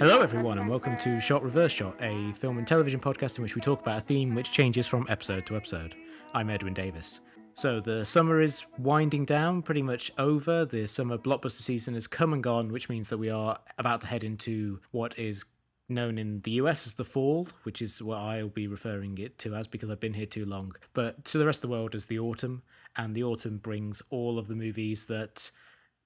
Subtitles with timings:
[0.00, 3.54] Hello, everyone, and welcome to Shot Reverse Shot, a film and television podcast in which
[3.54, 5.94] we talk about a theme which changes from episode to episode.
[6.34, 7.20] I'm Edwin Davis.
[7.58, 10.64] So, the summer is winding down, pretty much over.
[10.64, 14.06] The summer blockbuster season has come and gone, which means that we are about to
[14.06, 15.44] head into what is
[15.88, 19.56] known in the US as the fall, which is what I'll be referring it to
[19.56, 22.06] as because I've been here too long, but to the rest of the world as
[22.06, 22.62] the autumn.
[22.94, 25.50] And the autumn brings all of the movies that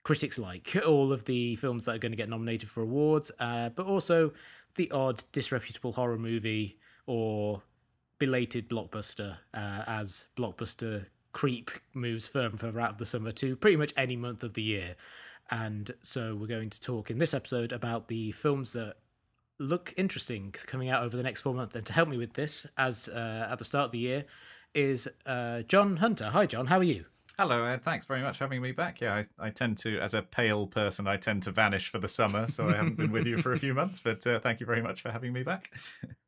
[0.05, 3.69] critics like, all of the films that are going to get nominated for awards, uh,
[3.69, 4.33] but also
[4.77, 7.61] the odd disreputable horror movie or
[8.19, 13.57] belated blockbuster uh, as blockbuster creep moves further and further out of the summer to
[13.57, 14.97] pretty much any month of the year.
[15.51, 18.97] And so we're going to talk in this episode about the films that
[19.59, 21.75] look interesting coming out over the next four months.
[21.75, 24.25] And to help me with this, as uh, at the start of the year,
[24.75, 26.31] is uh, John Hunter.
[26.31, 26.67] Hi, John.
[26.67, 27.05] How are you?
[27.39, 27.83] Hello, Ed.
[27.83, 29.01] Thanks very much for having me back.
[29.01, 32.09] Yeah, I, I tend to, as a pale person, I tend to vanish for the
[32.09, 34.01] summer, so I haven't been with you for a few months.
[34.01, 35.73] But uh, thank you very much for having me back.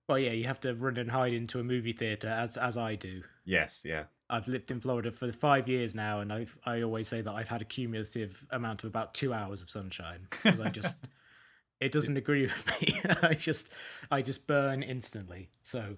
[0.08, 2.94] Well, yeah, you have to run and hide into a movie theater as as I
[2.94, 3.22] do.
[3.44, 4.04] yes, yeah.
[4.30, 7.48] I've lived in Florida for five years now, and I've I always say that I've
[7.48, 11.06] had a cumulative amount of about two hours of sunshine because I just
[11.80, 13.00] it doesn't agree with me.
[13.22, 13.70] I just
[14.10, 15.50] I just burn instantly.
[15.62, 15.96] So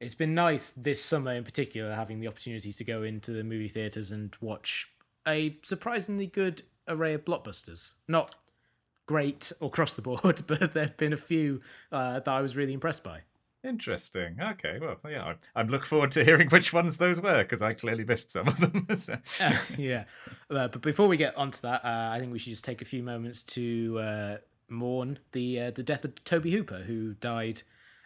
[0.00, 3.68] it's been nice this summer in particular having the opportunity to go into the movie
[3.68, 4.88] theaters and watch
[5.26, 7.94] a surprisingly good array of blockbusters.
[8.06, 8.34] Not
[9.06, 13.04] great across the board, but there've been a few uh, that I was really impressed
[13.04, 13.20] by.
[13.64, 14.36] Interesting.
[14.40, 17.72] Okay, well, yeah, I, I look forward to hearing which ones those were because I
[17.72, 18.86] clearly missed some of them.
[18.96, 20.04] so- Uh, yeah,
[20.50, 22.84] uh, but before we get onto that, uh, I think we should just take a
[22.84, 24.36] few moments to uh,
[24.68, 27.62] mourn the uh, the death of Tobe Hooper, who died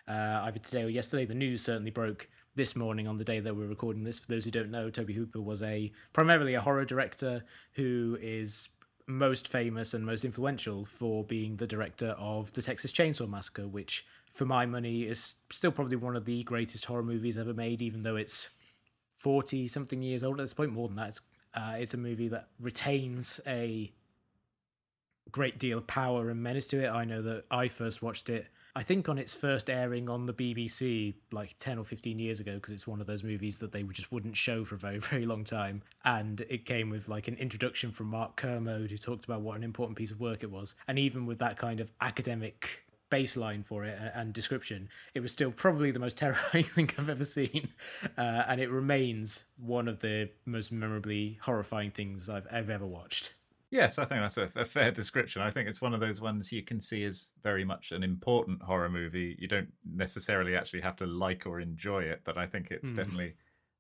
[0.07, 1.25] uh, either today or yesterday.
[1.25, 4.21] The news certainly broke this morning on the day that we're recording this.
[4.21, 8.69] For those who don't know, Tobe Hooper was a primarily a horror director who is
[9.11, 14.05] most famous and most influential for being the director of the Texas Chainsaw Massacre, which,
[14.31, 18.03] for my money, is still probably one of the greatest horror movies ever made, even
[18.03, 18.51] though it's
[19.17, 21.09] 40 something years old at this point, more than that.
[21.09, 21.21] It's,
[21.55, 23.93] uh, it's a movie that retains a
[25.31, 26.89] great deal of power and menace to it.
[26.89, 30.33] I know that I first watched it, I think, on its first airing on the
[30.33, 33.83] BBC like 10 or 15 years ago, because it's one of those movies that they
[33.83, 35.83] just wouldn't show for a very, very long time.
[36.05, 39.65] And it came with like an introduction from Mark Kermode, who talked about what an
[39.65, 40.75] important piece of work it was.
[40.87, 45.51] And even with that kind of academic baseline for it and, description, it was still
[45.51, 47.71] probably the most terrifying thing I've ever seen.
[48.17, 53.35] Uh, and it remains one of the most memorably horrifying things I've, I've ever watched.
[53.71, 55.43] yes, I think that's a, a fair description.
[55.43, 58.63] I think it's one of those ones you can see as very much an important
[58.63, 59.37] horror movie.
[59.39, 62.97] You don't necessarily actually have to like or enjoy it, but I think it's Hmm.
[62.97, 63.35] definitely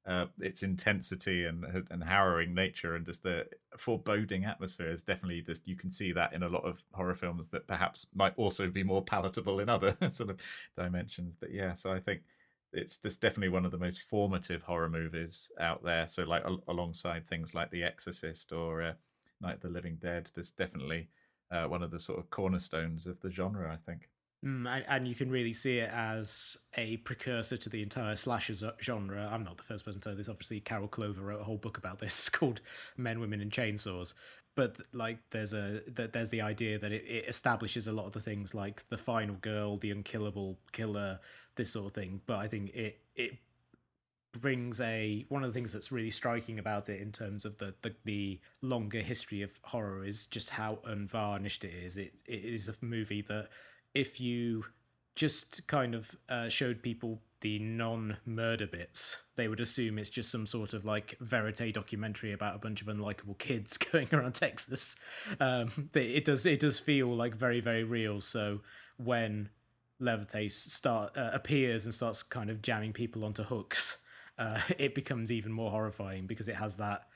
[0.09, 3.47] uh, its intensity and and harrowing nature and just the
[3.77, 7.51] foreboding atmosphere is definitely just you can see that in a lot of horror films
[7.51, 10.41] that perhaps might also be more palatable in other sort of
[10.75, 11.37] dimensions.
[11.39, 12.23] But yeah, so I think
[12.73, 16.07] it's just definitely one of the most formative horror movies out there.
[16.07, 18.93] So like al- alongside things like The Exorcist or uh,
[19.43, 21.09] Night of the Living Dead, just definitely
[21.51, 23.71] uh, one of the sort of cornerstones of the genre.
[23.71, 24.09] I think.
[24.45, 29.29] Mm, and, you can really see it as a precursor to the entire slasher genre.
[29.33, 30.29] I'm not the first person to this.
[30.29, 32.61] Obviously, Carol Clover wrote a whole book about this called
[32.97, 34.15] Men, Women, and Chainsaws.
[34.55, 38.13] But like, there's a th- there's the idea that it, it establishes a lot of
[38.13, 41.19] the things like the final girl, the unkillable killer,
[41.57, 42.21] this sort of thing.
[42.27, 43.39] But I think it it
[44.33, 47.75] brings a one of the things that's really striking about it in terms of the
[47.83, 51.97] the, the longer history of horror is just how unvarnished it is.
[51.97, 53.49] It it is a movie that
[53.99, 54.65] if you
[55.17, 60.47] just kind of uh, showed people the non-murder bits, they would assume it's just some
[60.47, 64.97] sort of like verite documentary about a bunch of unlikable kids going around Texas.
[65.41, 68.21] Um, it does it does feel like very very real.
[68.21, 68.61] So
[68.97, 69.51] when
[69.99, 74.03] Leatherface start uh, appears and starts kind of jamming people onto hooks,
[74.39, 77.09] uh, it becomes even more horrifying because it has that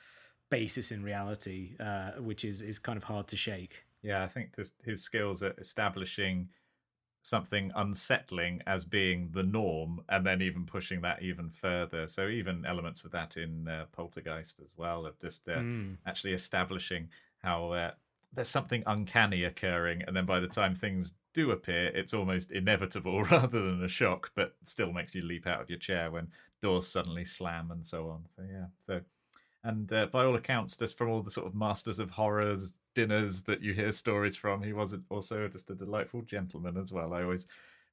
[0.51, 3.85] basis in reality, uh, which is is kind of hard to shake.
[4.03, 6.49] Yeah, I think just his skills at establishing
[7.23, 12.07] something unsettling as being the norm and then even pushing that even further.
[12.09, 15.97] So even elements of that in uh, poltergeist as well of just uh, Mm.
[16.07, 17.09] actually establishing
[17.39, 17.93] how uh,
[18.33, 23.23] there's something uncanny occurring and then by the time things do appear it's almost inevitable
[23.31, 26.29] rather than a shock but still makes you leap out of your chair when
[26.61, 28.25] doors suddenly slam and so on.
[28.35, 28.67] So yeah.
[28.87, 29.01] So
[29.65, 33.43] And uh, by all accounts, just from all the sort of masters of horrors dinners
[33.45, 37.15] that you hear stories from, he was also just a delightful gentleman as well.
[37.15, 37.47] I always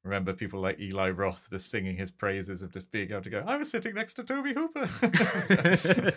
[0.04, 3.44] remember people like Eli Roth just singing his praises of just being able to go,
[3.45, 4.88] I was sitting next to Tobe Hooper.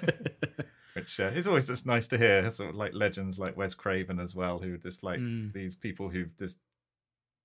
[0.95, 2.51] Which uh, is always just nice to hear.
[2.51, 5.53] Sort of like legends like Wes Craven as well, who just like Mm.
[5.53, 6.61] these people who've just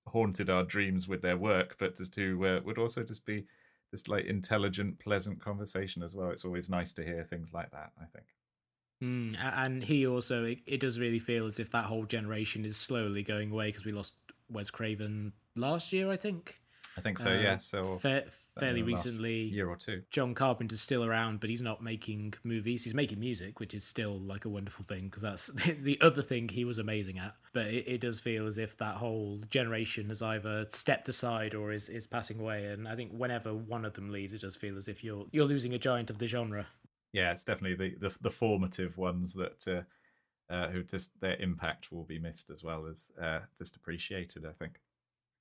[0.06, 3.44] haunted our dreams with their work, but just who uh, would also just be
[3.90, 6.30] just like intelligent, pleasant conversation as well.
[6.30, 8.26] It's always nice to hear things like that, I think.
[9.02, 12.76] Mm, and he also, it, it does really feel as if that whole generation is
[12.76, 14.14] slowly going away because we lost
[14.50, 16.60] Wes Craven last year, I think.
[16.96, 17.56] I think so, Uh, yeah.
[17.58, 18.24] So fa-
[18.58, 20.02] fairly in the last recently, year or two.
[20.10, 22.84] John Carpenter's still around, but he's not making movies.
[22.84, 25.46] He's making music, which is still like a wonderful thing because that's
[25.78, 27.34] the other thing he was amazing at.
[27.52, 31.72] But it, it does feel as if that whole generation has either stepped aside or
[31.72, 32.66] is, is passing away.
[32.66, 35.46] And I think whenever one of them leaves, it does feel as if you're you're
[35.46, 36.66] losing a giant of the genre.
[37.12, 41.92] Yeah, it's definitely the the, the formative ones that uh, uh, who just their impact
[41.92, 44.46] will be missed as well as uh, just appreciated.
[44.46, 44.80] I think.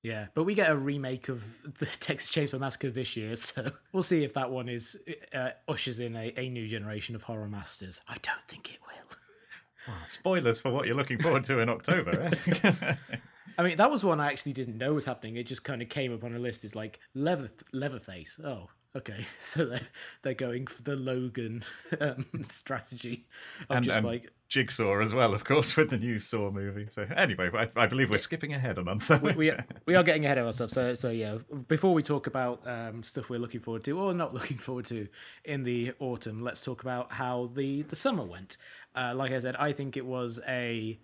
[0.04, 4.04] Yeah, but we get a remake of the Texas Chainsaw Massacre this year, so we'll
[4.04, 4.98] see if that one is
[5.34, 8.02] uh, ushers in a, a new generation of horror masters.
[8.08, 9.94] I don't think it will.
[10.08, 12.32] Spoilers for what you're looking forward to in October.
[12.64, 12.96] Eh?
[13.58, 15.36] I mean, that was one I actually didn't know was happening.
[15.36, 16.64] It just kind of came up on a list.
[16.64, 18.40] It's like Leather Leatherface.
[18.44, 19.26] Oh, okay.
[19.40, 19.88] So they're
[20.22, 21.64] they're going for the Logan
[22.00, 23.26] um, strategy
[23.70, 26.88] of and, just and like Jigsaw as well, of course, with the new Saw movie.
[26.90, 29.10] So anyway, I, I believe we're skipping ahead a month.
[29.22, 29.52] we, we,
[29.86, 30.74] we are getting ahead of ourselves.
[30.74, 34.34] So, so yeah, before we talk about um, stuff we're looking forward to or not
[34.34, 35.08] looking forward to
[35.44, 38.58] in the autumn, let's talk about how the, the summer went.
[38.96, 41.00] Uh, like I said, I think it was a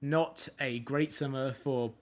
[0.00, 1.92] not a great summer for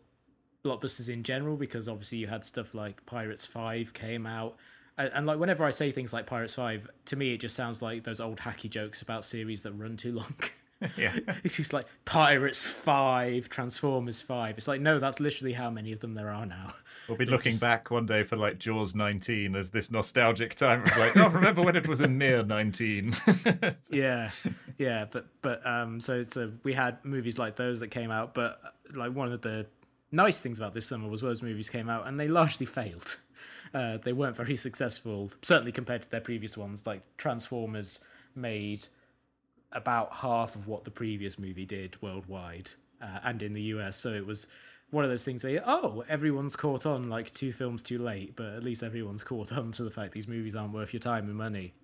[0.64, 4.56] blockbusters in general because obviously you had stuff like Pirates 5 came out.
[4.98, 7.82] And, and like whenever I say things like Pirates 5, to me it just sounds
[7.82, 10.34] like those old hacky jokes about series that run too long.
[10.96, 11.17] yeah.
[11.44, 14.58] It's just like Pirates 5, Transformers 5.
[14.58, 16.73] It's like, no, that's literally how many of them there are now.
[17.08, 20.96] We'll be looking back one day for like Jaws 19 as this nostalgic time of
[20.96, 23.14] like, oh, remember when it was a mere 19?
[23.90, 24.28] yeah.
[24.78, 25.06] Yeah.
[25.11, 28.99] But, but, um, so, so we had movies like those that came out, but uh,
[28.99, 29.67] like one of the
[30.11, 33.19] nice things about this summer was those movies came out and they largely failed.
[33.72, 36.87] Uh, they weren't very successful, certainly compared to their previous ones.
[36.87, 38.00] Like Transformers
[38.34, 38.88] made
[39.72, 42.70] about half of what the previous movie did worldwide
[43.02, 43.96] uh, and in the US.
[43.96, 44.46] So it was
[44.90, 48.46] one of those things where, oh, everyone's caught on like two films too late, but
[48.54, 51.36] at least everyone's caught on to the fact these movies aren't worth your time and
[51.36, 51.74] money.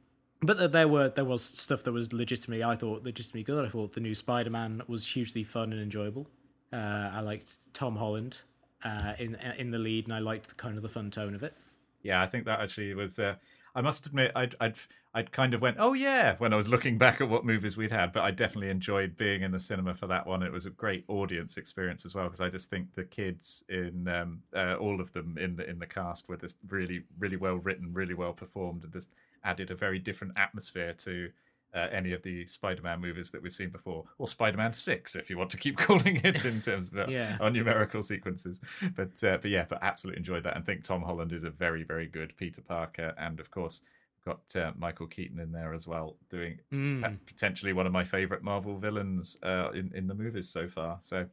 [0.44, 3.64] But there were there was stuff that was legitimately I thought legitimately good.
[3.64, 6.26] I thought the new Spider Man was hugely fun and enjoyable.
[6.72, 8.38] Uh, I liked Tom Holland
[8.84, 11.44] uh, in in the lead, and I liked the, kind of the fun tone of
[11.44, 11.54] it.
[12.02, 13.20] yeah, I think that actually was.
[13.20, 13.36] Uh,
[13.74, 14.74] I must admit, I'd, I'd
[15.14, 17.92] I'd kind of went, oh yeah, when I was looking back at what movies we'd
[17.92, 18.12] had.
[18.12, 20.42] But I definitely enjoyed being in the cinema for that one.
[20.42, 24.08] It was a great audience experience as well because I just think the kids in
[24.08, 27.56] um, uh, all of them in the in the cast were just really really well
[27.56, 29.10] written, really well performed, and just
[29.44, 31.30] added a very different atmosphere to.
[31.74, 35.38] Uh, any of the Spider-Man movies that we've seen before, or Spider-Man Six, if you
[35.38, 37.38] want to keep calling it in terms of Yeah.
[37.40, 38.60] our numerical sequences.
[38.94, 41.82] But uh, but yeah, but absolutely enjoyed that, and think Tom Holland is a very
[41.82, 43.80] very good Peter Parker, and of course
[44.24, 47.18] got uh, Michael Keaton in there as well, doing Mm.
[47.26, 50.98] potentially one of my favorite Marvel villains uh, in in the movies so far.
[51.00, 51.28] So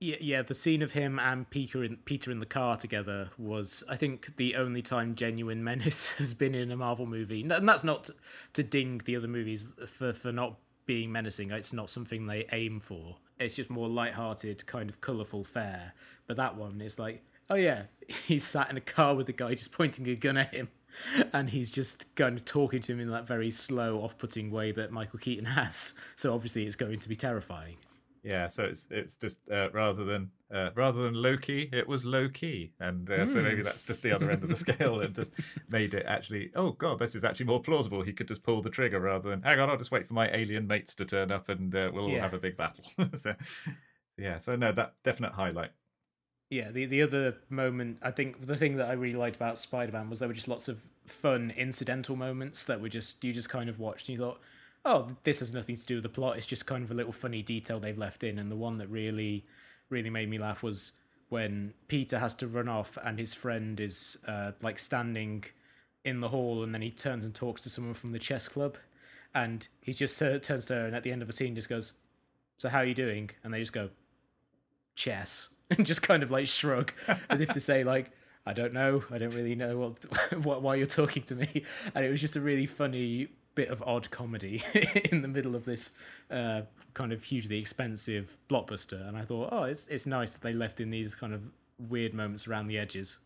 [0.00, 0.42] Yeah, yeah.
[0.42, 4.36] The scene of him and Peter in Peter in the car together was, I think,
[4.36, 8.14] the only time genuine menace has been in a Marvel movie, and that's not to,
[8.54, 11.50] to ding the other movies for for not being menacing.
[11.50, 13.18] It's not something they aim for.
[13.38, 15.94] It's just more light-hearted, kind of colourful fare.
[16.26, 19.54] But that one is like, oh yeah, he's sat in a car with a guy
[19.54, 20.68] just pointing a gun at him.
[21.32, 24.90] And he's just kind of talking to him in that very slow, off-putting way that
[24.90, 25.94] Michael Keaton has.
[26.16, 27.76] So obviously, it's going to be terrifying.
[28.24, 32.04] yeah, so it's it's just uh, rather than uh, rather than low key, it was
[32.04, 35.14] low key, and uh, so maybe that's just the other end of the scale, and
[35.14, 35.32] just
[35.68, 36.50] made it actually.
[36.56, 38.02] Oh god, this is actually more plausible.
[38.02, 39.70] He could just pull the trigger rather than hang on.
[39.70, 42.34] I'll just wait for my alien mates to turn up, and uh, we'll all have
[42.34, 42.84] a big battle.
[43.14, 43.34] so
[44.18, 45.70] yeah, so no, that definite highlight.
[46.50, 49.92] Yeah, the the other moment, I think the thing that I really liked about Spider
[49.92, 53.48] Man was there were just lots of fun incidental moments that were just you just
[53.48, 54.40] kind of watched and you thought,
[54.84, 56.36] oh, this has nothing to do with the plot.
[56.36, 58.38] It's just kind of a little funny detail they've left in.
[58.38, 59.44] And the one that really,
[59.90, 60.92] really made me laugh was
[61.28, 65.44] when Peter has to run off and his friend is uh, like standing
[66.04, 68.76] in the hall and then he turns and talks to someone from the chess club
[69.34, 71.68] and he just uh, turns to her and at the end of the scene just
[71.68, 71.92] goes,
[72.58, 73.30] so how are you doing?
[73.44, 73.90] And they just go,
[74.96, 76.92] chess and just kind of like shrug
[77.28, 78.10] as if to say like
[78.46, 82.04] i don't know i don't really know what, what why you're talking to me and
[82.04, 84.62] it was just a really funny bit of odd comedy
[85.10, 85.96] in the middle of this
[86.30, 86.62] uh,
[86.94, 89.06] kind of hugely expensive blockbuster.
[89.06, 91.42] And I thought, oh, it's it's nice that they left in these kind of
[91.78, 93.18] weird moments around the edges.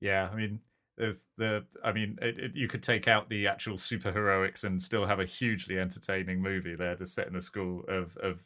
[0.00, 0.60] Yeah, I mean,
[0.96, 5.04] there's the i mean it, it, you could take out the actual superheroics and still
[5.04, 8.40] have a hugely entertaining movie there just set in a school of of,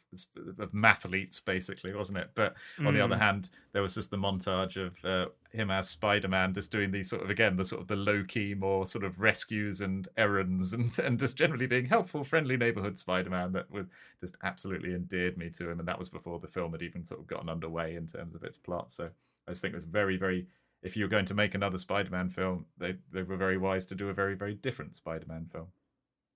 [0.59, 2.87] of mathletes basically wasn't it but mm.
[2.87, 3.21] on the other mm.
[3.21, 7.23] hand there was just the montage of uh, him as spider-man just doing these sort
[7.23, 11.19] of again the sort of the low-key more sort of rescues and errands and, and
[11.19, 13.85] just generally being helpful friendly neighborhood spider-man that was
[14.19, 17.19] just absolutely endeared me to him and that was before the film had even sort
[17.19, 19.09] of gotten underway in terms of its plot so
[19.47, 20.45] i just think it was very very
[20.83, 23.95] if you were going to make another Spider-Man film, they they were very wise to
[23.95, 25.67] do a very very different Spider-Man film.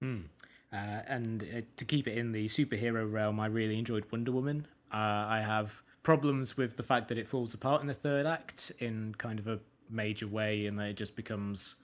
[0.01, 0.21] Hmm.
[0.73, 4.67] Uh, and uh, to keep it in the superhero realm, I really enjoyed Wonder Woman.
[4.91, 8.71] Uh, I have problems with the fact that it falls apart in the third act
[8.79, 9.59] in kind of a
[9.89, 11.77] major way, and that it just becomes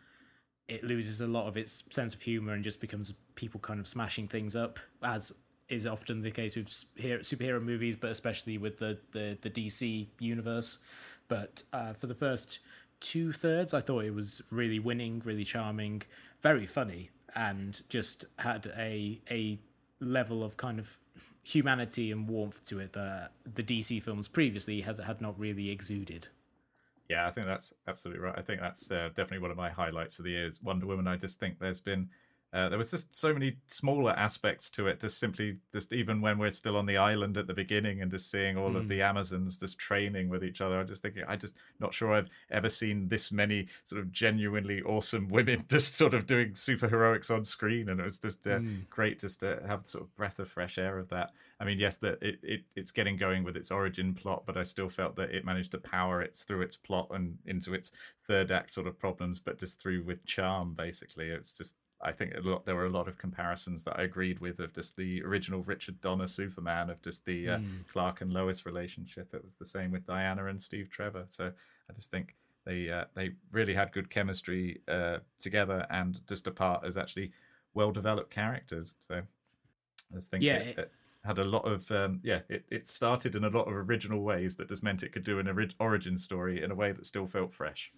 [0.67, 3.87] it loses a lot of its sense of humor and just becomes people kind of
[3.87, 5.33] smashing things up, as
[5.67, 10.79] is often the case with superhero movies, but especially with the the, the DC universe.
[11.31, 12.59] But uh, for the first
[12.99, 16.01] two thirds, I thought it was really winning, really charming,
[16.41, 19.57] very funny, and just had a a
[20.01, 20.99] level of kind of
[21.41, 26.27] humanity and warmth to it that the DC films previously had had not really exuded.
[27.07, 28.35] Yeah, I think that's absolutely right.
[28.37, 31.07] I think that's uh, definitely one of my highlights of the year Wonder Woman.
[31.07, 32.09] I just think there's been
[32.53, 34.99] uh, there was just so many smaller aspects to it.
[34.99, 38.29] Just simply, just even when we're still on the island at the beginning and just
[38.29, 38.75] seeing all mm.
[38.75, 42.13] of the Amazons just training with each other, I just think I just not sure
[42.13, 46.89] I've ever seen this many sort of genuinely awesome women just sort of doing super
[46.89, 48.89] heroics on screen, and it was just uh, mm.
[48.89, 51.31] great just to have sort of breath of fresh air of that.
[51.61, 54.63] I mean, yes, that it, it it's getting going with its origin plot, but I
[54.63, 57.93] still felt that it managed to power it through its plot and into its
[58.27, 60.73] third act sort of problems, but just through with charm.
[60.73, 64.39] Basically, it's just I think lot, there were a lot of comparisons that I agreed
[64.39, 67.87] with of just the original Richard Donner Superman, of just the uh, mm.
[67.91, 69.33] Clark and Lois relationship.
[69.33, 71.25] It was the same with Diana and Steve Trevor.
[71.27, 71.51] So
[71.89, 76.83] I just think they uh, they really had good chemistry uh, together and just apart
[76.85, 77.31] as actually
[77.73, 78.95] well developed characters.
[79.07, 80.91] So I just think yeah, it, it
[81.25, 82.39] had a lot of um, yeah.
[82.49, 85.39] It, it started in a lot of original ways that just meant it could do
[85.39, 87.91] an orig- origin story in a way that still felt fresh.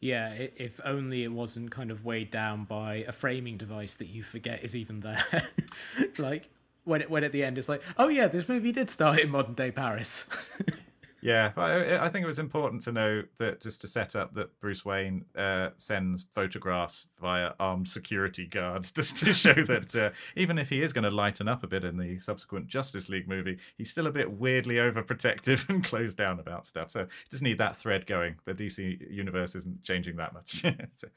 [0.00, 4.22] Yeah, if only it wasn't kind of weighed down by a framing device that you
[4.22, 5.48] forget is even there.
[6.18, 6.50] like
[6.84, 9.30] when it, when at the end it's like, oh yeah, this movie did start in
[9.30, 10.60] modern day Paris.
[11.26, 14.60] Yeah, I, I, think it was important to know that just to set up that
[14.60, 20.56] Bruce Wayne uh, sends photographs via armed security guards just to show that uh, even
[20.56, 23.58] if he is going to lighten up a bit in the subsequent Justice League movie,
[23.76, 26.92] he's still a bit weirdly overprotective and closed down about stuff.
[26.92, 28.36] So just need that thread going.
[28.44, 30.64] The DC universe isn't changing that much.
[30.94, 31.08] so.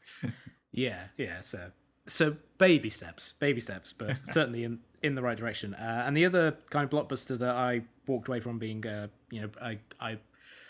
[0.71, 1.41] Yeah, yeah.
[1.41, 1.69] So
[2.07, 5.73] so baby steps, baby steps, but certainly in in the right direction.
[5.73, 9.41] Uh, and the other kind of blockbuster that I walked away from being, uh, you
[9.41, 10.17] know, I I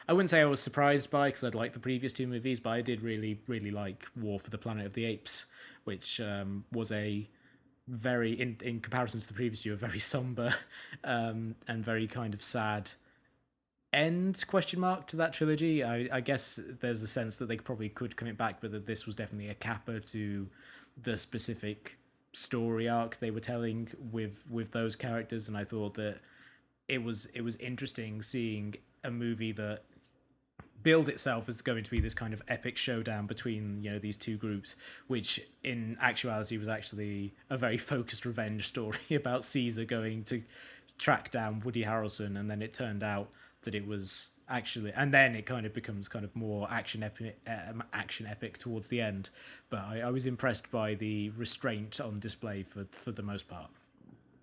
[0.08, 2.72] I wouldn't say I was surprised by because I'd liked the previous two movies, but
[2.72, 5.46] I did really really like War for the Planet of the Apes,
[5.84, 7.30] which um, was a
[7.88, 10.56] very in in comparison to the previous two, a very somber
[11.04, 12.92] um, and very kind of sad
[13.92, 15.84] end question mark to that trilogy.
[15.84, 18.86] I, I guess there's a sense that they probably could come it back, but that
[18.86, 20.48] this was definitely a capper to
[21.02, 21.99] the specific
[22.32, 26.20] story arc they were telling with with those characters and I thought that
[26.88, 29.84] it was it was interesting seeing a movie that
[30.82, 34.16] build itself as going to be this kind of epic showdown between you know these
[34.16, 34.76] two groups
[35.08, 40.44] which in actuality was actually a very focused revenge story about Caesar going to
[40.98, 43.30] track down Woody Harrelson and then it turned out
[43.64, 47.40] that it was actually and then it kind of becomes kind of more action epic
[47.48, 49.30] um, action epic towards the end.
[49.70, 53.70] But I, I was impressed by the restraint on display for for the most part.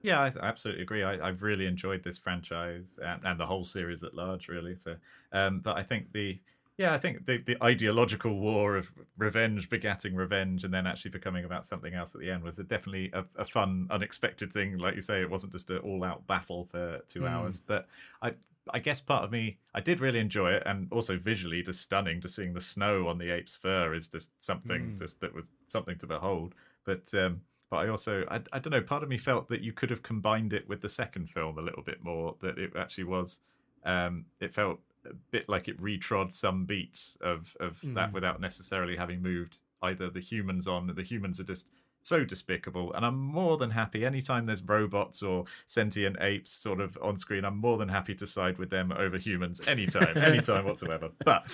[0.03, 1.03] Yeah i absolutely agree.
[1.03, 4.97] I, have really enjoyed this franchise and, and, the whole series at large really so
[5.33, 6.39] um but i think the
[6.79, 11.45] yeah, I think the, the ideological war of revenge begatting revenge and then actually becoming
[11.45, 14.77] about something else at the end was a, definitely a, a, fun, unexpected thing.
[14.77, 17.31] Like you say, it wasn't just an all out battle for two mm.
[17.31, 17.59] hours.
[17.59, 17.89] But
[18.21, 18.35] I
[18.71, 22.21] I guess part of me, I did really enjoy it, and also visually, just stunning.
[22.21, 24.99] To seeing the snow on the ape's fur is just something, mm.
[24.99, 26.55] just that was something to behold.
[26.85, 29.73] But um, but I also, I, I don't know, part of me felt that you
[29.73, 32.37] could have combined it with the second film a little bit more.
[32.41, 33.41] That it actually was,
[33.85, 34.81] um, it felt
[35.11, 37.95] a bit like it retrod some beats of of mm.
[37.95, 40.87] that without necessarily having moved either the humans on.
[40.95, 41.69] The humans are just
[42.07, 42.93] so despicable.
[42.95, 47.45] And I'm more than happy anytime there's robots or sentient apes sort of on screen.
[47.45, 51.11] I'm more than happy to side with them over humans anytime, anytime whatsoever.
[51.25, 51.45] But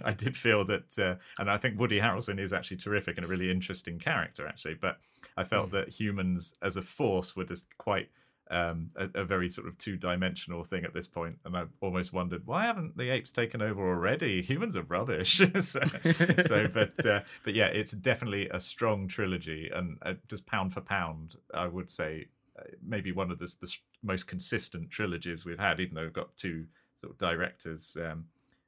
[0.04, 3.28] I did feel that, uh, and I think Woody Harrelson is actually terrific and a
[3.28, 4.74] really interesting character, actually.
[4.74, 4.98] But
[5.36, 5.72] I felt mm.
[5.72, 8.10] that humans as a force were just quite
[8.50, 12.46] um, a, a, very sort of two-dimensional thing at this point, and I almost wondered
[12.46, 14.42] why haven't the apes taken over already?
[14.42, 15.38] Humans are rubbish.
[15.60, 20.74] so, so, but uh, but yeah, it's definitely a strong trilogy, and uh, just pound
[20.74, 22.26] for pound, I would say
[22.58, 26.36] uh, maybe one of the, the, most consistent trilogies we've had, even though we've got
[26.36, 26.66] two
[27.00, 27.96] sort of directors.
[28.00, 28.26] Um,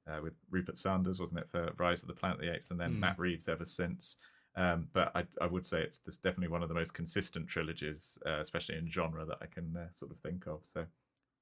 [0.08, 2.78] uh, with Rupert Sanders, wasn't it, for Rise of the Planet of the Apes, and
[2.78, 2.98] then mm.
[3.00, 4.18] Matt Reeves ever since.
[4.56, 8.18] Um, but I, I, would say it's just definitely one of the most consistent trilogies,
[8.24, 10.60] uh, especially in genre that I can uh, sort of think of.
[10.72, 10.86] So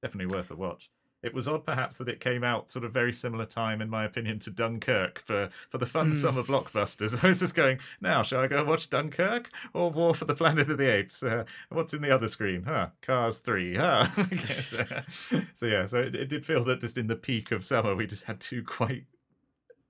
[0.03, 0.91] definitely worth a watch.
[1.25, 4.05] It was odd, perhaps, that it came out sort of very similar time, in my
[4.05, 6.15] opinion, to Dunkirk for for the fun mm.
[6.15, 7.19] summer blockbusters.
[7.25, 10.69] I was just going, now shall I go watch Dunkirk or War for the Planet
[10.69, 11.23] of the Apes?
[11.23, 12.65] Uh, what's in the other screen?
[12.65, 13.75] Huh, Cars Three.
[13.77, 14.07] Huh.
[14.45, 14.85] so,
[15.55, 18.07] so, yeah, so it, it did feel that just in the peak of summer, we
[18.07, 19.14] just had two quite uh,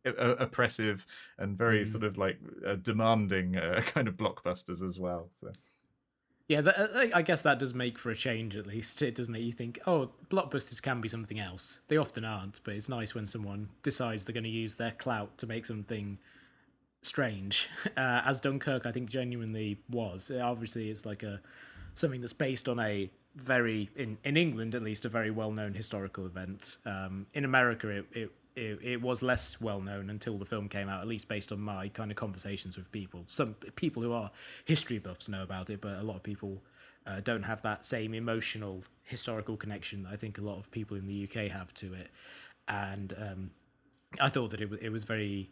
[0.04, 1.06] oppressive
[1.38, 1.86] and very mm.
[1.86, 5.28] sort of like uh, demanding uh, kind of blockbusters as well.
[5.40, 5.52] So.
[6.46, 8.54] Yeah, that, uh, I guess that does make for a change.
[8.54, 11.80] At least it does make you think, oh, blockbusters can be something else.
[11.88, 15.38] They often aren't, but it's nice when someone decides they're going to use their clout
[15.38, 16.18] to make something
[17.02, 17.68] strange.
[17.96, 20.28] Uh, as Dunkirk, I think genuinely was.
[20.28, 21.40] Obviously, it's like a
[21.94, 25.74] something that's based on a very in in England at least a very well known
[25.74, 26.76] historical event.
[26.84, 30.88] Um, in America, it, it it, it was less well known until the film came
[30.88, 33.24] out, at least based on my kind of conversations with people.
[33.26, 34.30] Some people who are
[34.64, 36.62] history buffs know about it, but a lot of people
[37.06, 40.96] uh, don't have that same emotional historical connection that I think a lot of people
[40.96, 42.10] in the UK have to it.
[42.68, 43.50] And um,
[44.20, 45.50] I thought that it, it was very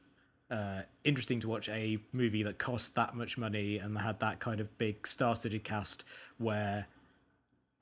[0.51, 4.61] uh, interesting to watch a movie that cost that much money and had that kind
[4.61, 6.05] of big star-studded cast
[6.39, 6.87] where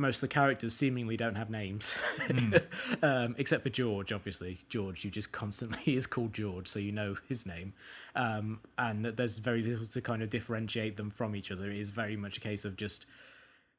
[0.01, 2.63] most of the characters seemingly don't have names, mm.
[3.03, 4.13] um, except for George.
[4.13, 7.75] Obviously, George, you just constantly is called George, so you know his name.
[8.17, 11.71] Um, and there's very little to kind of differentiate them from each other.
[11.71, 13.07] It is very much a case of just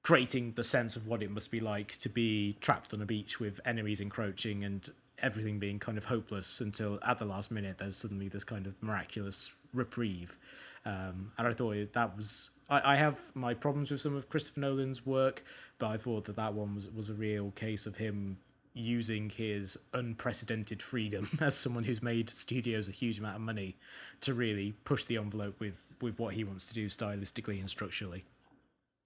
[0.04, 3.40] creating the sense of what it must be like to be trapped on a beach
[3.40, 7.96] with enemies encroaching and everything being kind of hopeless until at the last minute there's
[7.96, 10.38] suddenly this kind of miraculous reprieve.
[10.86, 14.62] Um, and I thought that was I, I have my problems with some of Christopher
[14.62, 15.44] Nolan's work,
[15.78, 18.38] but I thought that that one was was a real case of him
[18.74, 23.76] using his unprecedented freedom as someone who's made studios a huge amount of money
[24.22, 28.24] to really push the envelope with with what he wants to do stylistically and structurally.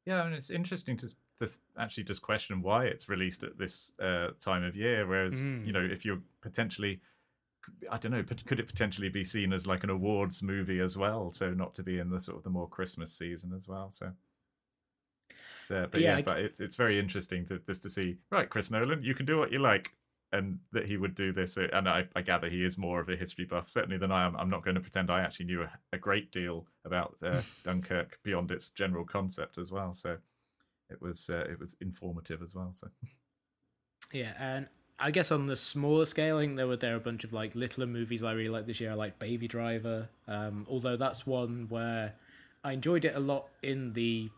[0.06, 1.10] Yeah, and it's interesting to,
[1.40, 5.06] to actually just question why it's released at this uh, time of year.
[5.08, 5.66] Whereas, mm.
[5.66, 7.02] you know, if you're potentially
[7.92, 8.24] I don't know.
[8.24, 11.32] But could it potentially be seen as like an awards movie as well?
[11.32, 13.92] So not to be in the sort of the more Christmas season as well.
[13.92, 14.12] So,
[15.58, 18.18] so but yeah, yeah but it's it's very interesting to just to see.
[18.32, 19.92] Right, Chris Nolan, you can do what you like,
[20.32, 21.58] and that he would do this.
[21.58, 24.26] Uh, and I, I gather he is more of a history buff certainly than I
[24.26, 24.36] am.
[24.36, 28.20] I'm not going to pretend I actually knew a, a great deal about uh, Dunkirk
[28.24, 29.94] beyond its general concept as well.
[29.94, 30.18] So
[30.90, 32.72] it was uh, it was informative as well.
[32.74, 32.88] So
[34.14, 37.02] yeah, and I guess on the smaller scale, I think there were there were a
[37.02, 38.92] bunch of like littler movies I really liked this year.
[38.92, 42.14] I like Baby Driver, um, although that's one where
[42.64, 44.30] I enjoyed it a lot in the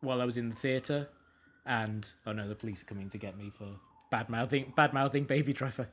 [0.00, 1.08] while I was in the theater,
[1.64, 3.68] and oh no, the police are coming to get me for
[4.10, 5.88] bad mouthing bad mouthing Baby Driver.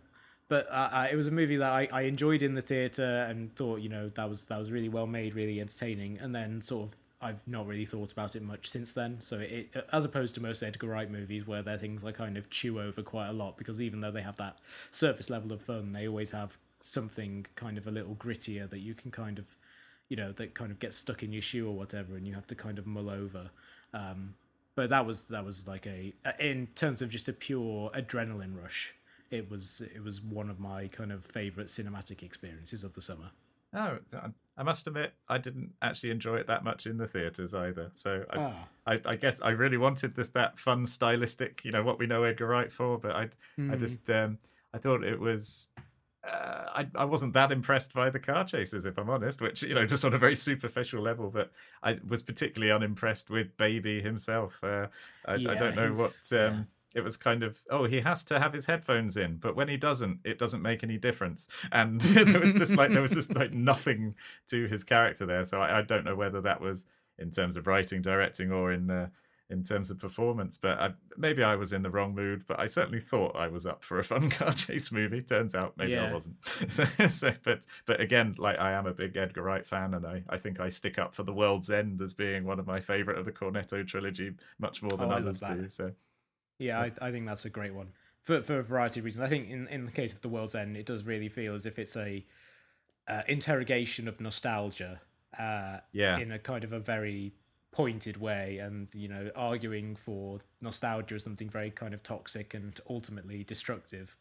[0.49, 3.55] But uh, uh, it was a movie that I, I enjoyed in the theater and
[3.55, 6.89] thought you know that was that was really well made, really entertaining, and then sort
[6.89, 9.17] of I've not really thought about it much since then.
[9.21, 12.49] So it, as opposed to most Edgar Wright movies where they're things I kind of
[12.49, 14.57] chew over quite a lot because even though they have that
[14.91, 18.93] surface level of fun, they always have something kind of a little grittier that you
[18.93, 19.57] can kind of,
[20.07, 22.47] you know, that kind of gets stuck in your shoe or whatever, and you have
[22.47, 23.49] to kind of mull over.
[23.93, 24.35] Um,
[24.75, 28.93] but that was that was like a in terms of just a pure adrenaline rush.
[29.29, 33.31] It was it was one of my kind of favorite cinematic experiences of the summer.
[33.73, 33.97] Oh,
[34.59, 37.91] I must admit, I didn't actually enjoy it that much in the theaters either.
[37.93, 38.67] So I, ah.
[38.85, 42.23] I, I, guess I really wanted this that fun stylistic, you know, what we know
[42.23, 42.97] Edgar Wright for.
[42.97, 43.69] But I, mm.
[43.69, 43.77] I hmm.
[43.77, 44.37] just, um,
[44.73, 45.69] I thought it was.
[46.29, 49.73] Uh, I, I wasn't that impressed by the car chases, if I'm honest, which, you
[49.73, 51.29] know, just on a very superficial level.
[51.29, 54.59] But I was particularly unimpressed with Baby himself.
[54.61, 54.87] Uh,
[55.25, 56.19] I, yeah, I, don't know what.
[56.33, 56.63] Um, yeah
[56.95, 59.77] it was kind of oh he has to have his headphones in but when he
[59.77, 61.47] doesn't it doesn't make any difference.
[61.71, 64.15] And there was just like there was just like nothing
[64.49, 65.43] to his character there.
[65.43, 66.85] So I, I, don't know whether that was
[67.17, 69.07] in terms of writing directing or in uh,
[69.49, 72.67] in terms of performance but I, maybe i was in the wrong mood but i
[72.67, 75.21] certainly thought i was up for a fun car chase movie.
[75.21, 76.05] Turns out maybe yeah.
[76.05, 76.35] i wasn't.
[76.69, 80.23] So, so, but but again like i am a big edgar wright fan and i
[80.29, 83.17] i think i stick up for the world's end as being one of my favorite
[83.17, 85.91] of the cornetto trilogy much more than oh, others do so
[86.59, 89.25] yeah, I, I think that's a great one for for a variety of reasons.
[89.25, 91.65] I think in, in the case of The World's End, it does really feel as
[91.65, 92.25] if it's a
[93.07, 95.01] uh, interrogation of nostalgia.
[95.37, 96.17] Uh, yeah.
[96.17, 97.33] In a kind of a very
[97.71, 102.79] pointed way and you know arguing for nostalgia is something very kind of toxic and
[102.89, 104.17] ultimately destructive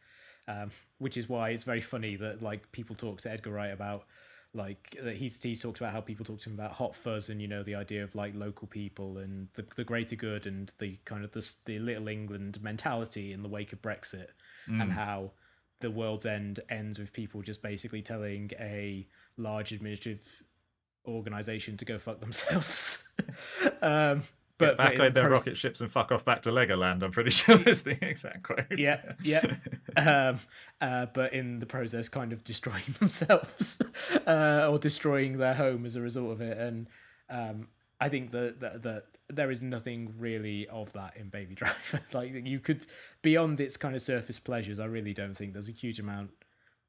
[0.47, 4.05] um, which is why it's very funny that like people talk to edgar wright about
[4.55, 7.47] like he's he's talked about how people talk to him about hot fuzz and you
[7.47, 11.23] know the idea of like local people and the, the greater good and the kind
[11.23, 14.29] of the, the little england mentality in the wake of brexit
[14.69, 14.81] mm.
[14.81, 15.31] and how
[15.81, 19.07] the world's end ends with people just basically telling a
[19.37, 20.43] large administrative
[21.07, 23.13] organization to go fuck themselves
[23.83, 24.23] um
[24.59, 27.03] but back on their rocket ships and fuck off back to Legoland.
[27.03, 28.67] I'm pretty sure is the exact quote.
[28.77, 29.57] Yeah, yeah.
[29.97, 30.39] um,
[30.81, 33.81] uh, but in the process, kind of destroying themselves
[34.27, 36.59] uh, or destroying their home as a result of it.
[36.59, 36.89] And
[37.31, 37.69] um,
[38.01, 42.01] I think that, that that there is nothing really of that in Baby Driver.
[42.13, 42.85] like you could
[43.23, 44.81] beyond its kind of surface pleasures.
[44.81, 46.31] I really don't think there's a huge amount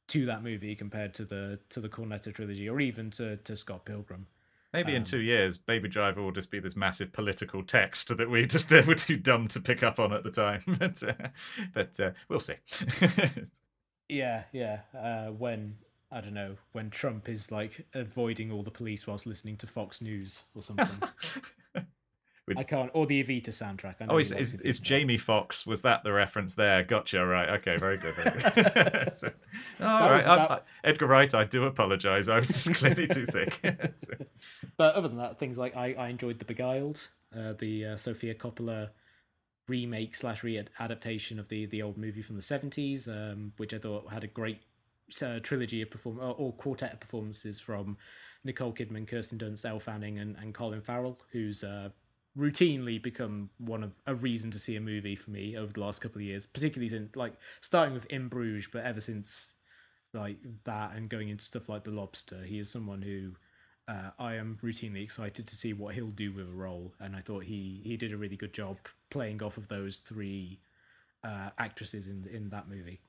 [0.08, 3.86] to that movie compared to the to the Cornetto trilogy or even to to Scott
[3.86, 4.26] Pilgrim.
[4.72, 8.30] Maybe um, in two years, Baby Driver will just be this massive political text that
[8.30, 10.64] we just uh, were too dumb to pick up on at the time.
[10.80, 11.30] but uh,
[11.74, 12.56] but uh, we'll see.
[14.10, 14.82] yeah, yeah.
[14.98, 15.78] Uh, when
[16.12, 20.02] I don't know when Trump is like avoiding all the police whilst listening to Fox
[20.02, 21.10] News or something.
[22.58, 22.90] I can't.
[22.94, 23.96] Or the Evita soundtrack.
[24.10, 25.66] oh, it's, it's, it's Jamie Foxx.
[25.66, 26.84] Was that the reference there?
[26.84, 27.26] Gotcha.
[27.26, 27.50] Right.
[27.50, 27.78] Okay.
[27.78, 28.16] Very good.
[28.16, 29.14] Very good.
[29.18, 29.32] so,
[29.82, 30.22] all right.
[30.22, 30.52] About...
[30.52, 31.34] I, Edgar Wright.
[31.34, 32.28] I do apologise.
[32.28, 33.60] I was just clearly too thick.
[34.78, 38.36] but other than that, things like I, I enjoyed The Beguiled, uh, the uh, Sofia
[38.36, 38.90] Coppola
[39.68, 43.78] remake slash re adaptation of the the old movie from the seventies, um, which I
[43.78, 44.62] thought had a great
[45.22, 47.98] uh, trilogy of perform or, or quartet of performances from
[48.44, 51.90] Nicole Kidman, Kirsten Dunst, Elle Fanning, and, and Colin Farrell, who's uh,
[52.38, 56.02] routinely become one of a reason to see a movie for me over the last
[56.02, 59.54] couple of years, particularly since like starting with In Bruges, but ever since
[60.14, 63.34] like that and going into stuff like The Lobster, he is someone who
[63.88, 67.22] uh, I am routinely excited to see what he'll do with a role, and I
[67.22, 68.78] thought he he did a really good job
[69.10, 70.60] playing off of those three
[71.24, 73.02] uh, actresses in in that movie.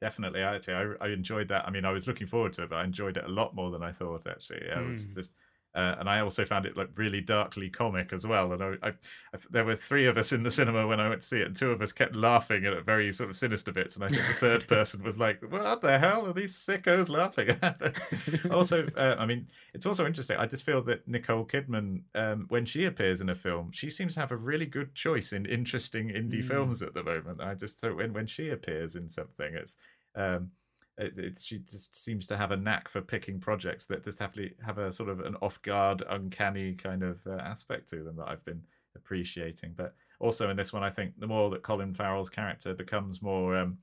[0.00, 1.66] Definitely, actually, I, I enjoyed that.
[1.66, 3.70] I mean, I was looking forward to it, but I enjoyed it a lot more
[3.70, 4.26] than I thought.
[4.26, 5.14] Actually, I was mm.
[5.14, 5.34] just
[5.74, 8.52] uh, and I also found it like really darkly comic as well.
[8.52, 11.22] And I, I, I, there were three of us in the cinema when I went
[11.22, 13.96] to see it, and two of us kept laughing at very sort of sinister bits.
[13.96, 17.56] And I think the third person was like, "What the hell are these sickos laughing
[17.62, 20.36] at?" also, uh, I mean, it's also interesting.
[20.36, 24.14] I just feel that Nicole Kidman, um, when she appears in a film, she seems
[24.14, 26.48] to have a really good choice in interesting indie mm.
[26.48, 27.40] films at the moment.
[27.40, 29.78] I just thought when when she appears in something, it's
[30.14, 30.50] um,
[30.98, 34.34] it, it, she just seems to have a knack for picking projects that just have,
[34.64, 38.28] have a sort of an off guard, uncanny kind of uh, aspect to them that
[38.28, 38.62] I've been
[38.94, 39.74] appreciating.
[39.76, 43.56] But also in this one, I think the more that Colin Farrell's character becomes more,
[43.56, 43.78] um,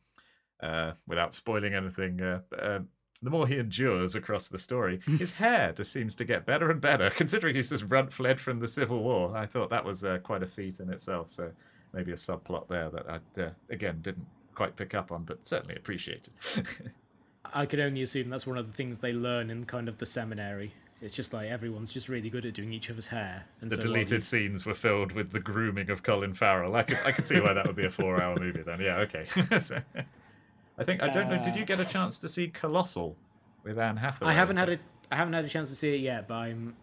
[0.61, 2.79] uh, without spoiling anything, uh, uh,
[3.21, 6.79] the more he endures across the story, his hair just seems to get better and
[6.79, 7.09] better.
[7.15, 10.43] Considering he's just run fled from the Civil War, I thought that was uh, quite
[10.43, 11.29] a feat in itself.
[11.29, 11.51] So
[11.93, 14.27] maybe a subplot there that I uh, again didn't
[14.59, 16.33] quite pick up on, but certainly appreciated.
[17.53, 20.05] I could only assume that's one of the things they learn in kind of the
[20.05, 20.73] seminary.
[21.01, 23.45] It's just like everyone's just really good at doing each other's hair.
[23.61, 26.75] And the so deleted scenes were filled with the grooming of Colin Farrell.
[26.75, 28.81] I could, I could see why that would be a four-hour movie then.
[28.81, 29.23] Yeah, okay.
[29.59, 29.79] so,
[30.77, 31.41] I think I don't know.
[31.41, 33.15] Did you get a uh, chance to see Colossal
[33.63, 34.31] with Anne Hathaway?
[34.31, 36.75] I haven't had a I haven't had a chance to see it yet, but I'm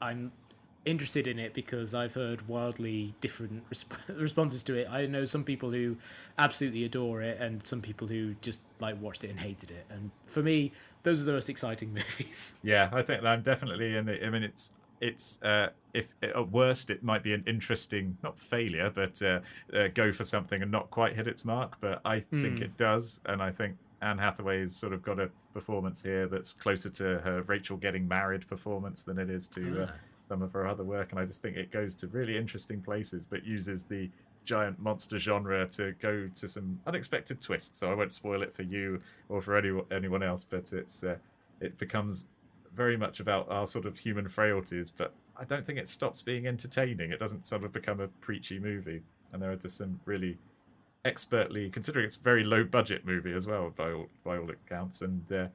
[0.00, 0.30] I'm
[0.84, 4.88] interested in it because I've heard wildly different resp- responses to it.
[4.90, 5.96] I know some people who
[6.38, 9.86] absolutely adore it, and some people who just like watched it and hated it.
[9.90, 12.54] And for me, those are the most exciting movies.
[12.62, 14.22] Yeah, I think I'm definitely in it.
[14.24, 18.90] I mean, it's it's uh, if at worst it might be an interesting not failure,
[18.94, 19.40] but uh,
[19.76, 21.76] uh, go for something and not quite hit its mark.
[21.80, 22.62] But I think mm.
[22.62, 26.90] it does, and I think Anne Hathaway's sort of got a performance here that's closer
[26.90, 29.88] to her Rachel getting married performance than it is to.
[29.88, 29.92] Ah
[30.28, 33.26] some of her other work, and I just think it goes to really interesting places,
[33.26, 34.10] but uses the
[34.44, 37.78] giant monster genre to go to some unexpected twists.
[37.78, 41.16] So I won't spoil it for you or for any, anyone else, but it's uh,
[41.60, 42.26] it becomes
[42.74, 44.90] very much about our sort of human frailties.
[44.90, 47.10] But I don't think it stops being entertaining.
[47.10, 50.38] It doesn't sort of become a preachy movie, and there are just some really
[51.04, 55.02] expertly, considering it's a very low budget movie as well by all by all accounts,
[55.02, 55.46] and uh,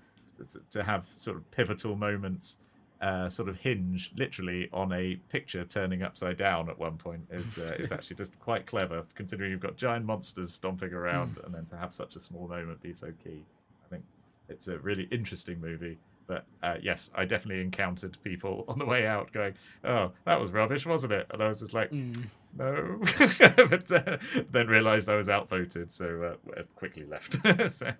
[0.69, 2.57] to have sort of pivotal moments
[3.01, 7.57] uh, sort of hinge literally on a picture turning upside down at one point is
[7.57, 11.45] uh, is actually just quite clever considering you've got giant monsters stomping around mm.
[11.45, 13.45] and then to have such a small moment be so key
[13.85, 14.03] i think
[14.49, 19.07] it's a really interesting movie but uh, yes i definitely encountered people on the way
[19.07, 19.53] out going
[19.85, 22.25] oh that was rubbish wasn't it and i was just like mm.
[22.57, 22.99] no
[23.69, 24.19] but then,
[24.51, 27.37] then realized i was outvoted so uh, quickly left
[27.71, 27.93] so.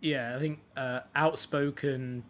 [0.00, 2.24] yeah i think uh, outspoken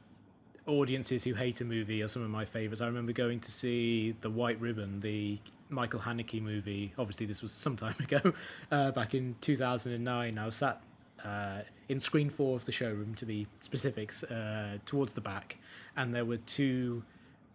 [0.66, 2.80] audiences who hate a movie are some of my favorites.
[2.80, 6.92] I remember going to see The White Ribbon, the Michael Haneke movie.
[6.98, 8.32] Obviously, this was some time ago,
[8.70, 10.38] uh, back in 2009.
[10.38, 10.82] I was sat
[11.24, 15.58] uh, in screen four of the showroom, to be specifics, uh, towards the back,
[15.96, 17.04] and there were two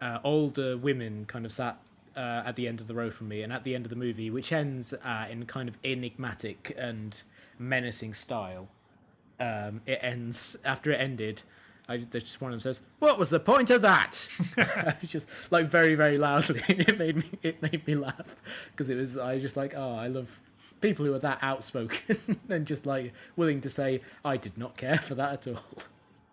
[0.01, 1.79] uh, older women kind of sat
[2.15, 3.95] uh, at the end of the row from me, and at the end of the
[3.95, 7.23] movie, which ends uh, in kind of enigmatic and
[7.57, 8.67] menacing style.
[9.39, 11.43] Um, it ends after it ended.
[11.89, 14.29] I just one of them says, "What was the point of that?"
[15.05, 16.63] just like very very loudly.
[16.69, 18.35] it made me it made me laugh
[18.71, 20.39] because it was I just like oh I love
[20.81, 24.99] people who are that outspoken and just like willing to say I did not care
[24.99, 25.63] for that at all.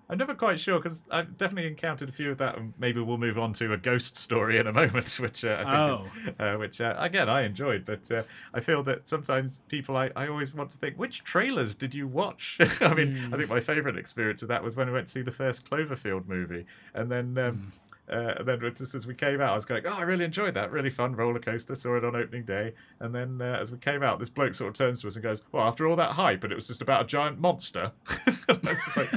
[0.09, 2.57] I'm never quite sure because I've definitely encountered a few of that.
[2.57, 6.01] And maybe we'll move on to a ghost story in a moment, which uh, I
[6.05, 6.45] think, oh.
[6.45, 7.85] uh, which uh, again I enjoyed.
[7.85, 8.23] But uh,
[8.55, 12.07] I feel that sometimes people, I, I always want to think, which trailers did you
[12.07, 12.57] watch?
[12.81, 13.35] I mean, mm.
[13.35, 15.69] I think my favourite experience of that was when I went to see the first
[15.69, 17.37] Cloverfield movie, and then.
[17.38, 17.79] Um, mm.
[18.09, 20.55] Uh, and then just as we came out, I was going, "Oh, I really enjoyed
[20.55, 20.71] that.
[20.71, 21.75] Really fun roller coaster.
[21.75, 24.69] Saw it on opening day." And then uh, as we came out, this bloke sort
[24.69, 26.83] of turns to us and goes, "Well, after all that hype, and it was just
[26.83, 27.90] about a giant monster."
[28.49, 29.09] like,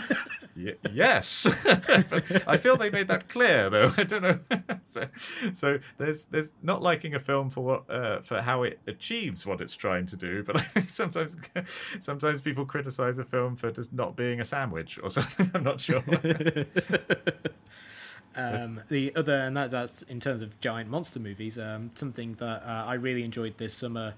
[0.92, 1.46] yes,
[2.48, 3.92] I feel they made that clear, though.
[3.98, 4.40] I don't know.
[4.84, 5.08] so,
[5.54, 9.62] so, there's there's not liking a film for what uh, for how it achieves what
[9.62, 11.38] it's trying to do, but I think sometimes
[12.00, 15.52] sometimes people criticize a film for just not being a sandwich or something.
[15.54, 16.04] I'm not sure.
[18.36, 22.64] Um, the other, and that, that's in terms of giant monster movies, um, something that
[22.64, 24.14] uh, I really enjoyed this summer,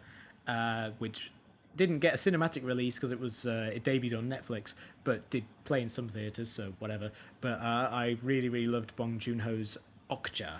[0.47, 1.31] uh, which
[1.75, 5.45] didn't get a cinematic release because it was uh, it debuted on Netflix, but did
[5.63, 7.11] play in some theaters, so whatever.
[7.39, 9.77] But uh, I really, really loved Bong Joon Ho's
[10.09, 10.59] Okja.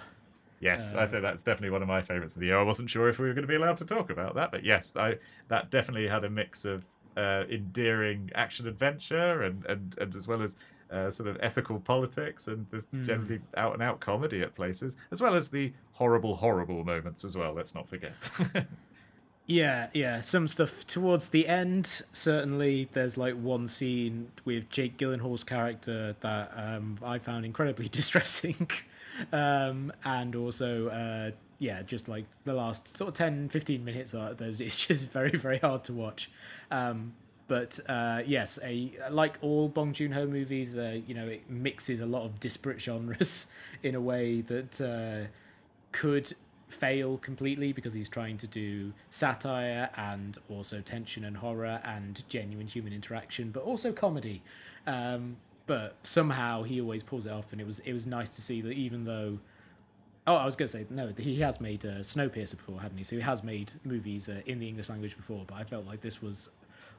[0.59, 2.59] Yes, I uh, think that's definitely one of my favorites of the year.
[2.59, 4.63] I wasn't sure if we were going to be allowed to talk about that, but
[4.63, 6.85] yes, I that definitely had a mix of
[7.17, 10.55] uh, endearing action adventure and, and, and as well as
[10.91, 13.05] uh, sort of ethical politics and just mm.
[13.05, 17.35] generally out and out comedy at places, as well as the horrible, horrible moments as
[17.35, 17.53] well.
[17.53, 18.13] Let's not forget.
[19.47, 20.21] yeah, yeah.
[20.21, 22.01] Some stuff towards the end.
[22.11, 28.69] Certainly, there's like one scene with Jake Gyllenhaal's character that um, I found incredibly distressing,
[29.31, 30.87] um, and also.
[30.87, 35.11] Uh, yeah, just like the last sort of 10, 15 minutes, are, there's, it's just
[35.11, 36.27] very, very hard to watch.
[36.71, 37.13] Um,
[37.51, 41.99] but uh, yes, a like all Bong Joon Ho movies, uh, you know, it mixes
[41.99, 43.51] a lot of disparate genres
[43.83, 45.27] in a way that uh,
[45.91, 46.33] could
[46.71, 52.67] fail completely because he's trying to do satire and also tension and horror and genuine
[52.67, 54.41] human interaction, but also comedy.
[54.87, 58.41] Um, but somehow he always pulls it off, and it was it was nice to
[58.41, 59.39] see that even though.
[60.27, 61.11] Oh, I was going to say no.
[61.17, 63.03] He has made uh, Snowpiercer before, hadn't he?
[63.03, 65.45] So he has made movies uh, in the English language before.
[65.47, 66.51] But I felt like this was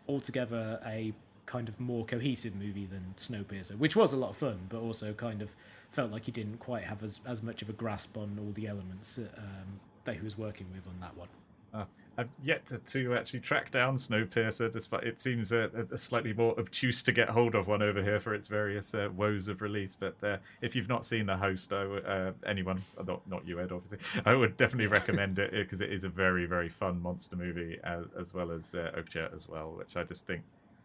[0.09, 1.13] altogether a
[1.47, 5.13] kind of more cohesive movie than Snowpiercer, which was a lot of fun, but also
[5.13, 5.55] kind of
[5.93, 8.67] felt like he didn't quite have as, as much of a grasp on all the
[8.67, 11.29] elements um, that he was working with on that one.
[11.73, 11.85] Uh,
[12.19, 16.59] I've yet to, to, actually track down Snowpiercer, despite it seems a, a, slightly more
[16.59, 19.97] obtuse to get hold of one over here for its various uh, woes of release.
[19.99, 24.23] But uh, if you've not seen The Host, uh, anyone, not not you, Ed, obviously,
[24.27, 28.05] I would definitely recommend it because it is a very very fun monster movie as,
[28.19, 30.43] as well as uh, Okja as well, which I just think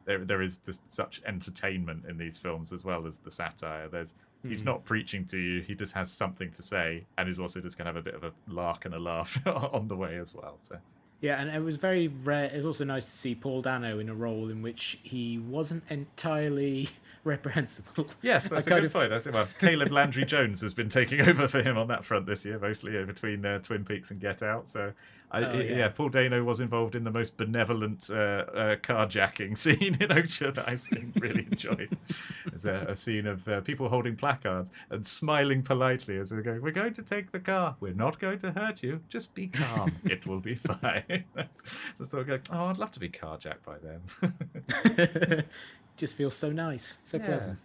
[0.08, 3.88] there there is just such entertainment in these films as well as the satire.
[3.88, 4.50] There's mm.
[4.50, 4.70] he's hmm.
[4.70, 7.86] not preaching to you; he just has something to say, and he's also just going
[7.86, 10.58] to have a bit of a lark and a laugh on the way as well.
[10.63, 10.78] So.
[11.20, 12.46] Yeah, and it was very rare.
[12.46, 15.84] It was also nice to see Paul Dano in a role in which he wasn't
[15.89, 16.89] entirely
[17.24, 18.08] reprehensible.
[18.22, 18.93] Yes, that's a good of...
[18.93, 19.10] point.
[19.10, 19.34] That's it.
[19.34, 22.60] Well, Caleb Landry Jones has been taking over for him on that front this year,
[22.60, 24.67] mostly between uh, Twin Peaks and Get Out.
[24.67, 24.93] So
[25.30, 25.76] I, oh, yeah.
[25.76, 25.90] yeah.
[25.90, 30.68] Paul Dano was involved in the most benevolent uh, uh, carjacking scene in Okja that
[30.68, 30.78] I
[31.20, 31.98] really enjoyed.
[32.46, 36.62] There's a, a scene of uh, people holding placards and smiling politely as they're going,
[36.62, 37.76] "We're going to take the car.
[37.80, 39.02] We're not going to hurt you.
[39.10, 39.92] Just be calm.
[40.06, 43.78] it will be fine." that's, that's of going, "Oh, I'd love to be carjacked by
[43.80, 45.44] them."
[45.98, 47.26] Just feels so nice, so yeah.
[47.26, 47.60] pleasant.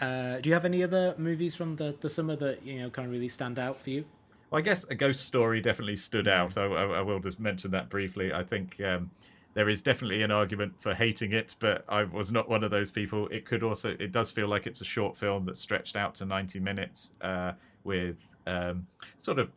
[0.00, 3.06] Uh, do you have any other movies from the, the summer that you know kind
[3.06, 4.04] of really stand out for you?
[4.52, 6.58] Well, I guess a ghost story definitely stood out.
[6.58, 8.34] I, I, I will just mention that briefly.
[8.34, 9.10] I think um,
[9.54, 12.90] there is definitely an argument for hating it, but I was not one of those
[12.90, 13.28] people.
[13.28, 16.26] It could also, it does feel like it's a short film that stretched out to
[16.26, 17.52] 90 minutes uh,
[17.84, 18.86] with um,
[19.22, 19.50] sort of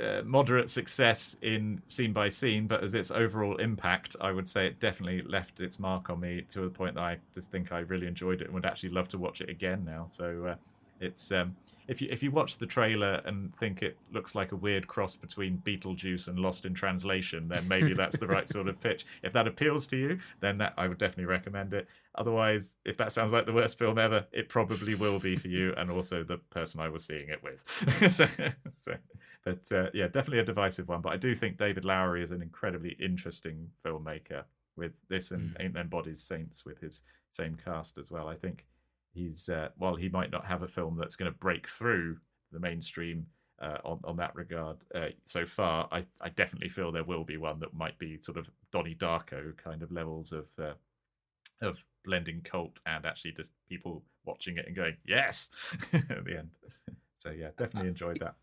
[0.00, 4.66] uh, moderate success in scene by scene, but as its overall impact, I would say
[4.66, 7.80] it definitely left its mark on me to the point that I just think I
[7.80, 10.08] really enjoyed it and would actually love to watch it again now.
[10.10, 10.54] So uh,
[11.00, 11.56] It's um,
[11.88, 15.14] if you if you watch the trailer and think it looks like a weird cross
[15.14, 19.06] between Beetlejuice and Lost in Translation, then maybe that's the right sort of pitch.
[19.22, 21.88] If that appeals to you, then that I would definitely recommend it.
[22.14, 25.74] Otherwise, if that sounds like the worst film ever, it probably will be for you
[25.76, 27.64] and also the person I was seeing it with.
[28.12, 28.26] so,
[28.76, 28.96] so,
[29.44, 31.00] but uh, yeah, definitely a divisive one.
[31.00, 34.44] But I do think David Lowery is an incredibly interesting filmmaker
[34.76, 35.64] with this and mm.
[35.64, 38.28] Ain't Them Bodies Saints with his same cast as well.
[38.28, 38.66] I think
[39.12, 42.18] he's uh, while he might not have a film that's going to break through
[42.50, 43.26] the mainstream
[43.60, 47.36] uh, on on that regard uh, so far, I I definitely feel there will be
[47.36, 50.74] one that might be sort of Donnie Darko kind of levels of uh,
[51.60, 55.50] of blending cult and actually just people watching it and going yes
[55.92, 56.50] at the end.
[57.18, 58.34] So yeah, definitely enjoyed that.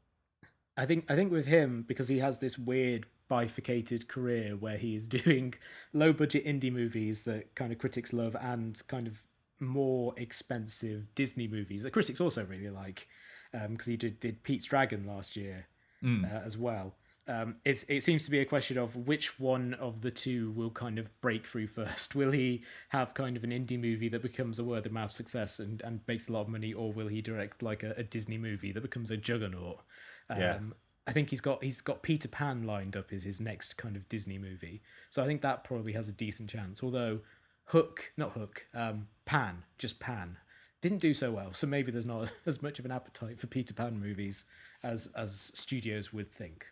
[0.78, 4.96] I think I think with him because he has this weird bifurcated career where he
[4.96, 5.54] is doing
[5.94, 9.24] low budget indie movies that kind of critics love and kind of
[9.60, 13.08] more expensive Disney movies that critics also really like
[13.52, 15.68] because um, he did did Pete's Dragon last year
[16.04, 16.24] mm.
[16.24, 16.96] uh, as well.
[17.28, 20.98] Um, it seems to be a question of which one of the two will kind
[20.98, 22.16] of break through first.
[22.16, 25.60] Will he have kind of an indie movie that becomes a word of mouth success
[25.60, 28.40] and, and makes a lot of money, or will he direct like a, a Disney
[28.40, 29.82] movie that becomes a juggernaut?
[30.28, 30.60] Um, yeah.
[31.06, 34.10] I think he's got he's got Peter Pan lined up as his next kind of
[34.10, 36.84] Disney movie, so I think that probably has a decent chance.
[36.84, 37.22] Although
[37.70, 40.38] Hook, not Hook, um, Pan, just Pan,
[40.82, 41.54] didn't do so well.
[41.54, 44.46] So maybe there's not as much of an appetite for Peter Pan movies
[44.84, 46.68] as as studios would think.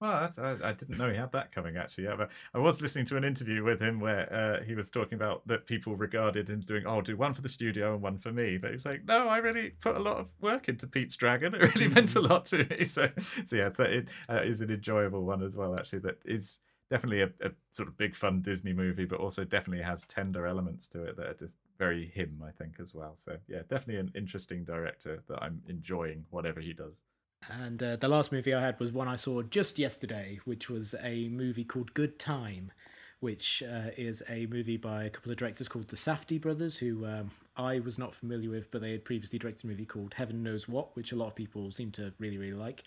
[0.00, 2.04] Well, I, I, didn't know he had that coming actually.
[2.04, 5.14] Yeah, but I was listening to an interview with him where uh, he was talking
[5.14, 8.16] about that people regarded him doing, oh, I'll do one for the studio and one
[8.16, 8.58] for me.
[8.58, 11.52] But he's like, no, I really put a lot of work into Pete's Dragon.
[11.52, 12.84] It really meant a lot to me.
[12.84, 13.10] So,
[13.44, 15.76] so yeah, so it uh, is an enjoyable one as well.
[15.76, 19.84] Actually, that is definitely a, a, sort of big fun Disney movie, but also definitely
[19.84, 23.14] has tender elements to it that are just very him, I think, as well.
[23.16, 26.94] So yeah, definitely an interesting director that I'm enjoying whatever he does.
[27.50, 30.94] And uh, the last movie I had was one I saw just yesterday, which was
[31.02, 32.72] a movie called Good Time,
[33.20, 37.06] which uh, is a movie by a couple of directors called the Safdie brothers, who
[37.06, 40.42] um, I was not familiar with, but they had previously directed a movie called Heaven
[40.42, 42.82] Knows What, which a lot of people seem to really, really like.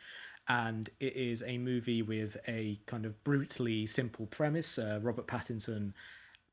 [0.52, 4.78] And it is a movie with a kind of brutally simple premise.
[4.78, 5.94] Uh, Robert Pattinson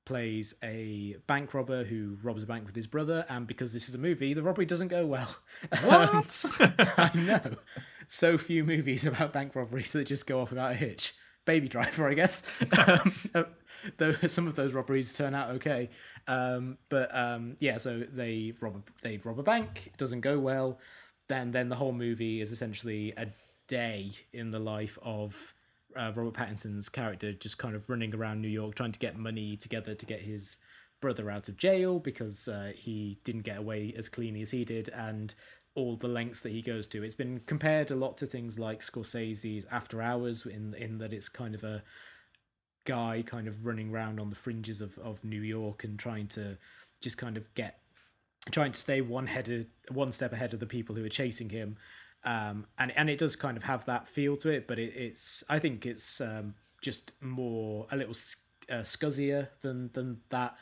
[0.05, 3.97] plays a bank robber who robs a bank with his brother, and because this is
[3.97, 5.39] a movie, the robbery doesn't go well.
[5.83, 6.45] What?
[6.97, 7.57] I know.
[8.07, 11.15] So few movies about bank robberies that just go off without a hitch.
[11.45, 12.47] Baby Driver, I guess.
[13.35, 13.47] um,
[13.97, 15.91] though some of those robberies turn out okay,
[16.29, 17.79] um, but um, yeah.
[17.79, 19.89] So they rob a, they rob a bank.
[19.89, 20.79] It doesn't go well.
[21.29, 23.27] Then then the whole movie is essentially a
[23.69, 25.55] day in the life of
[25.97, 29.57] uh, Robert Pattinson's character just kind of running around New York trying to get money
[29.57, 30.59] together to get his
[31.01, 34.89] brother out of jail because uh, he didn't get away as cleanly as he did
[34.89, 35.35] and
[35.75, 37.05] all the lengths that he goes to.
[37.05, 41.29] It's been compared a lot to things like Scorsese's After Hours in in that it's
[41.29, 41.85] kind of a
[42.85, 46.57] guy kind of running around on the fringes of, of New York and trying to
[47.01, 47.81] just kind of get
[48.51, 51.77] trying to stay one headed one step ahead of the people who are chasing him
[52.25, 55.45] um, and and it does kind of have that feel to it, but it, it's
[55.49, 58.15] I think it's um, just more a little
[58.71, 60.59] uh, scuzzier than than that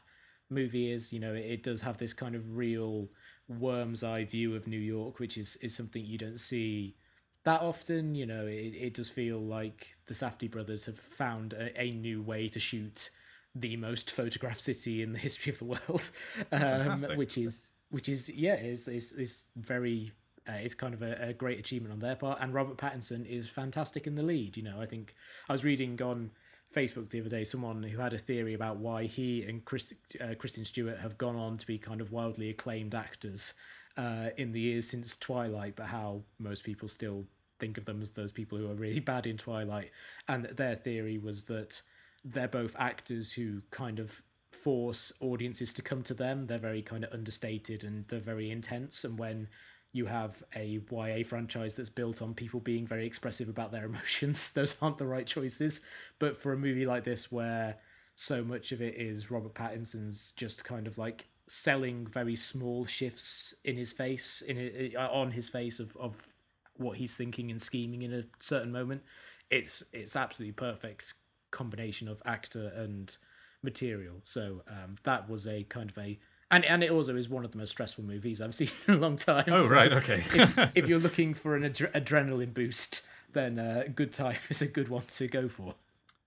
[0.50, 1.12] movie is.
[1.12, 3.08] You know, it, it does have this kind of real
[3.48, 6.96] worm's eye view of New York, which is is something you don't see
[7.44, 8.14] that often.
[8.14, 12.22] You know, it it does feel like the Safdie brothers have found a, a new
[12.22, 13.10] way to shoot
[13.54, 16.10] the most photographed city in the history of the world,
[16.52, 20.12] um, which is which is yeah is is is very
[20.48, 22.38] uh, is kind of a, a, great achievement on their part.
[22.40, 24.56] And Robert Pattinson is fantastic in the lead.
[24.56, 25.14] You know, I think
[25.48, 26.30] I was reading on
[26.74, 30.34] Facebook the other day someone who had a theory about why he and Chris, uh,
[30.38, 33.54] Kristen Stewart have gone on to be kind of wildly acclaimed actors
[33.96, 37.24] uh, in the years since Twilight, but how most people still
[37.58, 39.90] think of them as those people who are really bad in Twilight.
[40.28, 41.82] And their theory was that
[42.24, 46.46] they're both actors who kind of force audiences to come to them.
[46.46, 49.04] They're very kind of understated and they're very intense.
[49.04, 49.48] And when
[49.96, 54.52] you have a YA franchise that's built on people being very expressive about their emotions.
[54.52, 55.84] Those aren't the right choices.
[56.18, 57.76] But for a movie like this, where
[58.14, 63.54] so much of it is Robert Pattinson's just kind of like selling very small shifts
[63.64, 66.28] in his face, in uh, on his face of, of
[66.76, 69.02] what he's thinking and scheming in a certain moment,
[69.50, 71.14] it's it's absolutely perfect
[71.50, 73.16] combination of actor and
[73.62, 74.16] material.
[74.24, 76.18] So um, that was a kind of a
[76.50, 78.98] and and it also is one of the most stressful movies I've seen in a
[78.98, 79.44] long time.
[79.48, 80.22] Oh so right, okay.
[80.26, 84.66] if, if, you're looking for an ad- adrenaline boost, then uh, Good Time is a
[84.66, 85.74] good one to go for.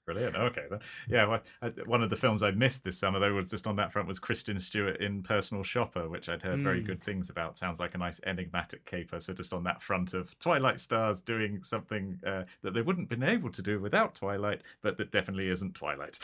[0.05, 0.35] Brilliant.
[0.35, 0.63] Okay.
[1.07, 1.27] Yeah.
[1.27, 3.91] Well, I, one of the films I missed this summer, though, was just on that
[3.91, 6.63] front was Kristen Stewart in Personal Shopper, which I'd heard mm.
[6.63, 7.59] very good things about.
[7.59, 9.19] Sounds like a nice enigmatic caper.
[9.19, 13.19] So just on that front of Twilight stars doing something uh, that they wouldn't have
[13.19, 16.15] been able to do without Twilight, but that definitely isn't Twilight.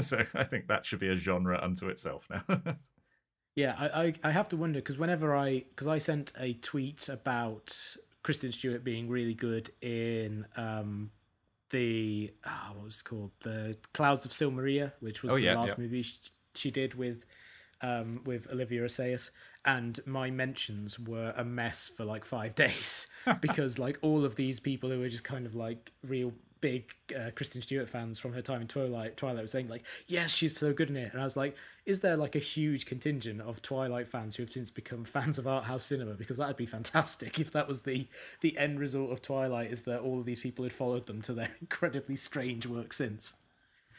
[0.00, 2.44] so I think that should be a genre unto itself now.
[3.54, 7.08] Yeah, I, I, I have to wonder because whenever I because I sent a tweet
[7.08, 11.10] about Kristen Stewart being really good in um,
[11.70, 15.42] the oh, what was it called the Clouds of Sils Maria, which was oh, the
[15.42, 15.84] yeah, last yeah.
[15.84, 16.18] movie she,
[16.54, 17.26] she, did with
[17.82, 19.30] um, with Olivier Assayas,
[19.66, 23.08] and my mentions were a mess for like five days
[23.40, 26.32] because like all of these people who were just kind of like real
[26.62, 30.30] big uh, Kristen Stewart fans from her time in Twilight, Twilight were saying like, "Yes,
[30.30, 31.54] she's so good in it," and I was like,
[31.84, 35.46] "Is there like a huge contingent of Twilight fans who have since become fans of
[35.46, 36.14] art house cinema?
[36.14, 38.08] Because that'd be fantastic if that was the
[38.40, 41.34] the end result of Twilight is that all of these people had followed them to
[41.34, 43.34] their incredibly strange work since."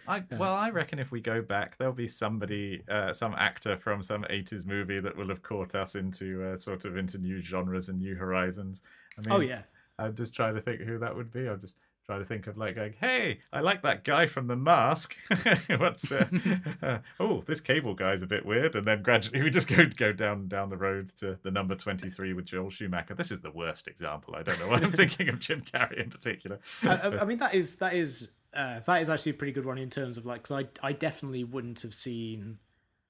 [0.05, 4.01] I, well, I reckon if we go back, there'll be somebody, uh, some actor from
[4.01, 7.87] some '80s movie that will have caught us into uh, sort of into new genres
[7.87, 8.83] and new horizons.
[9.17, 9.61] I mean, oh yeah.
[9.99, 11.47] I'm just trying to think who that would be.
[11.47, 14.55] I'm just try to think of like going, hey, I like that guy from the
[14.55, 15.15] mask.
[15.77, 16.27] What's uh,
[16.81, 20.11] uh, oh, this cable guy's a bit weird, and then gradually we just go go
[20.11, 23.15] down down the road to the number twenty three with Joel Schumacher.
[23.15, 24.35] This is the worst example.
[24.35, 26.59] I don't know why I'm thinking of Jim Carrey in particular.
[26.83, 29.77] I, I mean, that is that is uh, that is actually a pretty good one
[29.77, 32.59] in terms of like, because I I definitely wouldn't have seen.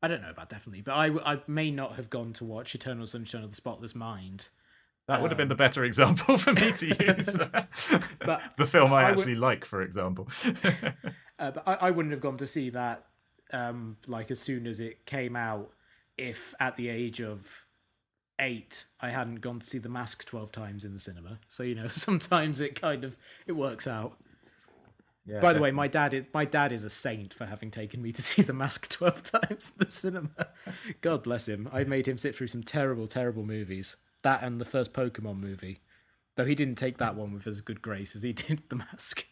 [0.02, 3.08] I don't know about definitely, but I, I may not have gone to watch Eternal
[3.08, 4.50] Sunshine of the Spotless Mind
[5.08, 7.38] that would have been the better example for me to use.
[8.20, 10.28] but the film I, I actually would, like, for example.
[11.40, 13.06] uh, but I, I, wouldn't have gone to see that
[13.52, 15.72] um, like as soon as it came out
[16.18, 17.66] if at the age of
[18.40, 21.40] eight I hadn't gone to see The Mask twelve times in the cinema.
[21.48, 24.18] So you know sometimes it kind of it works out.
[25.26, 28.02] Yeah, By the way, my dad is my dad is a saint for having taken
[28.02, 30.48] me to see The Mask twelve times in the cinema.
[31.02, 31.70] God bless him.
[31.72, 33.96] I made him sit through some terrible, terrible movies.
[34.24, 35.82] That and the first Pokemon movie.
[36.36, 39.28] Though he didn't take that one with as good grace as he did the mask.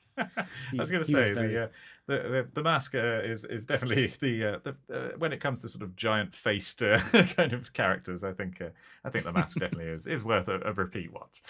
[0.72, 1.54] He, I was going to say very...
[1.54, 1.68] the, uh,
[2.08, 5.62] the, the the mask uh, is is definitely the uh, the uh, when it comes
[5.62, 7.00] to sort of giant faced uh,
[7.36, 8.24] kind of characters.
[8.24, 8.70] I think uh,
[9.04, 11.42] I think the mask definitely is is worth a, a repeat watch.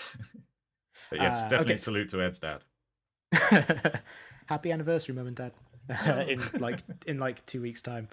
[1.10, 1.78] but yes, definitely okay.
[1.78, 2.64] salute to Ed's dad.
[4.46, 5.54] Happy anniversary, mum and dad.
[6.30, 8.08] in like in like two weeks' time.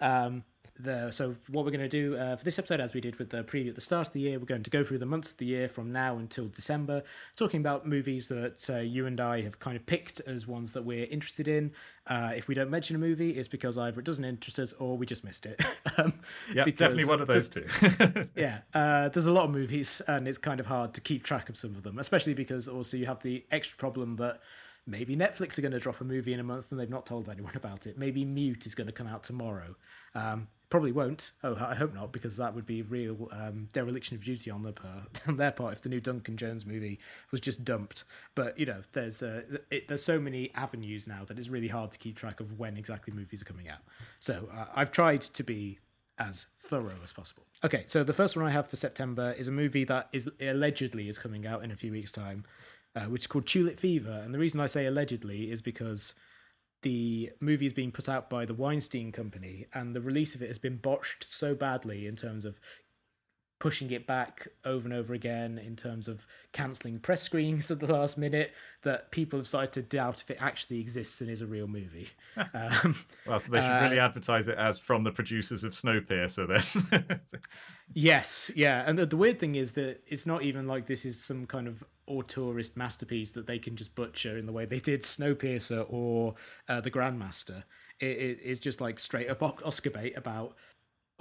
[0.00, 0.44] Um,
[0.78, 3.30] the so what we're going to do uh, for this episode, as we did with
[3.30, 5.32] the preview at the start of the year, we're going to go through the months
[5.32, 7.02] of the year from now until December,
[7.36, 10.84] talking about movies that uh, you and I have kind of picked as ones that
[10.84, 11.72] we're interested in.
[12.06, 14.96] Uh, if we don't mention a movie, it's because either it doesn't interest us or
[14.96, 15.60] we just missed it.
[15.98, 16.14] um,
[16.54, 17.66] yeah, definitely one of those two.
[18.36, 21.48] yeah, uh, there's a lot of movies, and it's kind of hard to keep track
[21.48, 24.40] of some of them, especially because also you have the extra problem that
[24.86, 27.28] maybe Netflix are going to drop a movie in a month and they've not told
[27.28, 27.98] anyone about it.
[27.98, 29.76] Maybe Mute is going to come out tomorrow.
[30.14, 31.32] Um, probably won't.
[31.44, 34.72] Oh, I hope not, because that would be real um, dereliction of duty on their
[34.72, 35.20] part.
[35.28, 36.98] on their part, if the new Duncan Jones movie
[37.30, 38.04] was just dumped.
[38.34, 41.92] But you know, there's uh, it, there's so many avenues now that it's really hard
[41.92, 43.80] to keep track of when exactly movies are coming out.
[44.18, 45.78] So uh, I've tried to be
[46.18, 47.42] as thorough as possible.
[47.62, 51.06] Okay, so the first one I have for September is a movie that is allegedly
[51.06, 52.44] is coming out in a few weeks' time,
[52.96, 54.22] uh, which is called Tulip Fever.
[54.24, 56.14] And the reason I say allegedly is because
[56.82, 60.48] the movie is being put out by the Weinstein Company, and the release of it
[60.48, 62.60] has been botched so badly in terms of
[63.62, 67.86] pushing it back over and over again, in terms of cancelling press screenings at the
[67.86, 68.52] last minute,
[68.82, 72.08] that people have started to doubt if it actually exists and is a real movie.
[72.36, 76.48] um, well, so they should uh, really advertise it as from the producers of Snowpiercer,
[76.90, 77.20] then.
[77.92, 81.22] yes, yeah, and the, the weird thing is that it's not even like this is
[81.22, 85.02] some kind of auteurist masterpiece that they can just butcher in the way they did
[85.02, 86.34] Snowpiercer or
[86.68, 87.64] uh, The Grandmaster.
[88.00, 90.56] It, it, it's just like straight up Oscar bait about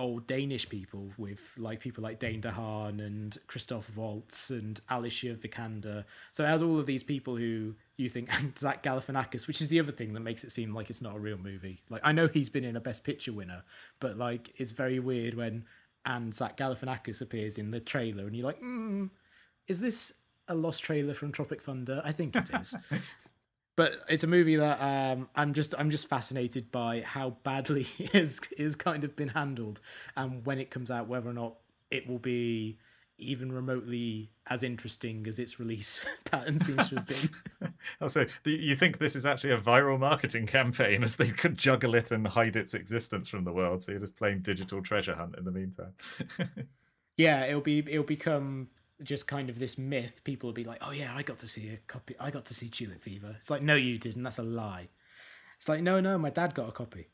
[0.01, 6.05] old Danish people with like people like Dane DeHaan and Christoph Waltz and Alicia Vikander.
[6.31, 9.69] So it has all of these people who you think and Zach Galifianakis, which is
[9.69, 11.83] the other thing that makes it seem like it's not a real movie.
[11.89, 13.63] Like I know he's been in a Best Picture winner,
[13.99, 15.65] but like it's very weird when
[16.03, 19.11] and Zach Galifianakis appears in the trailer and you're like, mm,
[19.67, 20.15] is this
[20.51, 22.01] a lost trailer from Tropic Thunder?
[22.03, 22.75] I think it is.
[23.75, 28.39] but it's a movie that um, I'm just I'm just fascinated by how badly is
[28.57, 29.79] is kind of been handled,
[30.15, 31.55] and when it comes out, whether or not
[31.89, 32.77] it will be
[33.17, 37.73] even remotely as interesting as its release pattern seems to have been.
[38.01, 42.09] also, you think this is actually a viral marketing campaign as they could juggle it
[42.09, 43.83] and hide its existence from the world?
[43.83, 45.93] So you're just playing digital treasure hunt in the meantime.
[47.15, 48.69] yeah, it'll be it'll become
[49.03, 50.23] just kind of this myth.
[50.23, 52.15] People will be like, "Oh yeah, I got to see a copy.
[52.19, 54.23] I got to see Tulip Fever." It's like, no, you didn't.
[54.23, 54.89] That's a lie.
[55.57, 57.07] It's like, no, no, my dad got a copy.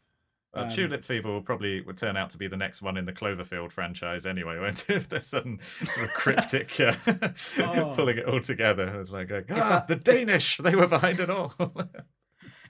[0.55, 3.03] Uh, Um, Tulip Fever will probably would turn out to be the next one in
[3.05, 4.95] the Cloverfield franchise anyway, won't it?
[4.95, 6.93] If there's some sort of cryptic uh,
[7.59, 7.91] Oh.
[7.95, 8.99] pulling it all together.
[8.99, 11.53] It's like, ah, the Danish, they were behind it all.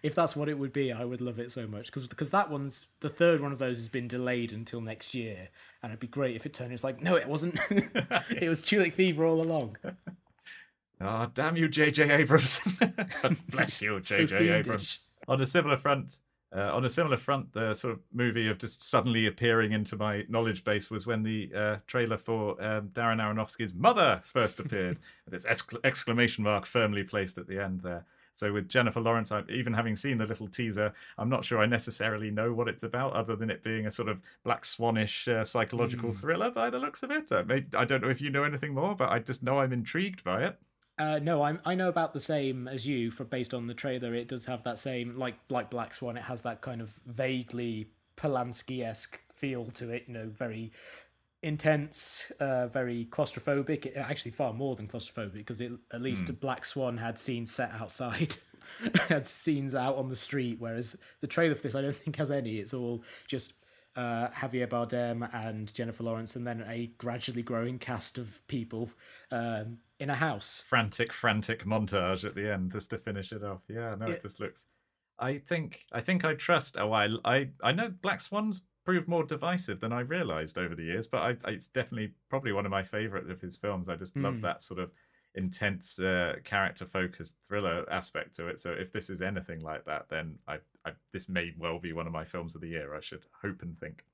[0.04, 2.50] If that's what it would be, I would love it so much because because that
[2.50, 5.50] one's the third one of those has been delayed until next year,
[5.82, 6.72] and it'd be great if it turned.
[6.74, 7.60] It's like, no, it wasn't.
[7.70, 9.78] it was Tulip Fever all along.
[11.00, 12.10] Ah, damn you, J.J.
[12.10, 12.60] Abrams.
[13.52, 14.50] Bless you, So J.J.
[14.50, 15.02] Abrams.
[15.28, 16.18] on a similar front
[16.56, 20.24] uh, on a similar front the sort of movie of just suddenly appearing into my
[20.30, 25.34] knowledge base was when the uh, trailer for um, darren aronofsky's mother first appeared with
[25.34, 28.06] its exc- exclamation mark firmly placed at the end there
[28.38, 31.66] so with jennifer lawrence I, even having seen the little teaser i'm not sure i
[31.66, 35.44] necessarily know what it's about other than it being a sort of black swanish uh,
[35.44, 36.16] psychological Mm.
[36.16, 38.74] thriller by the looks of it uh, maybe, i don't know if you know anything
[38.74, 40.58] more but i just know i'm intrigued by it
[41.00, 44.16] Uh, no, I'm I know about the same as you for based on the trailer.
[44.16, 46.18] It does have that same like like Black Swan.
[46.18, 50.06] It has that kind of vaguely Polanski esque feel to it.
[50.08, 50.72] You know, very
[51.44, 53.96] intense, uh, very claustrophobic.
[53.96, 58.36] Actually, far more than claustrophobic because it at least Black Swan had scenes set outside.
[59.10, 62.32] had scenes out on the street, whereas the trailer for this I don't think has
[62.32, 62.58] any.
[62.58, 63.54] It's all just
[63.96, 68.90] uh, Javier Bardem and Jennifer Lawrence, and then a gradually growing cast of people
[69.32, 70.64] um, in a house.
[70.68, 73.62] frantic, frantic montage at the end just to finish it off.
[73.70, 74.14] Yeah, no, Yeah.
[74.14, 74.68] it just looks.
[75.20, 76.78] I think I think I trust.
[76.78, 80.84] Oh, I I I know Black Swan's proved more divisive than I realized over the
[80.84, 83.90] years, but I, it's definitely probably one of my favorite of his films.
[83.90, 84.42] I just love Hmm.
[84.44, 84.92] that sort of
[85.36, 88.60] intense uh, character focused thriller aspect to it.
[88.60, 92.08] So if this is anything like that, then I, I this may well be one
[92.08, 92.96] of my films of the year.
[92.96, 94.06] I should hope and think.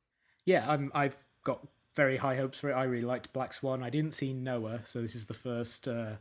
[0.44, 2.74] Yeah, I'm, I've got very high hopes for it.
[2.74, 3.84] I really liked Black Swan.
[3.84, 6.14] I didn't see Noah, so this is the first uh,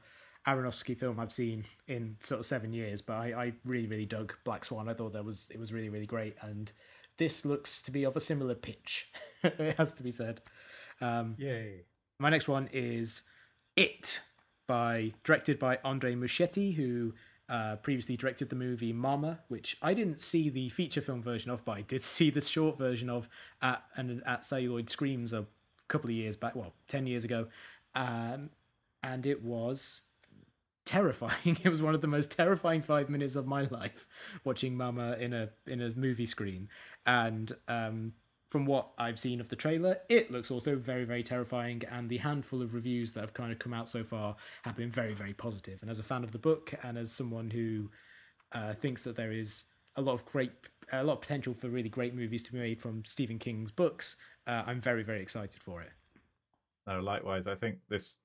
[0.47, 3.01] Aronofsky film I've seen in sort of seven years.
[3.01, 4.91] But I, I really, really dug Black Swan.
[4.91, 6.37] I thought that was it was really, really great.
[6.43, 6.71] And
[7.19, 9.11] this looks to be of a similar pitch.
[9.43, 10.41] it has to be said.
[11.01, 11.83] Um, Yay!
[12.19, 13.23] my next one is
[13.77, 14.21] It
[14.67, 17.15] by directed by Andre Muschietti, who
[17.49, 21.65] uh, previously directed the movie Mama, which I didn't see the feature film version of,
[21.65, 23.29] but I did see the short version of
[23.61, 25.47] at and at Celluloid Screams a
[25.89, 27.49] couple of years back, well, ten years ago,
[27.95, 28.51] um,
[29.03, 30.03] and it was
[30.85, 31.57] terrifying.
[31.65, 34.07] It was one of the most terrifying five minutes of my life
[34.45, 36.69] watching Mama in a in a movie screen,
[37.07, 38.15] and um,
[38.53, 41.83] from what I've seen of the trailer, it looks also very, very terrifying.
[41.91, 44.91] And the handful of reviews that have kind of come out so far have been
[44.91, 45.79] very, very positive.
[45.81, 47.91] And as a fan of the book, and as someone who
[48.53, 49.65] uh, thinks that there is
[49.97, 50.53] a lot of great,
[50.93, 54.17] a lot of potential for really great movies to be made from Stephen King's books,
[54.47, 55.93] uh, I'm very, very excited for it.
[56.87, 57.47] No, likewise.
[57.47, 58.19] I think this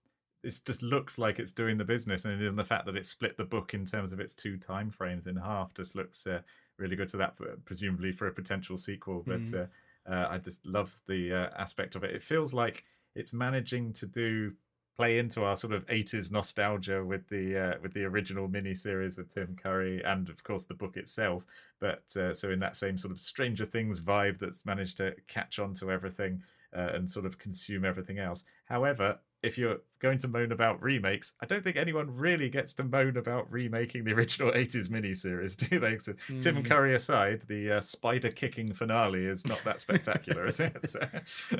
[0.43, 3.37] this just looks like it's doing the business, and even the fact that it split
[3.37, 6.41] the book in terms of its two time frames in half just looks uh,
[6.77, 7.09] really good.
[7.09, 9.53] So that uh, presumably for a potential sequel, but Mhm.
[9.53, 9.67] uh,
[10.09, 12.15] uh, I just love the uh, aspect of it.
[12.15, 12.85] It feels like
[13.15, 14.55] it's managing to do
[14.95, 19.31] play into our sort of 80s nostalgia with the uh, with the original miniseries with
[19.33, 21.45] Tim Curry and of course the book itself
[21.79, 25.59] but uh, so in that same sort of Stranger Things vibe that's managed to catch
[25.59, 26.41] on to everything
[26.75, 28.43] uh, and sort of consume everything else.
[28.65, 32.83] However, if you're going to moan about remakes, I don't think anyone really gets to
[32.83, 35.97] moan about remaking the original 80s miniseries, do they?
[35.97, 36.65] So, Tim Mhm.
[36.65, 40.77] Curry aside, the uh, spider kicking finale is not that spectacular, is it?
[40.87, 41.59] So,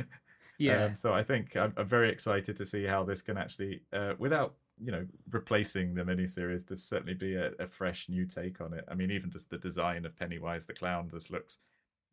[0.60, 0.86] Yeah.
[0.86, 4.14] um, so I think I'm, I'm very excited to see how this can actually, uh,
[4.18, 8.74] without you know replacing the miniseries, to certainly be a, a fresh new take on
[8.74, 8.84] it.
[8.88, 11.60] I mean, even just the design of Pennywise the clown just looks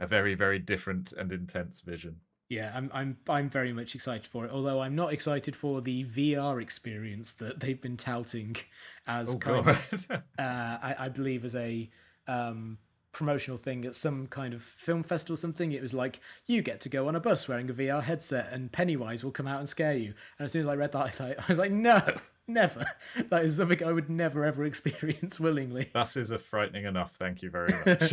[0.00, 2.20] a very very different and intense vision.
[2.48, 4.50] Yeah, I'm I'm I'm very much excited for it.
[4.52, 8.56] Although I'm not excited for the VR experience that they've been touting
[9.06, 9.78] as Oh kind god!
[9.92, 11.88] of uh, I, I believe as a
[12.28, 12.78] um,
[13.12, 15.72] promotional thing at some kind of film festival or something.
[15.72, 18.70] It was like you get to go on a bus wearing a VR headset and
[18.70, 20.12] Pennywise will come out and scare you.
[20.38, 22.00] And as soon as I read that, I, thought, I was like, no,
[22.48, 22.84] never.
[23.30, 25.88] That is something I would never ever experience willingly.
[25.92, 27.14] Buses are frightening enough.
[27.14, 28.12] Thank you very much.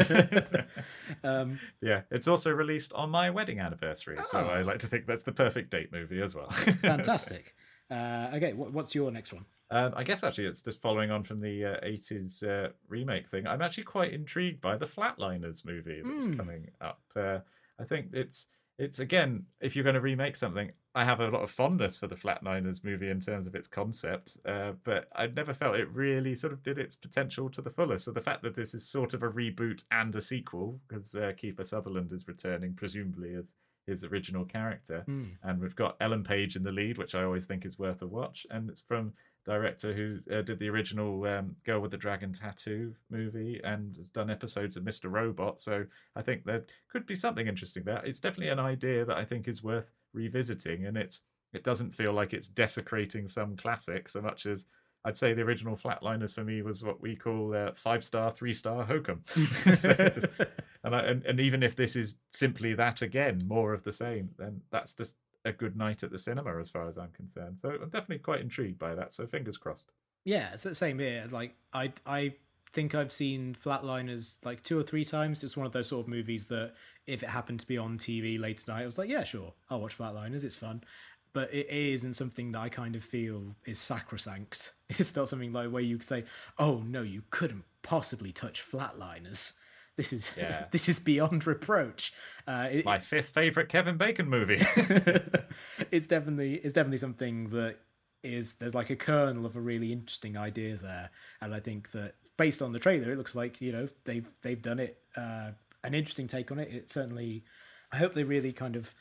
[1.23, 4.45] Um, yeah, it's also released on my wedding anniversary, so Oh.
[4.47, 6.47] I like to think that's the perfect date movie as well.
[6.49, 7.55] fantastic.
[7.89, 9.45] Uh, okay, what, what's your next one?
[9.69, 13.47] Um, I guess actually it's just following on from the uh, 80s uh, remake thing.
[13.47, 16.37] I'm actually quite intrigued by the Flatliners movie that's Mm.
[16.37, 17.01] coming up.
[17.15, 17.39] Uh,
[17.79, 21.41] I think it's it's again, if you're going to remake something, I have a lot
[21.43, 25.53] of fondness for the Flatliners movie in terms of its concept, uh, but I never
[25.53, 28.05] felt it really sort of did its potential to the fullest.
[28.05, 31.31] So the fact that this is sort of a reboot and a sequel, because uh,
[31.37, 33.53] Kiefer Sutherland is returning, presumably as
[33.87, 35.23] his original character, Hmm.
[35.43, 38.07] and we've got Ellen Page in the lead, which I always think is worth a
[38.07, 39.13] watch, and it's from
[39.45, 44.07] director who uh, did the original um, Girl with the Dragon Tattoo movie and has
[44.09, 45.11] done episodes of Mr.
[45.11, 45.59] Robot.
[45.61, 45.85] So
[46.15, 48.01] I think there could be something interesting there.
[48.05, 51.21] It's definitely an idea that I think is worth revisiting, and it's
[51.53, 54.67] it doesn't feel like it's desecrating some classic so much as
[55.03, 58.53] I'd say the original Flatliners for me was what we call uh, five star, three
[58.53, 59.23] star hokum.
[59.27, 60.27] so just,
[60.83, 64.29] and, I, and and even if this is simply that again, more of the same,
[64.37, 65.15] then that's just
[65.45, 67.59] a good night at the cinema as far as I'm concerned.
[67.59, 69.11] So I'm definitely quite intrigued by that.
[69.11, 69.91] So fingers crossed.
[70.23, 71.27] Yeah, it's the same here.
[71.31, 72.35] Like I I
[72.73, 75.43] think I've seen Flatliners like two or three times.
[75.43, 76.73] It's one of those sort of movies that
[77.07, 79.81] if it happened to be on TV late tonight, I was like, yeah, sure, I'll
[79.81, 80.43] watch Flatliners.
[80.43, 80.83] It's fun.
[81.33, 84.73] But it isn't something that I kind of feel is sacrosanct.
[84.89, 86.25] It's not something like where you could say,
[86.59, 89.57] "Oh no, you couldn't possibly touch Flatliners."
[90.01, 90.65] This is yeah.
[90.71, 92.11] this is beyond reproach.
[92.47, 94.55] Uh, it, My fifth favorite Kevin Bacon movie.
[95.91, 97.77] it's definitely it's definitely something that
[98.23, 102.15] is there's like a kernel of a really interesting idea there, and I think that
[102.35, 105.51] based on the trailer, it looks like you know they've they've done it uh,
[105.83, 106.73] an interesting take on it.
[106.73, 107.43] It certainly,
[107.91, 108.95] I hope they really kind of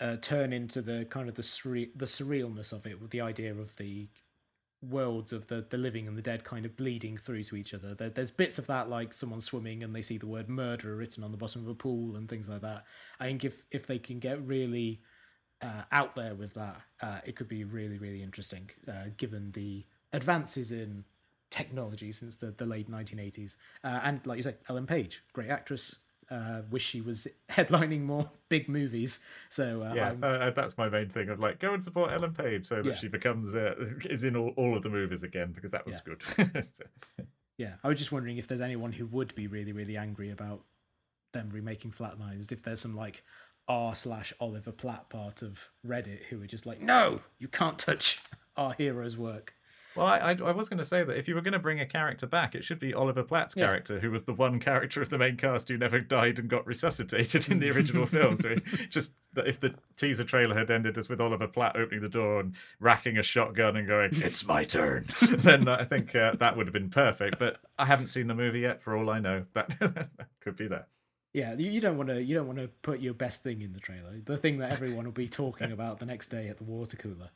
[0.00, 3.54] uh, turn into the kind of the surre- the surrealness of it with the idea
[3.54, 4.08] of the
[4.82, 7.94] worlds of the, the living and the dead kind of bleeding through to each other.
[7.94, 11.22] There, there's bits of that like someone swimming and they see the word murderer written
[11.22, 12.84] on the bottom of a pool and things like that.
[13.20, 15.00] I think if if they can get really
[15.62, 18.70] uh, out there with that, uh, it could be really really interesting.
[18.88, 21.04] Uh, given the advances in
[21.50, 25.98] technology since the, the late 1980s, uh, and like you say, Ellen Page, great actress,
[26.32, 29.20] uh, wish she was headlining more big movies.
[29.50, 31.28] So uh, yeah, uh, that's my main thing.
[31.28, 32.94] Of like, go and support Ellen Page so that yeah.
[32.94, 33.74] she becomes uh,
[34.04, 36.14] is in all, all of the movies again because that was yeah.
[36.52, 36.66] good.
[36.74, 36.84] so.
[37.58, 40.62] Yeah, I was just wondering if there's anyone who would be really really angry about
[41.32, 42.50] them remaking Flatliners.
[42.50, 43.22] If there's some like
[43.68, 48.20] r slash Oliver Platt part of Reddit who are just like, no, you can't touch
[48.56, 49.54] our hero's work.
[49.94, 51.80] Well, I, I, I was going to say that if you were going to bring
[51.80, 53.66] a character back, it should be Oliver Platt's yeah.
[53.66, 56.66] character, who was the one character of the main cast who never died and got
[56.66, 58.36] resuscitated in the original film.
[58.36, 58.54] So
[58.88, 62.40] just that if the teaser trailer had ended as with Oliver Platt opening the door
[62.40, 66.66] and racking a shotgun and going, "It's my turn," then I think uh, that would
[66.66, 67.38] have been perfect.
[67.38, 68.80] But I haven't seen the movie yet.
[68.80, 70.08] For all I know, that
[70.40, 70.88] could be that.
[71.32, 72.22] Yeah, you don't want to.
[72.22, 74.20] You don't want to put your best thing in the trailer.
[74.22, 77.30] The thing that everyone will be talking about the next day at the water cooler.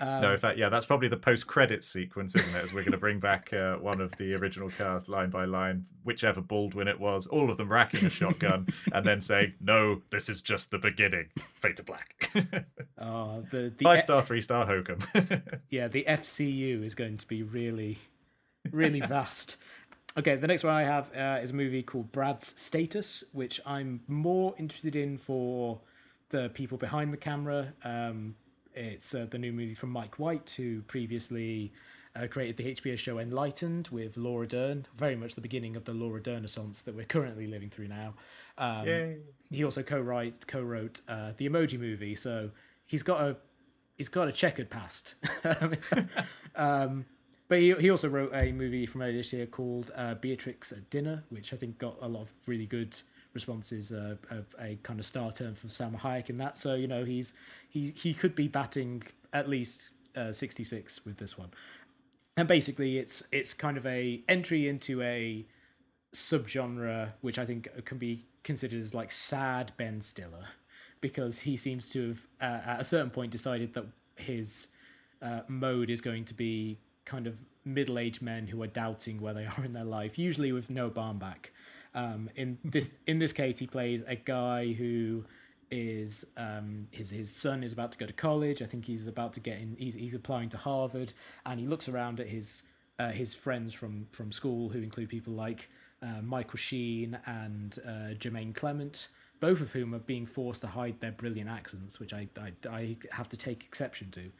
[0.00, 2.64] Um, no, in fact, yeah, that's probably the post-credit sequence, isn't it?
[2.64, 5.86] As we're going to bring back uh, one of the original cast line by line,
[6.02, 10.28] whichever Baldwin it was, all of them racking a shotgun, and then saying, "No, this
[10.28, 12.30] is just the beginning." Fade to black.
[12.34, 14.98] uh, the, the five star, three star hokum.
[15.70, 17.98] yeah, the FCU is going to be really,
[18.72, 19.58] really vast.
[20.16, 24.00] Okay, the next one I have uh, is a movie called Brad's Status, which I'm
[24.06, 25.80] more interested in for
[26.30, 27.74] the people behind the camera.
[27.84, 28.36] Um,
[28.74, 31.72] it's uh, the new movie from Mike White, who previously
[32.16, 35.92] uh, created the HBO show Enlightened with Laura Dern, very much the beginning of the
[35.92, 38.14] Laura Dern Renaissance that we're currently living through now.
[38.56, 38.86] Um,
[39.50, 42.50] he also co-write co-wrote uh, the Emoji Movie, so
[42.86, 43.36] he's got a
[43.96, 45.16] he's got a checkered past.
[46.56, 47.06] um,
[47.48, 50.88] but he, he also wrote a movie from earlier this year called uh, Beatriz at
[50.90, 52.96] Dinner, which I think got a lot of really good
[53.34, 56.56] responses uh, of a kind of star turn from Salma Hayek in that.
[56.56, 57.32] So you know he's
[57.68, 61.50] he he could be batting at least uh, 66 with this one.
[62.36, 65.44] And basically, it's it's kind of a entry into a
[66.12, 70.48] subgenre which I think can be considered as like sad Ben Stiller,
[71.00, 74.68] because he seems to have uh, at a certain point decided that his
[75.22, 79.46] uh, mode is going to be kind of middle-aged men who are doubting where they
[79.46, 81.46] are in their life, usually with no Baumbach.
[81.94, 85.24] Um, in this in this case, he plays a guy who
[85.70, 88.62] is um, his his son is about to go to college.
[88.62, 89.76] I think he's about to get in.
[89.78, 91.12] He's he's applying to Harvard,
[91.46, 92.64] and he looks around at his
[92.98, 95.68] uh, his friends from from school, who include people like
[96.02, 99.08] uh, Michael Sheen and uh, Jemaine Clement,
[99.40, 102.96] both of whom are being forced to hide their brilliant accents, which I I, I
[103.12, 104.30] have to take exception to.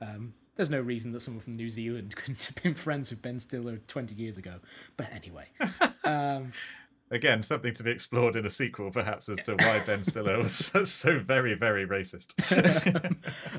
[0.00, 3.40] Um, there's no reason that someone from New Zealand couldn't have been friends with Ben
[3.40, 4.54] Stiller 20 years ago.
[4.96, 5.46] But anyway,
[6.04, 6.52] um,
[7.10, 10.54] again something to be explored in a sequel perhaps as to why ben stiller was
[10.90, 12.34] so, very very racist.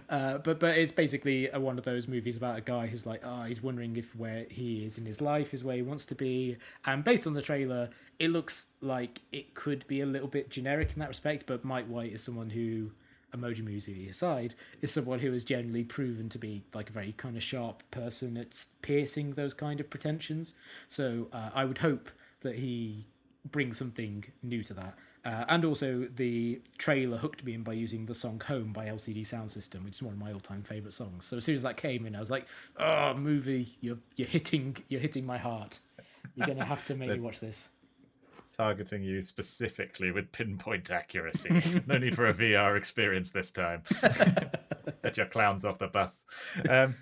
[0.09, 3.21] Uh, but but it's basically a, one of those movies about a guy who's like
[3.25, 6.15] oh he's wondering if where he is in his life is where he wants to
[6.15, 6.57] be.
[6.85, 7.89] And based on the trailer
[8.19, 11.85] it looks like it could be a little bit generic in that respect but mike
[11.85, 12.91] white is someone who
[13.35, 17.35] emoji movie aside is someone who has generally proven to be like a very kind
[17.35, 20.53] of sharp person at piercing those kind of pretensions.
[20.87, 22.09] So uh, i would hope
[22.41, 23.07] that he
[23.51, 24.95] bring something new to that.
[25.23, 29.25] Uh, and also, the trailer hooked me in by using the song "Home" by LCD
[29.25, 31.25] Sound System, which is one of my all-time favorite songs.
[31.25, 32.45] So as soon as that came in, I was like,
[32.77, 35.79] "Oh, movie, you're you're hitting you're hitting my heart.
[36.35, 37.69] You're gonna have to make me watch this."
[38.55, 41.81] Targeting you specifically with pinpoint accuracy.
[41.87, 43.81] no need for a VR experience this time.
[45.03, 46.25] Get your clowns off the bus.
[46.69, 46.95] Um,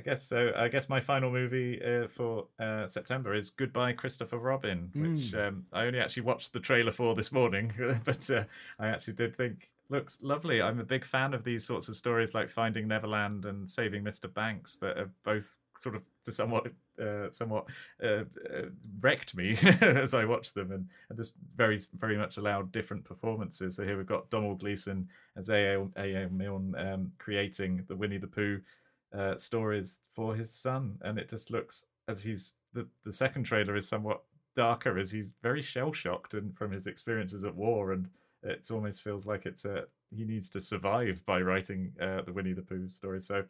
[0.00, 0.50] I guess so.
[0.56, 5.48] I guess my final movie uh, for uh, September is Goodbye Christopher Robin, which Mm.
[5.48, 7.70] um, I only actually watched the trailer for this morning,
[8.06, 8.44] but uh,
[8.78, 10.62] I actually did think looks lovely.
[10.62, 14.32] I'm a big fan of these sorts of stories like Finding Neverland and Saving Mr.
[14.32, 16.66] Banks that are both sort of to somewhat
[17.00, 17.66] uh, somewhat
[18.02, 18.68] uh, uh,
[19.00, 23.76] wrecked me as I watched them and, and just very very much allowed different performances.
[23.76, 25.86] So here we've got Domhnall Gleeson as A.A.
[25.96, 26.28] A.A.
[26.30, 28.60] Milne um, creating the Winnie the Pooh
[29.16, 33.76] uh, stories for his son, and it just looks as he's the the second trailer
[33.76, 34.22] is somewhat
[34.56, 38.08] darker as he's very shell shocked and from his experiences at war, and
[38.42, 39.84] it almost feels like it's a
[40.14, 43.20] he needs to survive by writing uh, the Winnie the Pooh story.
[43.20, 43.44] So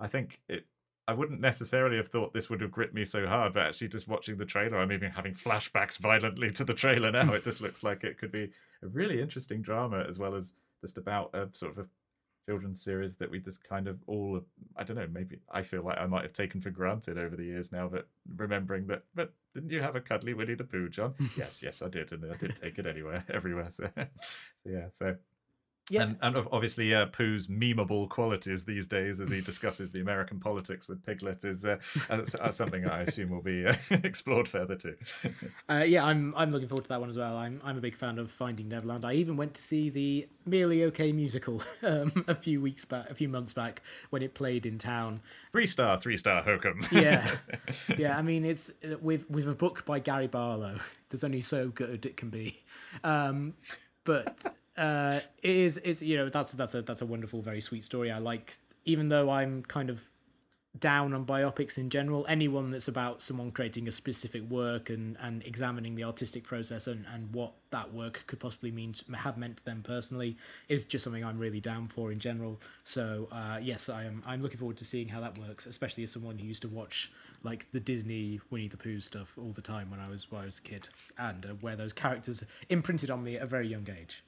[0.00, 0.66] I think it.
[1.08, 4.08] I wouldn't necessarily have thought this would have gripped me so hard, but actually, just
[4.08, 7.32] watching the trailer, I'm even having flashbacks violently to the trailer now.
[7.32, 8.50] It just looks like it could be
[8.82, 11.86] a really interesting drama, as well as just about a sort of a
[12.46, 14.40] children's series that we just kind of all
[14.76, 17.44] I don't know, maybe I feel like I might have taken for granted over the
[17.44, 21.14] years now, but remembering that but didn't you have a cuddly Winnie the Pooh, John?
[21.36, 23.70] yes, yes, I did, and I did take it anywhere, everywhere.
[23.70, 25.16] So, so yeah, so
[25.88, 26.02] Yeah.
[26.02, 30.88] and, and obviously uh, Pooh's memeable qualities these days as he discusses the American politics
[30.88, 31.78] with Piglet is uh,
[32.10, 34.96] uh, uh, something I assume will be uh, explored further too.
[35.68, 37.36] Uh, yeah, I'm I'm looking forward to that one as well.
[37.36, 39.04] I'm I'm a big fan of Finding Neverland.
[39.04, 43.14] I even went to see the Merely Okay musical um, a few weeks back, a
[43.14, 45.20] few months back when it played in town.
[45.50, 46.86] three star, three star hokum.
[46.92, 47.34] Yeah.
[47.98, 48.70] Yeah, I mean it's
[49.00, 50.78] with with a book by Gary Barlow.
[51.10, 52.62] There's only so good it can be,
[53.02, 53.54] um,
[54.04, 54.44] but
[54.76, 58.10] uh, it is it's you know that's that's a that's a wonderful, very sweet story.
[58.10, 60.10] I like even though I'm kind of
[60.78, 62.26] down on biopics in general.
[62.28, 67.06] Anyone that's about someone creating a specific work and, and examining the artistic process and,
[67.12, 70.36] and what that work could possibly mean have meant to them personally
[70.68, 72.60] is just something I'm really down for in general.
[72.84, 74.22] So uh, yes, I am.
[74.26, 77.10] I'm looking forward to seeing how that works, especially as someone who used to watch
[77.42, 80.46] like the Disney Winnie the Pooh stuff all the time when I was when I
[80.46, 83.86] was a kid, and uh, where those characters imprinted on me at a very young
[83.90, 84.22] age.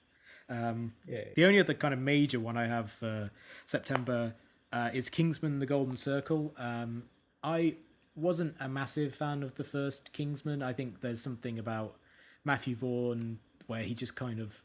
[0.48, 1.32] Um, Yay.
[1.36, 3.30] the only other kind of major one I have for
[3.66, 4.34] September
[4.72, 6.54] uh, is Kingsman: The Golden Circle.
[6.58, 7.04] Um,
[7.42, 7.74] I
[8.16, 10.62] wasn't a massive fan of the first Kingsman.
[10.62, 11.96] I think there's something about
[12.44, 14.62] Matthew Vaughn where he just kind of.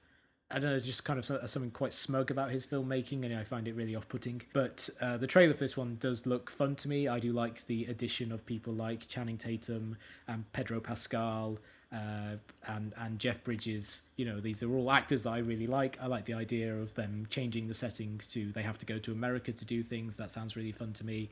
[0.52, 3.44] I don't know, just kind of so- something quite smug about his filmmaking, and I
[3.44, 4.44] find it really off-putting.
[4.54, 7.08] But uh, the trailer for this one does look fun to me.
[7.08, 11.58] I do like the addition of people like Channing Tatum and Pedro Pascal
[11.94, 12.38] uh,
[12.68, 14.02] and and Jeff Bridges.
[14.16, 15.98] You know, these are all actors that I really like.
[16.02, 19.12] I like the idea of them changing the settings to they have to go to
[19.12, 20.18] America to do things.
[20.18, 21.30] That sounds really fun to me.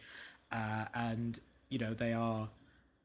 [0.51, 1.39] Uh, and
[1.69, 2.49] you know, they are.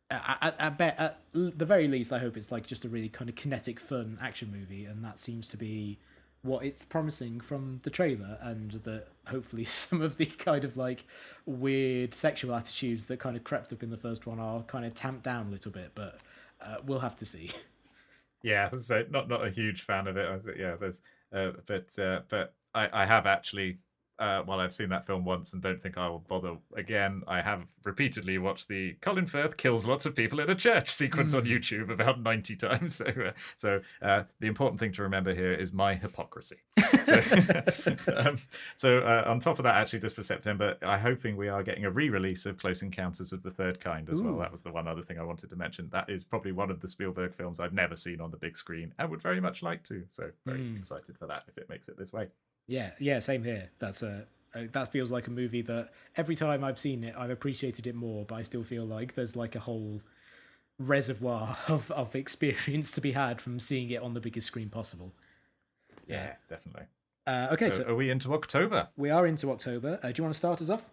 [0.08, 3.28] At, at, at, at the very least, I hope it's like just a really kind
[3.28, 5.98] of kinetic, fun action movie, and that seems to be
[6.42, 11.04] what it's promising from the trailer, and that hopefully some of the kind of like
[11.44, 14.94] weird sexual attitudes that kind of crept up in the first one are kind of
[14.94, 16.20] tamped down a little bit, but
[16.60, 17.50] uh, we'll have to see.
[18.42, 20.28] Yeah, so not not a huge fan of it.
[20.28, 21.02] I think yeah, there's
[21.32, 23.78] uh, but uh, but I I have actually
[24.18, 27.22] uh, well I've seen that film once and don't think I will bother again.
[27.26, 31.34] I have repeatedly watched the Colin Firth kills lots of people in a church sequence
[31.34, 33.02] on YouTube about ninety times.
[33.06, 36.58] So uh, so uh, the important thing to remember here is my hypocrisy.
[37.06, 38.38] So, um,
[38.74, 41.84] so uh, on top of that, actually, just for September, I'm hoping we are getting
[41.84, 44.36] a re-release of Close Encounters of the Third Kind as well.
[44.38, 45.88] That was the one other thing I wanted to mention.
[45.92, 48.92] That is probably one of the Spielberg films I've never seen on the big screen
[48.98, 50.04] and would very much like to.
[50.10, 50.78] So very Mm.
[50.78, 52.28] excited for that if it makes it this way.
[52.66, 53.70] Yeah, yeah, same here.
[53.78, 54.26] That's a
[54.72, 58.24] that feels like a movie that every time I've seen it, I've appreciated it more,
[58.24, 60.00] but I still feel like there's like a whole
[60.78, 65.12] reservoir of, of experience to be had from seeing it on the biggest screen possible.
[66.06, 66.34] Yeah.
[66.48, 66.84] definitely.
[67.26, 68.88] Uh, okay, So, so are we into October?
[68.96, 69.98] we are into October.
[70.02, 70.84] Uh, do you want to start us off?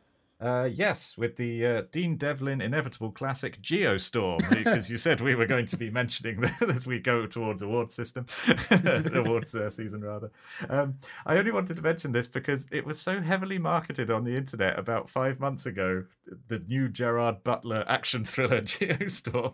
[0.43, 5.45] Uh, yes, with the uh, Dean Devlin inevitable classic Geostorm, because you said we were
[5.45, 8.25] going to be mentioning that as we go towards award system,
[9.13, 10.31] awards uh, season rather.
[10.69, 14.35] Um, I only wanted to mention this because it was so heavily marketed on the
[14.35, 16.03] internet about five months ago.
[16.49, 19.53] The new Gerard Butler action thriller Geostorm,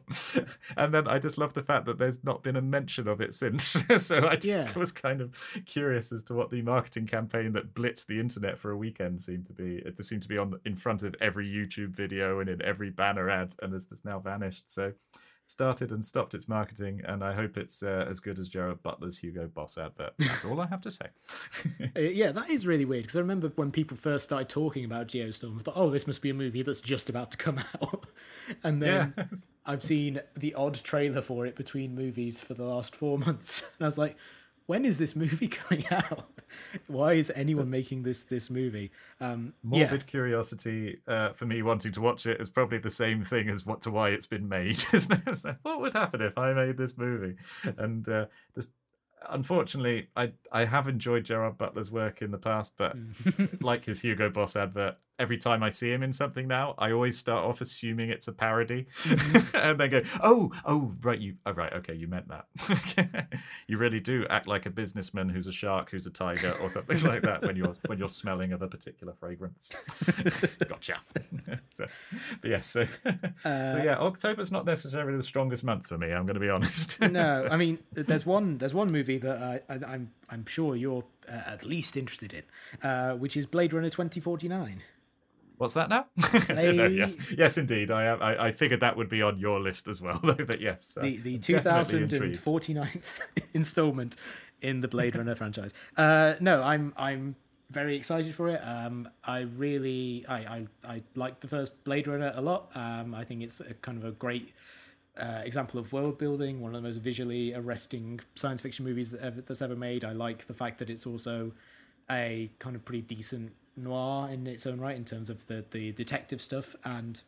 [0.75, 3.35] and then I just love the fact that there's not been a mention of it
[3.35, 3.85] since.
[4.03, 4.73] so I just Yeah.
[4.77, 8.71] was kind of curious as to what the marketing campaign that blitzed the internet for
[8.71, 9.75] a weekend seemed to be.
[9.85, 12.61] It just seemed to be on the in front of every YouTube video and in
[12.63, 14.71] every banner ad, and has just now vanished.
[14.71, 14.93] So,
[15.45, 19.17] started and stopped its marketing, and I hope it's uh, as good as Gerard Butler's
[19.17, 20.13] Hugo Boss advert.
[20.19, 21.07] That's all I have to say.
[21.95, 25.07] Uh, yeah, that is really weird because I remember when people first started talking about
[25.07, 28.05] Geostorm, I thought, oh, this must be a movie that's just about to come out.
[28.63, 29.25] and then Yeah.
[29.65, 33.75] I've seen the odd trailer for it between movies for the last four months.
[33.79, 34.17] And I was like,
[34.69, 36.29] when is this movie coming out?
[36.85, 38.91] Why is anyone making this this movie?
[39.19, 43.23] Um, Morbid yeah, curiosity uh, for me wanting to watch it is probably the same
[43.23, 44.83] thing as what to why it's been made.
[44.93, 45.37] Isn't it?
[45.37, 47.35] So what would happen if I made this movie?
[47.77, 48.69] And uh, just
[49.27, 52.95] unfortunately, I I have enjoyed Gerard Butler's work in the past, but
[53.61, 57.17] like his Hugo Boss advert, every time I see him in something now, I always
[57.17, 58.87] start off assuming it's a parody,
[59.53, 63.27] and then go, "Oh, oh, right, you, oh, right, okay, you meant that.
[63.67, 67.01] you really do act like a businessman who's a shark, who's a tiger, or something
[67.03, 69.71] like that when you're when you're smelling of a particular fragrance."
[70.67, 70.95] gotcha.
[71.73, 71.85] so,
[72.41, 72.85] but yeah, so
[73.43, 76.11] so yeah, October's not necessarily the strongest month for me.
[76.11, 77.01] I'm going to be honest.
[77.01, 81.03] no, I mean, there's one there's one movie that I, I, I'm I'm sure you're
[81.27, 84.81] uh, at least interested in, uh, which is Blade Runner 2049.
[85.59, 86.05] What's that now?
[86.49, 87.91] no, yes, yes, indeed.
[87.91, 90.33] I, I I figured that would be on your list as well, though.
[90.33, 92.41] But yes, uh, the the definitely intrigued.
[92.41, 93.19] 2049th
[93.53, 94.15] installment
[94.61, 95.73] in the Blade Runner franchise.
[95.97, 97.35] Uh, no, I'm I'm
[97.69, 98.61] very excited for it.
[98.63, 102.71] Um, I really I, I I like the first Blade Runner a lot.
[102.73, 104.53] Um, I think it's a kind of a great.
[105.17, 109.19] Uh, example of world building, one of the most visually arresting science fiction movies that
[109.19, 110.05] ever, that's ever made.
[110.05, 111.51] I like the fact that it's also
[112.09, 113.51] a kind of pretty decent
[113.83, 116.75] noir in its own right in terms of the the detective stuff.
[116.83, 117.21] And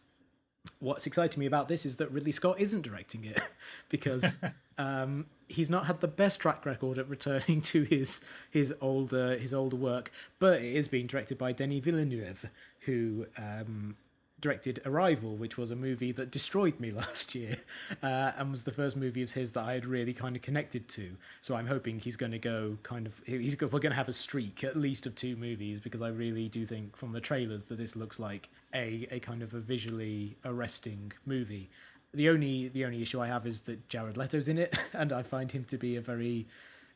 [0.80, 3.40] what's exciting me about this is that Ridley Scott isn't directing it
[3.90, 4.26] because
[4.78, 9.54] um, he's not had the best track record at returning to his his older his
[9.54, 12.50] older work, but it is being directed by Denis Villeneuve,
[12.82, 13.96] who um,
[14.42, 17.58] directed Arrival, which was a movie that destroyed me last year,
[18.04, 20.90] uh, and was the first movie of his that I had really kind of connected
[20.90, 21.16] to.
[21.42, 24.14] So I'm hoping he's going to go kind of he's we're going to have a
[24.14, 27.78] streak at least of two movies because I really do think from the trailers that
[27.78, 31.70] this looks like a a kind of a visually arresting movie.
[32.14, 35.24] The only the only issue I have is that Jared Leto's in it, and I
[35.24, 36.48] find him to be a very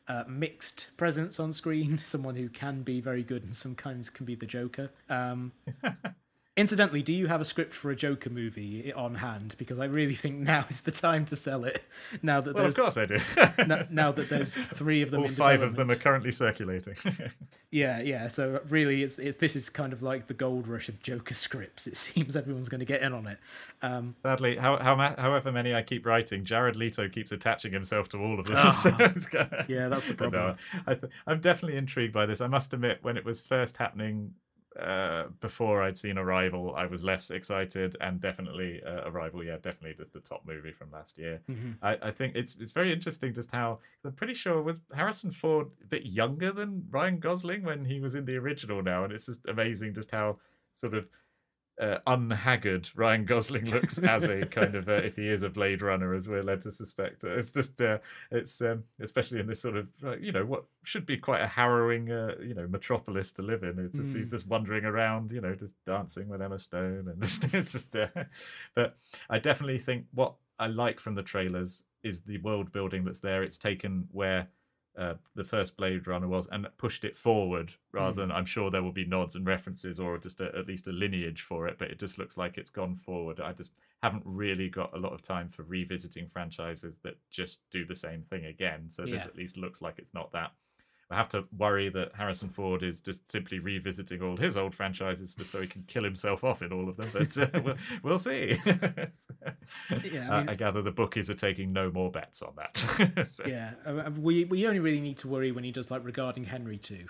[0.08, 1.98] uh, mixed presence on screen.
[2.04, 4.90] Someone who can be very good and sometimes can be the Joker.
[5.08, 5.52] Um,
[6.56, 9.54] incidentally, do you have a script for a Joker movie on hand?
[9.58, 11.84] Because I really think now is the time to sell it.
[12.22, 13.18] Now that Well, there's of course I do.
[13.66, 15.22] now, now that there's three of them.
[15.22, 16.96] All five of them are currently circulating.
[17.72, 18.28] Yeah, yeah.
[18.28, 21.86] So really, it's, it's this is kind of like the gold rush of Joker scripts.
[21.86, 23.38] It seems everyone's going to get in on it.
[23.82, 28.08] Um, Sadly, how, how ma- however many I keep writing, Jared Leto keeps attaching himself
[28.10, 28.56] to all of them.
[28.60, 28.70] Ah.
[28.70, 30.56] So it's kind of- Yeah, that's the But no, problem.
[30.86, 32.40] I th- I'm definitely intrigued by this.
[32.40, 34.32] I must admit, when it was first happening,
[34.78, 39.94] uh, before I'd seen Arrival, I was less excited, and definitely uh, Arrival, yeah, definitely
[39.94, 41.40] just the top movie from last year.
[41.48, 41.76] Mhm.
[41.82, 45.68] I, I think it's it's very interesting just how I'm pretty sure was Harrison Ford
[45.82, 49.26] a bit younger than Ryan Gosling when he was in the original now, and it's
[49.26, 50.38] just amazing just how
[50.74, 51.08] sort of
[51.80, 55.82] uh, unhaggard Ryan Gosling looks as a kind of uh, if he is a Blade
[55.82, 57.24] Runner, as we're led to suspect.
[57.24, 57.98] It's just uh,
[58.30, 61.46] it's um, especially in this sort of uh, you know what should be quite a
[61.46, 63.78] harrowing uh, you know metropolis to live in.
[63.78, 64.30] It's just he's Mm.
[64.30, 67.94] just wandering around, you know, just dancing with Emma Stone, and it's, it's just.
[67.96, 68.06] Uh,
[68.74, 68.96] but
[69.30, 73.42] I definitely think what I like from the trailers is the world building that's there.
[73.42, 74.48] It's taken where
[74.96, 78.28] uh, the first Blade Runner was and pushed it forward rather Mm.
[78.28, 80.92] than I'm sure there will be nods and references or just a, at least a
[80.92, 83.38] lineage for it, but it just looks like it's gone forward.
[83.40, 87.84] I just haven't really got a lot of time for revisiting franchises that just do
[87.84, 88.88] the same thing again.
[88.88, 90.52] So this at least looks like it's not that.
[91.08, 95.36] I have to worry that Harrison Ford is just simply revisiting all his old franchises
[95.36, 97.08] just so he can kill himself off in all of them.
[97.12, 98.56] But uh, we'll, we'll see.
[100.12, 102.76] Yeah, I mean- I gather the bookies are taking no more bets on that.
[103.32, 106.44] So- Yeah, uh, we we only really need to worry when he does like regarding
[106.44, 107.06] Henry too.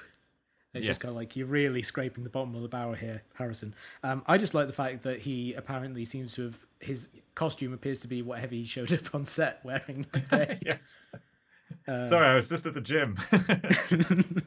[0.75, 3.75] It's just kind of like you're really scraping the bottom of the barrel here, Harrison.
[4.03, 7.99] Um, I just like the fact that he apparently seems to have his costume appears
[8.01, 10.05] to be whatever he showed up on set wearing.
[10.13, 10.59] that day.
[10.67, 10.83] yes.
[11.89, 13.17] Uh, Sorry, I was just at the gym.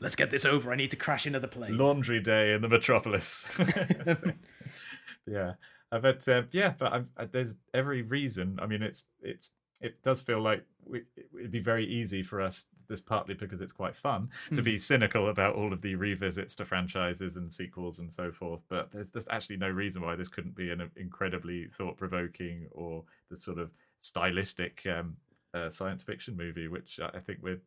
[0.00, 0.72] Let's get this over.
[0.72, 1.78] I need to crash into the plane.
[1.78, 3.46] Laundry day in the metropolis.
[5.26, 5.52] yeah,
[5.92, 6.26] I bet.
[6.26, 8.58] Uh, yeah, but I, I, there's every reason.
[8.60, 11.02] I mean, it's it's it does feel like we,
[11.38, 14.64] it'd be very easy for us, just partly because it's quite fun, to Hmm.
[14.64, 18.64] be cynical about all of the revisits to franchises and sequels and so forth.
[18.68, 23.04] But there's just actually no reason why this couldn't be an incredibly thought provoking or
[23.30, 23.70] the sort of
[24.00, 25.16] stylistic um,
[25.54, 27.60] uh, science fiction movie, which I think we're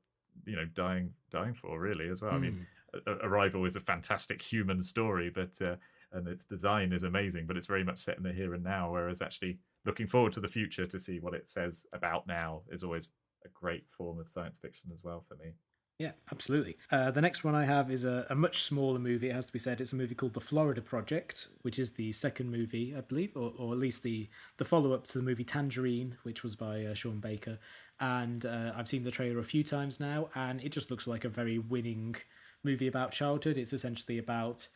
[0.46, 2.34] you know dying dying for really as well.
[2.34, 2.66] I mean,
[3.06, 3.12] Hmm.
[3.24, 5.76] Arrival is a fantastic human story, but uh,
[6.14, 8.92] and its design is amazing, but it's very much set in the here and now.
[8.92, 12.84] Whereas actually looking forward to the future to see what it says about now is
[12.84, 13.10] always
[13.44, 15.52] a great form of science fiction as well for me.
[15.98, 16.76] Yeah, absolutely.
[16.92, 19.54] Uh, the next one I have is a, a, much smaller movie, it has to
[19.54, 19.80] be said.
[19.80, 23.54] It's a movie called The Florida Project, which is the second movie, I believe, or,
[23.58, 24.28] or at least the,
[24.58, 27.60] the follow up to the movie Tangerine, which was by uh, Sean Baker.
[28.02, 31.24] And uh, I've seen the trailer a few times now, and it just looks like
[31.24, 32.18] a very winning
[32.62, 33.58] movie about childhood.
[33.58, 34.68] It's essentially about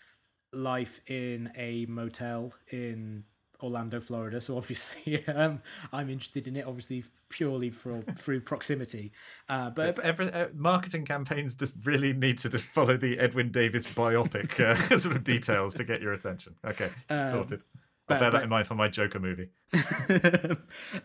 [0.53, 3.25] life in a motel in
[3.61, 4.41] Orlando, Florida.
[4.41, 6.65] So obviously, um, I'm interested in it.
[6.65, 9.11] Obviously, purely for through proximity.
[9.47, 13.51] Uh, but so every, uh, marketing campaigns just really need to just follow the Edwin
[13.51, 16.55] Davis biopic uh, sort of details to get your attention.
[16.65, 17.59] Okay, um, sorted.
[17.59, 19.49] I'll but, bear that but, in mind for my Joker movie.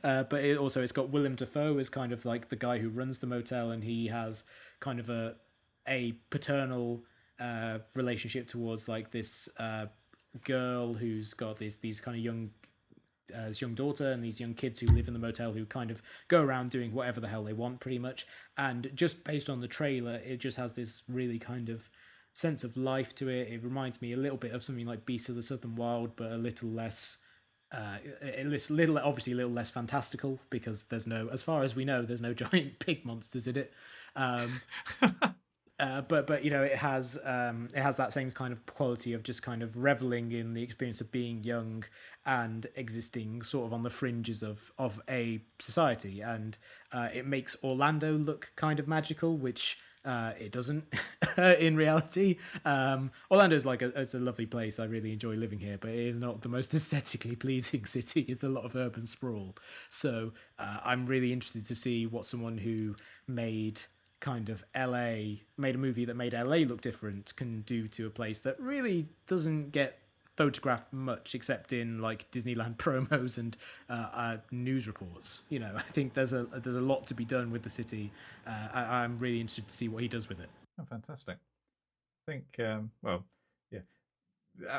[0.03, 2.89] uh, but it also, it's got Willem Dafoe as kind of like the guy who
[2.89, 4.45] runs the motel, and he has
[4.81, 5.37] kind of a
[5.87, 7.05] a paternal
[7.39, 9.87] uh, relationship towards like this uh,
[10.43, 12.51] girl who's got these these kind of young
[13.35, 15.91] uh, this young daughter and these young kids who live in the motel who kind
[15.91, 18.27] of go around doing whatever the hell they want pretty much.
[18.59, 21.89] And just based on the trailer it just has this really kind of
[22.33, 23.49] sense of life to it.
[23.49, 26.33] It reminds me a little bit of something like beasts of the southern wild but
[26.33, 27.19] a little less
[27.73, 31.85] uh, a little obviously a little less fantastical because there's no as far as we
[31.85, 33.73] know there's no giant pig monsters in it.
[34.15, 34.61] Um,
[35.81, 39.13] uh, but but you know it has um, it has that same kind of quality
[39.13, 41.85] of just kind of reveling in the experience of being young
[42.25, 46.59] and existing sort of on the fringes of of a society and
[46.93, 50.85] uh, it makes Orlando look kind of magical which uh, it doesn't
[51.39, 52.37] in reality.
[52.65, 54.79] Um, Orlando is like a, it's a lovely place.
[54.79, 58.21] I really enjoy living here, but it is not the most aesthetically pleasing city.
[58.29, 59.57] It's a lot of urban sprawl.
[59.89, 62.97] So uh, I'm really interested to see what someone who
[63.27, 63.81] made
[64.25, 68.11] kind of LA made a movie that made LA look different can do to a
[68.11, 69.99] place that really doesn't get
[70.35, 73.55] photographed much except in like Disneyland promos and
[73.91, 75.43] uh, uh, news reports.
[75.51, 78.13] You know, I think there's a there's a lot to be done with the city.
[78.47, 80.49] Uh, I, am really interested to see what he does with it.
[80.81, 81.37] Oh, fantastic!
[82.27, 83.25] I think um, well,
[83.71, 83.81] yeah.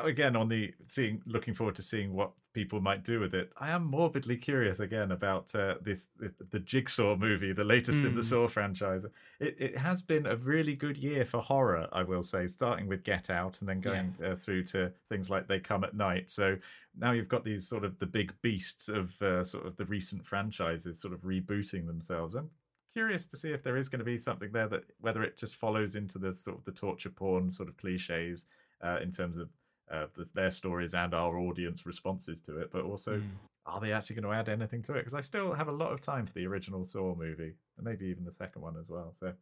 [0.01, 3.51] Again, on the seeing, looking forward to seeing what people might do with it.
[3.57, 8.05] I am morbidly curious again about uh, this, this, the Jigsaw movie, the latest mm.
[8.05, 8.27] in the hmm.
[8.27, 9.05] Saw franchise.
[9.39, 13.03] It it has been a really good year for horror, I will say, starting with
[13.03, 14.29] Get Out and then going yeah.
[14.29, 16.31] uh, through to things like They Come at Night.
[16.31, 16.57] So
[16.97, 20.25] now you've got these sort of the big beasts of uh, sort of the recent
[20.25, 22.35] franchises sort of rebooting themselves.
[22.35, 22.49] I'm
[22.93, 25.57] curious to see if there is going to be something there that whether it just
[25.57, 28.47] follows into the sort of the torture porn sort of cliches
[28.81, 29.49] uh, in terms of
[29.91, 33.29] uh, the, their stories and our audience responses to it, but also mm.
[33.65, 34.99] are they actually going to add anything to it?
[34.99, 38.05] Because I still have a lot of time for the original Saw movie, and maybe
[38.07, 39.13] even the second one as well.
[39.19, 39.33] So,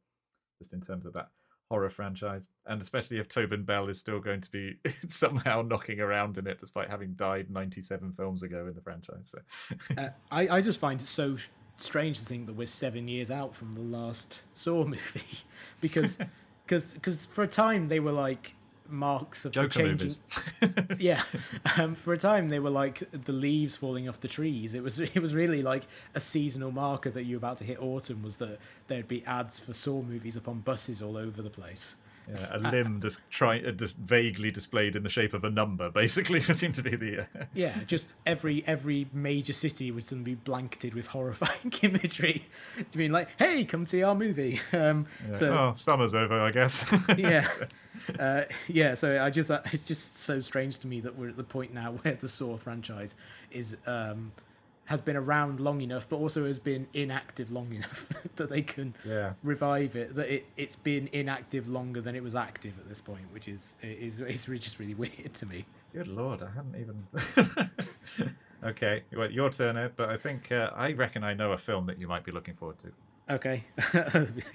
[0.60, 1.30] just in terms of that
[1.70, 4.78] horror franchise, and especially if Tobin Bell is still going to be
[5.08, 9.34] somehow knocking around in it, despite having died 97 films ago in the franchise.
[9.34, 9.78] So.
[9.98, 11.38] uh, I, I just find it so
[11.78, 15.40] strange to think that we're seven years out from the last Saw movie
[15.82, 16.18] because
[16.66, 18.56] because because for a time they were like
[18.88, 20.16] marks of Joker the changing.
[21.00, 21.24] yeah,
[21.78, 24.74] um, for a time they were like the leaves falling off the trees.
[24.74, 27.82] It was it was really like a seasonal marker that you were about to hit
[27.82, 28.24] autumn.
[28.24, 31.96] Was that there'd be ads for Saw movies upon buses all over the place.
[32.28, 35.50] Yeah, a uh, limb just try uh, just vaguely displayed in the shape of a
[35.50, 37.22] number, basically, It seemed to be the.
[37.22, 37.46] Uh...
[37.54, 42.46] yeah, just every every major city would suddenly be blanketed with horrifying imagery.
[42.78, 44.60] you mean like, hey, come see our movie?
[44.74, 45.36] Um, yeah.
[45.36, 46.84] So, oh, summer's over, I guess.
[47.16, 47.48] yeah,
[48.18, 48.96] uh, yeah.
[48.96, 51.74] So I just uh, it's just so strange to me that we're at the point
[51.74, 53.14] now where the Saw franchise
[53.52, 53.78] is.
[53.86, 54.32] Um,
[54.86, 58.94] has been around long enough, but also has been inactive long enough that they can
[59.06, 59.34] yeah.
[59.42, 60.16] revive it.
[60.16, 63.76] That it it's been inactive longer than it was active at this point, which is
[63.82, 65.66] is is just really weird to me.
[65.94, 68.36] Good lord, I hadn't even.
[68.64, 69.94] okay, well, your turn, Ed.
[69.96, 72.56] But I think uh, I reckon I know a film that you might be looking
[72.56, 72.92] forward to.
[73.30, 73.64] Okay,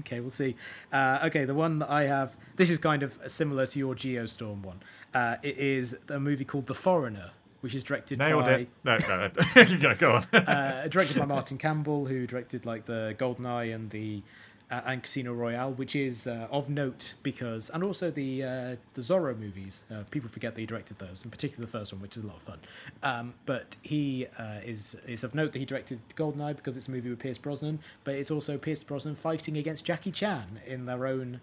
[0.01, 0.55] okay, we'll see.
[0.93, 2.37] Uh, okay, the one that I have.
[2.57, 4.83] This is kind of similar to your Geostorm one.
[5.14, 8.68] Uh, it is a movie called The Foreigner, which is directed Nailed by it.
[8.84, 9.94] No, no, no.
[9.96, 10.24] go, on.
[10.34, 14.22] uh, directed by Martin Campbell, who directed like the Goldeneye and the
[14.70, 19.00] uh, and Casino Royale, which is uh, of note because, and also the uh, the
[19.00, 19.82] Zorro movies.
[19.90, 22.26] Uh, people forget that he directed those, and particularly the first one, which is a
[22.26, 22.59] lot of fun.
[23.02, 26.90] Um, but he uh, is is of note that he directed Goldeneye because it's a
[26.90, 31.06] movie with Pierce Brosnan, but it's also Pierce Brosnan fighting against Jackie Chan in their
[31.06, 31.40] own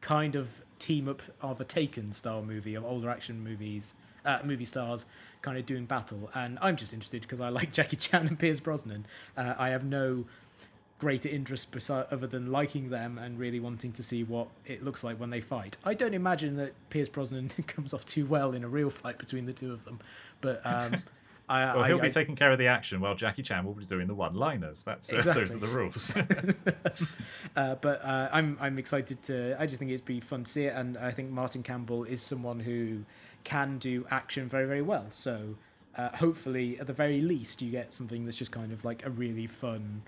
[0.00, 3.94] kind of team up of a Taken style movie of older action movies
[4.24, 5.04] uh, movie stars
[5.42, 6.30] kind of doing battle.
[6.34, 9.06] And I'm just interested because I like Jackie Chan and Pierce Brosnan.
[9.36, 10.26] Uh, I have no
[10.98, 15.04] greater interest besi- other than liking them and really wanting to see what it looks
[15.04, 15.76] like when they fight.
[15.84, 19.46] I don't imagine that Pierce Brosnan comes off too well in a real fight between
[19.46, 20.00] the two of them,
[20.40, 21.02] but um,
[21.48, 23.72] I, well, he'll I, be I, taking care of the action while Jackie Chan will
[23.72, 24.82] be doing the one-liners.
[24.82, 26.14] That's uh, those are the rules.
[27.56, 29.56] uh, but uh, I'm I'm excited to.
[29.58, 32.20] I just think it'd be fun to see it, and I think Martin Campbell is
[32.20, 33.04] someone who
[33.48, 35.06] can do action very very well.
[35.10, 35.56] So
[35.96, 39.10] uh, hopefully, at the very least, you get something that's just kind of like a
[39.10, 40.02] really fun.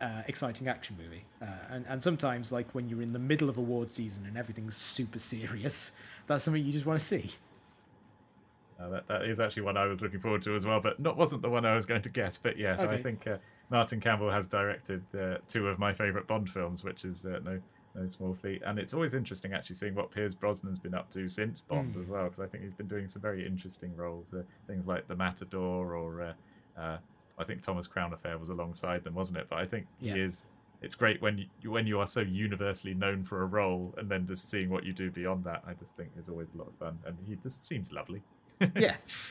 [0.00, 3.56] Uh, exciting action movie, uh, and and sometimes like when you're in the middle of
[3.56, 5.92] award season and everything's super serious,
[6.26, 7.30] that's something you just want to see.
[8.82, 11.16] Uh, that, that is actually one I was looking forward to as well, but not
[11.16, 12.38] wasn't the one I was going to guess.
[12.38, 13.36] But yeah, I think uh,
[13.70, 17.60] Martin Campbell has directed uh, two of my favourite Bond films, which is uh, no
[17.94, 18.62] no small feat.
[18.64, 22.02] And it's always interesting actually seeing what Pierce Brosnan's been up to since Bond Mm.
[22.02, 25.06] as well, because I think he's been doing some very interesting roles, uh, things like
[25.08, 26.32] The Matador or uh,
[26.80, 26.98] uh,
[27.38, 29.46] I think Thomas Crown Affair was alongside them, wasn't it?
[29.50, 30.14] But I think Yeah.
[30.14, 30.44] he is.
[30.80, 34.26] It's great when you when you are so universally known for a role, and then
[34.26, 35.62] just seeing what you do beyond that.
[35.66, 38.22] I just think is always a lot of fun, and he just seems lovely.
[38.76, 38.96] Yeah.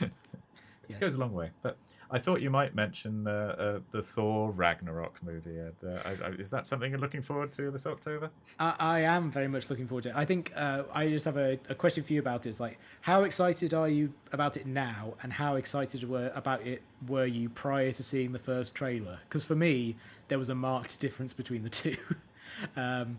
[0.88, 1.50] it goes a long way.
[1.62, 1.76] But
[2.12, 5.58] I thought you might mention uh, uh, the Thor Ragnarok movie.
[5.58, 5.74] Ed.
[5.82, 8.30] Uh, I, I, is that something you're looking forward to this October?
[8.60, 10.16] I, I am very much looking forward to it.
[10.16, 12.50] I think uh, I just have a, a question for you about it.
[12.50, 16.82] It's like, how excited are you about it now, and how excited were about it
[17.08, 19.20] were you prior to seeing the first trailer?
[19.28, 19.96] Because for me,
[20.28, 21.96] there was a marked difference between the two.
[22.76, 23.18] um,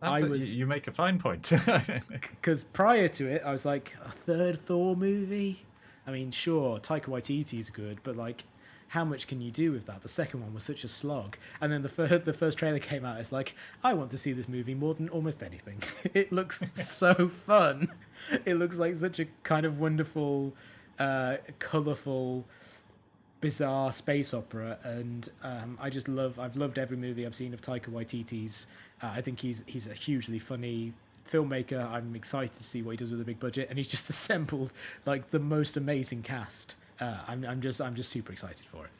[0.00, 1.52] That's I was you, you make a fine point.
[2.08, 5.64] because prior to it, I was like a third Thor movie.
[6.06, 8.44] I mean, sure, Taika Waititi's good, but like,
[8.88, 10.02] how much can you do with that?
[10.02, 13.04] The second one was such a slog, and then the first the first trailer came
[13.04, 13.20] out.
[13.20, 15.82] It's like I want to see this movie more than almost anything.
[16.14, 17.88] it looks so fun.
[18.44, 20.54] It looks like such a kind of wonderful,
[20.98, 22.44] uh, colorful
[23.40, 26.38] bizarre space opera, and um, I just love.
[26.38, 28.66] I've loved every movie I've seen of Taika Waititi's.
[29.02, 30.92] Uh, I think he's he's a hugely funny
[31.30, 31.90] filmmaker.
[31.90, 34.72] I'm excited to see what he does with a big budget, and he's just assembled
[35.06, 36.74] like the most amazing cast.
[37.00, 38.90] Uh, I'm I'm just I'm just super excited for it.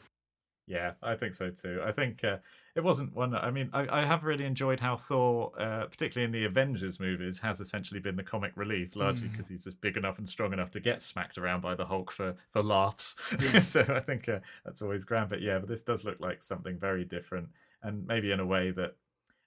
[0.65, 1.81] Yeah, I think so too.
[1.85, 2.37] I think uh,
[2.73, 3.35] it wasn't one.
[3.35, 7.39] I mean, I, I have really enjoyed how Thor, uh, particularly in the Avengers movies,
[7.39, 9.31] has essentially been the comic relief, largely Mm.
[9.31, 12.11] because he's just big enough and strong enough to get smacked around by the Hulk
[12.11, 13.17] for for laughs.
[13.41, 13.59] Yeah.
[13.73, 15.29] so I think uh, that's always grand.
[15.29, 17.49] But yeah, but this does look like something very different,
[17.83, 18.95] and maybe in a way that.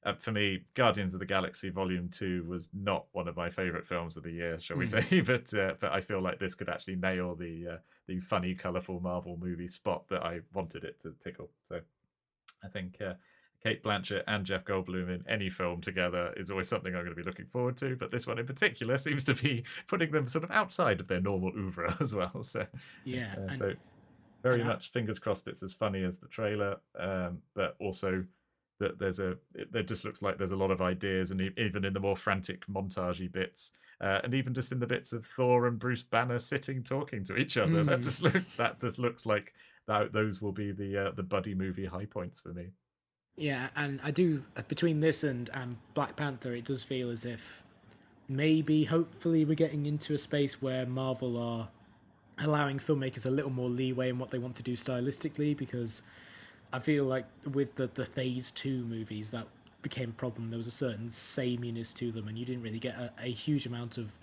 [0.06, 3.86] Uh, for me, Guardians of the Galaxy Volume Two was not one of my favorite
[3.86, 5.02] films of the year, shall we Mm.
[5.02, 5.20] say?
[5.26, 7.76] But uh, but I feel like this could actually nail the uh,
[8.06, 11.50] the funny, colourful Marvel movie spot that I wanted it to tickle.
[11.68, 11.80] So
[12.62, 13.14] I think uh,
[13.62, 17.20] Cate Blanchett and Jeff Goldblum in any film together is always something I'm going to
[17.20, 17.96] be looking forward to.
[17.96, 21.20] But this one in particular seems to be putting them sort of outside of their
[21.20, 22.42] normal oeuvre as well.
[22.44, 22.64] So
[23.04, 23.74] Yeah, uh, and- so
[24.44, 28.24] very and I- much fingers crossed it's as funny as the trailer, um, but also
[28.78, 31.84] that there's a it, it just looks like there's a lot of ideas and even
[31.84, 35.66] in the more frantic montagey bits uh, and even just in the bits of Thor
[35.66, 38.04] and Bruce Banner sitting talking to each other that Mm.
[38.04, 39.52] just looks that just looks like
[39.86, 42.66] that those will be the uh, the buddy movie high points for me.
[43.38, 47.24] Yeah, and I do uh, between this and and Black Panther, it does feel as
[47.24, 47.62] if
[48.28, 51.68] maybe, hopefully, we're getting into a space where Marvel are
[52.38, 55.56] allowing filmmakers a little more leeway in what they want to do stylistically.
[55.56, 56.02] Because
[56.72, 59.46] I feel like with the the Phase Two movies, that
[59.82, 60.50] became a problem.
[60.50, 63.66] There was a certain sameness to them, and you didn't really get a, a huge
[63.66, 64.14] amount of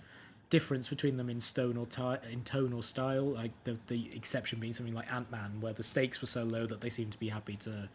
[0.50, 3.24] difference between them in tone or ti- in tone or style.
[3.24, 6.66] Like the the exception being something like Ant Man, where the stakes were so low
[6.66, 7.88] that they seemed to be happy to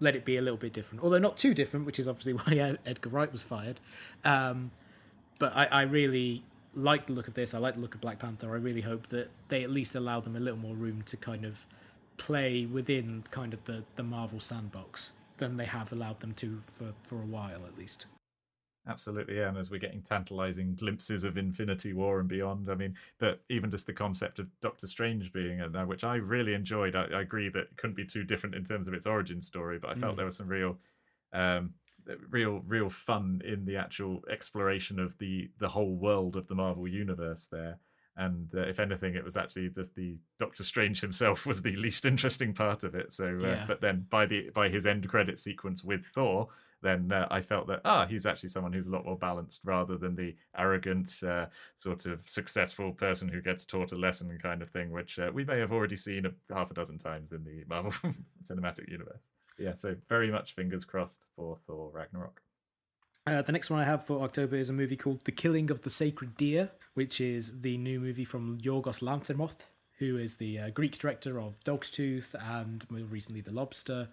[0.00, 2.76] let it be a little bit different, although not too different, which is obviously why
[2.86, 3.80] Edgar Wright was fired.
[4.24, 4.70] Um,
[5.38, 6.42] but I, I really
[6.74, 7.54] like the look of this.
[7.54, 8.50] I like the look of Black Panther.
[8.52, 11.44] I really hope that they at least allow them a little more room to kind
[11.44, 11.66] of
[12.20, 16.92] play within kind of the, the Marvel sandbox than they have allowed them to for,
[17.02, 18.04] for a while at least.
[18.86, 19.48] Absolutely, yeah.
[19.48, 23.70] And as we're getting tantalizing glimpses of Infinity War and beyond, I mean, but even
[23.70, 26.94] just the concept of Doctor Strange being in there, which I really enjoyed.
[26.94, 29.78] I, I agree that it couldn't be too different in terms of its origin story,
[29.78, 30.16] but I felt Mm.
[30.16, 30.78] there was some real,
[31.32, 31.72] um,
[32.28, 36.86] real, real fun in the actual exploration of the the whole world of the Marvel
[36.88, 37.78] universe there.
[38.16, 42.04] And uh, if anything, it was actually just the Doctor Strange himself was the least
[42.04, 43.12] interesting part of it.
[43.12, 43.64] So, uh, Yeah.
[43.66, 46.48] but then by the by his end credit sequence with Thor,
[46.82, 49.96] then uh, I felt that ah, he's actually someone who's a lot more balanced rather
[49.96, 51.46] than the arrogant uh,
[51.78, 55.44] sort of successful person who gets taught a lesson kind of thing, which uh, we
[55.44, 57.92] may have already seen a half a dozen times in the Marvel
[58.50, 59.22] Cinematic Universe.
[59.58, 62.40] Yeah, so very much fingers crossed for Thor Ragnarok.
[63.26, 65.82] Uh, the next one I have for October is a movie called The Killing of
[65.82, 69.56] the Sacred Deer, which is the new movie from Yorgos Lanthimos,
[69.98, 74.08] who is the uh, Greek director of Dog's Tooth and more recently The Lobster.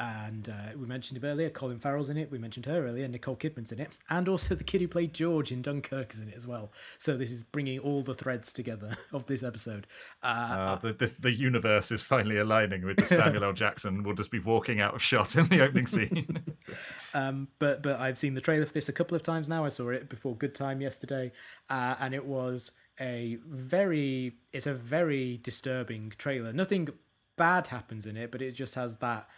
[0.00, 1.48] And uh, we mentioned it earlier.
[1.48, 2.30] Colin Farrell's in it.
[2.30, 3.06] We mentioned her earlier.
[3.06, 6.28] Nicole Kidman's in it, and also the kid who played George in Dunkirk is in
[6.28, 6.72] it as well.
[6.98, 9.86] So this is bringing all the threads together of this episode.
[10.22, 13.52] Uh, uh, the, the, the universe is finally aligning with the Samuel L.
[13.64, 14.02] Jackson.
[14.02, 16.42] We'll just be walking out of shot in the opening scene.
[17.14, 19.64] um, but but I've seen the trailer for this a couple of times now.
[19.64, 21.30] I saw it before Good Time yesterday,
[21.70, 26.52] uh, and it was a very it's a very disturbing trailer.
[26.52, 26.88] Nothing
[27.36, 29.28] bad happens in it, but it just has that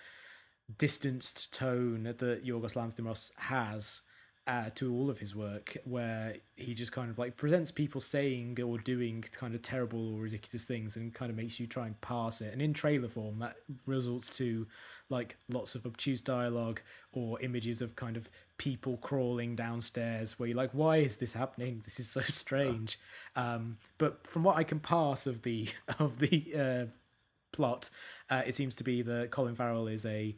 [0.79, 4.03] distanced tone that Yorgos Lanthimos has
[4.49, 8.61] uh, to all of his work, where he just kind of like presents people saying
[8.63, 12.01] or doing kind of terrible or ridiculous things and kind of makes you try and
[12.01, 12.53] pass it.
[12.53, 13.57] And in trailer form, that
[13.87, 14.69] results to
[15.09, 16.81] like lots of obtuse dialogue
[17.13, 21.81] or images of kind of people crawling downstairs where you're like, why is this happening?
[21.85, 23.01] This is so strange.
[23.35, 25.69] Um, but from what I can pass of the
[25.99, 26.93] of the uh,
[27.51, 27.91] plot,
[28.31, 30.37] uh, it seems to be that Colin Farrell is a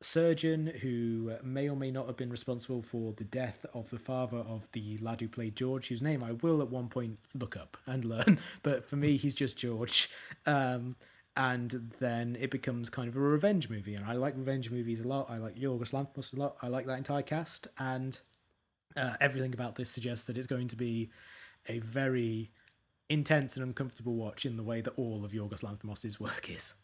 [0.00, 4.38] surgeon who may or may not have been responsible for the death of the father
[4.38, 7.76] of the lad who played George, whose name I will at one point look up
[7.86, 8.38] and learn.
[8.62, 10.08] But for me, he's just George.
[10.46, 10.96] Um,
[11.36, 13.94] and then it becomes kind of a revenge movie.
[13.94, 15.30] And I like revenge movies a lot.
[15.30, 16.56] I like Yorgos Lanthimos a lot.
[16.62, 17.68] I like that entire cast.
[17.78, 18.18] And
[18.96, 21.10] uh, everything about this suggests that it's going to be
[21.66, 22.50] a very
[23.08, 26.74] intense and uncomfortable watch in the way that all of Yorgos Lanthimos' work is.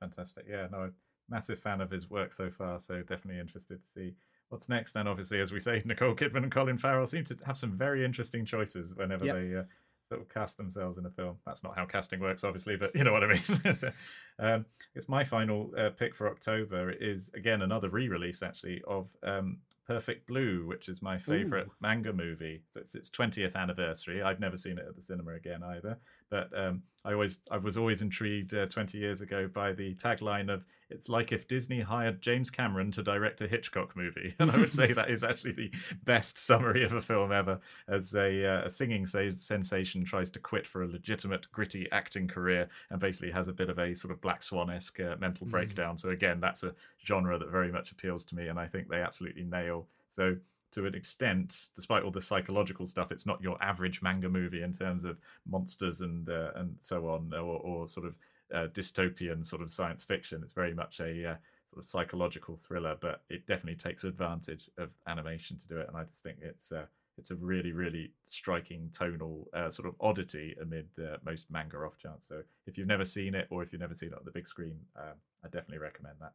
[0.00, 0.46] Fantastic.
[0.48, 0.90] Yeah, no,
[1.28, 4.14] massive fan of his work so far, so definitely interested to see
[4.48, 4.96] what's next.
[4.96, 8.04] And obviously, as we say, Nicole Kidman and Colin Farrell seem to have some very
[8.04, 9.36] interesting choices whenever yep.
[9.36, 9.62] they uh,
[10.08, 11.38] sort of cast themselves in a film.
[11.46, 13.74] That's not how casting works, obviously, but you know what I mean.
[13.74, 13.90] so,
[14.38, 16.90] um, it's my final uh, pick for October.
[16.90, 21.74] It is again another re-release actually of um, Perfect Blue, which is my favorite Ooh.
[21.80, 22.62] manga movie.
[22.72, 24.22] So it's its 20th anniversary.
[24.22, 25.98] I've never seen it at the cinema again either.
[26.32, 30.50] But um, I always, I was always intrigued uh, 20 years ago by the tagline
[30.50, 34.56] of "It's like if Disney hired James Cameron to direct a Hitchcock movie," and I
[34.56, 35.70] would say that is actually the
[36.04, 37.60] best summary of a film ever.
[37.86, 42.66] As a, uh, a singing sensation tries to quit for a legitimate, gritty acting career,
[42.88, 45.50] and basically has a bit of a sort of Black Swan-esque uh, mental mm.
[45.50, 45.98] breakdown.
[45.98, 49.02] So again, that's a genre that very much appeals to me, and I think they
[49.02, 49.86] absolutely nail.
[50.08, 50.36] So
[50.72, 54.72] to an extent, despite all the psychological stuff, it's not your average manga movie in
[54.72, 58.16] terms of monsters and uh, and so on, or, or sort of
[58.52, 60.40] uh, dystopian sort of science fiction.
[60.42, 61.36] It's very much a uh,
[61.70, 65.88] sort of psychological thriller, but it definitely takes advantage of animation to do it.
[65.88, 66.86] And I just think it's uh,
[67.18, 71.98] it's a really really striking tonal uh, sort of oddity amid uh, most manga off
[71.98, 72.24] chance.
[72.28, 74.48] So if you've never seen it, or if you've never seen it on the big
[74.48, 76.32] screen, I definitely recommend that.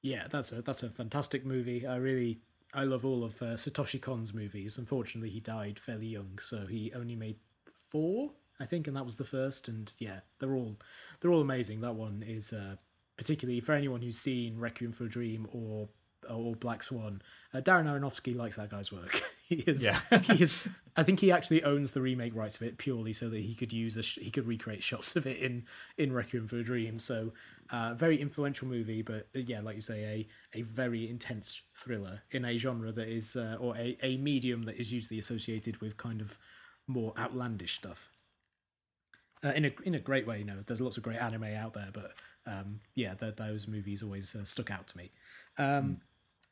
[0.00, 1.84] Yeah, that's a that's a fantastic movie.
[1.84, 2.38] I really
[2.74, 4.76] I love all of uh, Satoshi Kon's movies.
[4.78, 7.36] Unfortunately, he died fairly young, so he only made
[7.72, 9.68] four, I think, and that was the first.
[9.68, 10.76] And yeah, they're all
[11.20, 11.80] they're all amazing.
[11.80, 12.76] That one is uh,
[13.16, 15.88] particularly for anyone who's seen Requiem for a Dream or
[16.28, 17.22] or Black Swan.
[17.54, 19.22] Uh, Darren Aronofsky likes that guy's work.
[19.48, 19.82] he is.
[19.82, 19.98] Yeah.
[20.22, 20.68] he is.
[20.94, 23.72] I think he actually owns the remake rights of it purely so that he could
[23.72, 25.64] use a sh- he could recreate shots of it in
[25.96, 26.98] in Requiem for a Dream.
[26.98, 27.32] So,
[27.70, 32.22] uh, very influential movie, but uh, yeah, like you say, a a very intense thriller
[32.30, 35.96] in a genre that is uh, or a a medium that is usually associated with
[35.96, 36.38] kind of
[36.86, 38.10] more outlandish stuff.
[39.42, 40.62] Uh, in a in a great way, you know.
[40.66, 42.12] There's lots of great anime out there, but
[42.44, 45.10] um, yeah, the, those movies always uh, stuck out to me.
[45.56, 45.96] Um, mm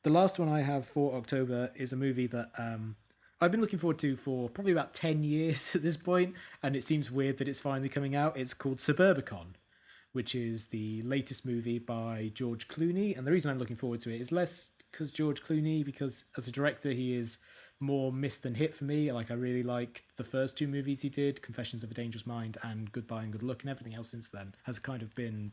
[0.07, 2.95] the last one I have for October is a movie that um,
[3.41, 6.85] I've been looking forward to for probably about 10 years at this point, and it
[6.85, 8.37] seems weird that it's finally coming out.
[8.37, 9.55] It's called Suburbicon,
[10.13, 13.19] which is the latest movie by George Clooney.
[13.19, 16.47] And the reason I'm looking forward to it is less because George Clooney, because as
[16.47, 17.39] a director, he is
[17.81, 19.11] more missed than hit for me.
[19.11, 22.59] Like, I really like the first two movies he did Confessions of a Dangerous Mind
[22.63, 25.53] and Goodbye and Good Luck, and everything else since then has kind of been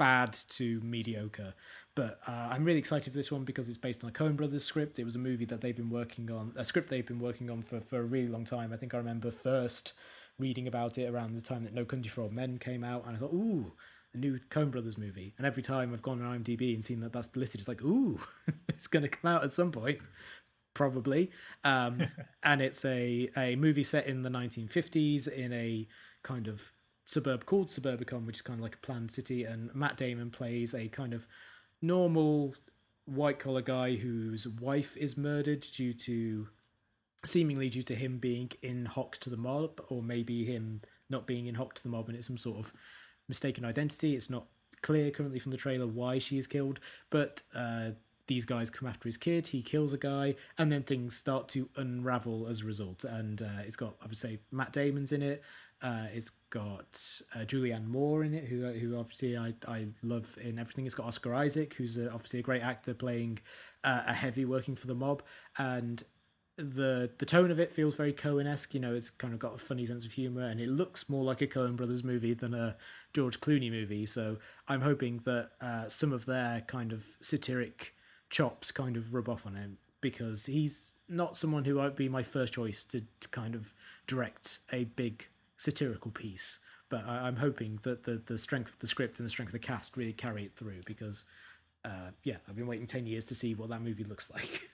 [0.00, 1.54] bad to mediocre.
[1.94, 4.64] But uh, I'm really excited for this one because it's based on a Coen Brothers
[4.64, 4.98] script.
[4.98, 7.62] It was a movie that they've been working on, a script they've been working on
[7.62, 8.72] for, for a really long time.
[8.72, 9.92] I think I remember first
[10.38, 13.14] reading about it around the time that No Country for Old Men came out, and
[13.14, 13.74] I thought, ooh,
[14.14, 15.34] a new Coen Brothers movie.
[15.36, 18.18] And every time I've gone on IMDb and seen that that's listed, it's like, ooh,
[18.68, 20.00] it's going to come out at some point
[20.74, 21.30] probably.
[21.64, 22.02] Um,
[22.42, 25.86] and it's a, a movie set in the 1950s in a
[26.22, 26.72] kind of
[27.10, 30.74] suburb called Suburbicon, which is kind of like a planned city, and Matt Damon plays
[30.74, 31.26] a kind of
[31.82, 32.54] normal
[33.04, 36.48] white collar guy whose wife is murdered due to
[37.26, 41.46] seemingly due to him being in hock to the mob, or maybe him not being
[41.46, 42.72] in hock to the mob and it's some sort of
[43.26, 44.14] mistaken identity.
[44.14, 44.46] It's not
[44.80, 46.78] clear currently from the trailer why she is killed,
[47.10, 47.90] but uh,
[48.28, 49.48] these guys come after his kid.
[49.48, 53.02] He kills a guy, and then things start to unravel as a result.
[53.02, 55.42] And uh, it's got, I would say, Matt Damon's in it.
[55.82, 60.58] Uh, it's got uh, Julianne Moore in it, who who obviously I, I love in
[60.58, 60.86] everything.
[60.86, 63.38] It's got Oscar Isaac, who's a, obviously a great actor playing
[63.82, 65.22] uh, a heavy working for the mob,
[65.56, 66.04] and
[66.56, 68.74] the the tone of it feels very Coen esque.
[68.74, 71.24] You know, it's kind of got a funny sense of humor, and it looks more
[71.24, 72.76] like a Coen Brothers movie than a
[73.14, 74.04] George Clooney movie.
[74.06, 74.36] So
[74.68, 77.94] I'm hoping that uh, some of their kind of satiric
[78.28, 82.22] chops kind of rub off on him because he's not someone who would be my
[82.22, 83.74] first choice to, to kind of
[84.06, 85.26] direct a big
[85.60, 86.58] satirical piece.
[86.88, 89.60] But I, am hoping that the the strength of the script and the strength of
[89.60, 91.24] the cast really carry it through because.
[91.82, 94.68] Uh, yeah, I've been waiting ten years to see what that movie looks like.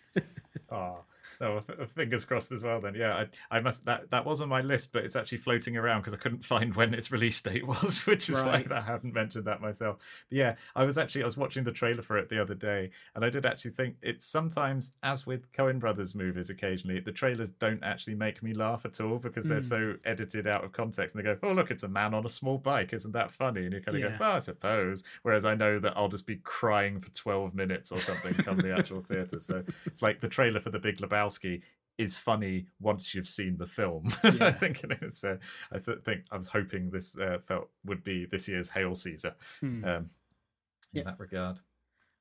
[0.72, 1.04] oh,
[1.40, 1.60] oh,
[1.94, 2.80] fingers crossed as well.
[2.80, 5.76] Then, yeah, I, I must that that was on my list, but it's actually floating
[5.76, 8.68] around because I couldn't find when its release date was, which is right.
[8.68, 9.98] why I hadn't mentioned that myself.
[10.28, 12.90] But yeah, I was actually I was watching the trailer for it the other day,
[13.14, 17.50] and I did actually think it's sometimes, as with Coen Brothers movies, occasionally the trailers
[17.50, 19.62] don't actually make me laugh at all because they're mm.
[19.62, 22.30] so edited out of context, and they go, "Oh, look, it's a man on a
[22.30, 24.10] small bike, isn't that funny?" And you kind of yeah.
[24.10, 27.92] go, "Well, I suppose." Whereas I know that I'll just be crying for twelve minutes
[27.92, 29.40] or something come the actual theater.
[29.40, 31.25] So it's like the trailer for The Big Lebowski
[31.98, 34.12] is funny once you've seen the film.
[34.24, 34.46] Yeah.
[34.46, 35.24] I think it's.
[35.24, 35.36] Uh,
[35.72, 39.34] I th- think I was hoping this uh, felt would be this year's Hail Caesar.
[39.60, 39.84] Hmm.
[39.84, 40.10] Um,
[40.92, 41.02] in yeah.
[41.04, 41.60] that regard.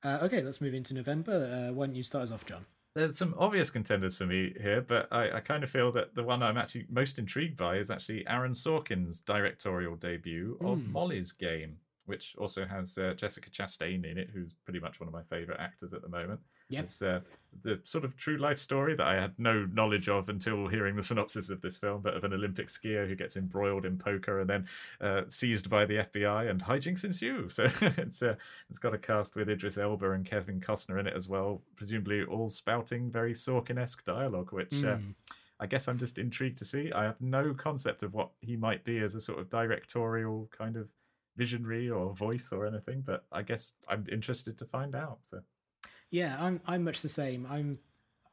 [0.04, 1.34] Uh, okay, let's move into November.
[1.70, 2.66] Uh, why don't you start us off, John?
[2.96, 6.24] There's some obvious contenders for me here, but I, I kind of feel that the
[6.24, 10.92] one I'm actually most intrigued by is actually Aaron Sorkin's directorial debut of mm.
[10.92, 15.14] Molly's Game, which also has uh, Jessica Chastain in it, who's pretty much one of
[15.14, 16.40] my favorite actors at the moment.
[16.70, 16.84] Yep.
[16.84, 17.20] It's uh,
[17.62, 21.04] the sort of true life story that I had no knowledge of until hearing the
[21.04, 24.50] synopsis of this film, but of an Olympic skier who gets embroiled in poker and
[24.50, 24.68] then
[25.00, 27.50] uh, seized by the FBI and hijinks ensue.
[27.56, 28.36] So it's uh,
[28.70, 32.24] it's got a cast with Idris Elba and Kevin Costner in it as well, presumably
[32.24, 34.72] all spouting very Sorkin-esque dialogue, which.
[34.72, 35.14] Mm.
[35.58, 36.92] I guess I'm just intrigued to see.
[36.92, 40.76] I have no concept of what he might be as a sort of directorial kind
[40.76, 40.90] of
[41.38, 45.20] visionary or voice or anything, but I guess I'm interested to find out.
[45.24, 45.40] So
[46.16, 47.46] yeah, I'm I'm much the same.
[47.50, 47.80] I'm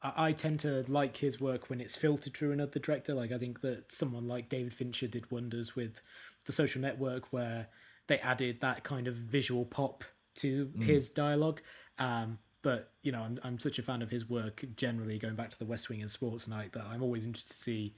[0.00, 3.12] I tend to like his work when it's filtered through another director.
[3.12, 6.00] Like I think that someone like David Fincher did wonders with
[6.46, 7.66] the Social Network, where
[8.06, 10.04] they added that kind of visual pop
[10.36, 10.82] to mm.
[10.84, 11.60] his dialogue.
[11.98, 15.50] Um, but you know, I'm I'm such a fan of his work generally, going back
[15.50, 17.94] to the West Wing and Sports Night, that I'm always interested to see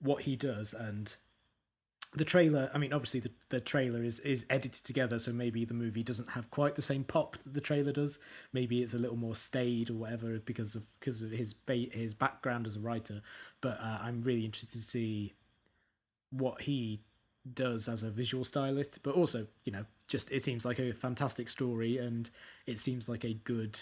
[0.00, 1.14] what he does and
[2.14, 5.74] the trailer i mean obviously the, the trailer is is edited together so maybe the
[5.74, 8.18] movie doesn't have quite the same pop that the trailer does.
[8.52, 12.14] Maybe it's a little more staid or whatever because of because of his ba- his
[12.14, 13.22] background as a writer.
[13.60, 15.34] But uh, i'm really interested to see
[16.30, 17.02] what he
[17.52, 19.02] does as a visual stylist.
[19.02, 22.30] But also you know just it seems like a fantastic story and
[22.66, 23.80] it seems like a good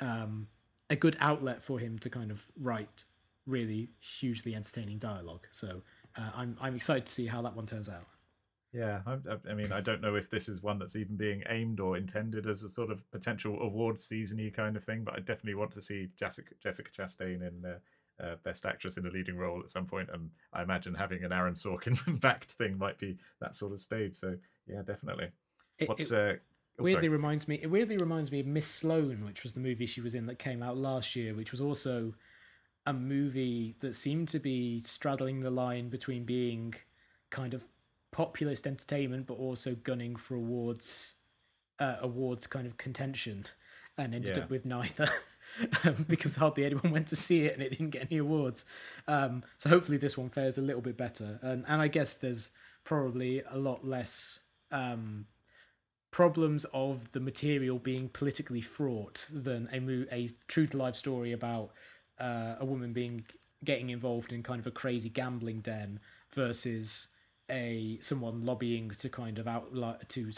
[0.00, 0.48] um
[0.90, 3.04] a good outlet for him to kind of write
[3.46, 5.46] really hugely entertaining dialogue.
[5.50, 5.82] So
[6.18, 8.06] uh, I'm I'm excited to see how that one turns out.
[8.72, 9.16] Yeah, I,
[9.50, 12.46] I, mean, I don't know if this is one that's even being aimed or intended
[12.46, 15.82] as a sort of potential awards seasony kind of thing, but I definitely want to
[15.82, 17.78] see Jessica, Jessica Chastain in uh,
[18.22, 21.32] uh, Best Actress in a Leading Role at some point, and I imagine having an
[21.32, 24.16] Aaron Sorkin backed thing might be that sort of stage.
[24.16, 24.36] So
[24.66, 25.28] yeah, definitely.
[25.86, 26.32] What's it, uh,
[26.78, 27.08] oh, weirdly sorry.
[27.08, 27.58] reminds me?
[27.62, 30.38] It weirdly reminds me of Miss Sloane, which was the movie she was in that
[30.38, 32.14] came out last year, which was also
[32.86, 36.74] a movie that seemed to be straddling the line between being
[37.30, 37.66] kind of
[38.10, 41.14] populist entertainment but also gunning for awards
[41.78, 43.44] uh, awards kind of contention
[43.96, 44.42] and ended yeah.
[44.42, 45.08] up with neither
[45.84, 48.64] um, because hardly anyone went to see it and it didn't get any awards
[49.06, 52.50] um, so hopefully this one fares a little bit better and and I guess there's
[52.84, 54.40] probably a lot less
[54.72, 55.26] um,
[56.10, 61.32] problems of the material being politically fraught than a mo- a true to life story
[61.32, 61.70] about
[62.20, 63.24] uh, a woman being
[63.64, 66.00] getting involved in kind of a crazy gambling den
[66.30, 67.08] versus
[67.50, 69.72] a someone lobbying to kind of out
[70.08, 70.30] to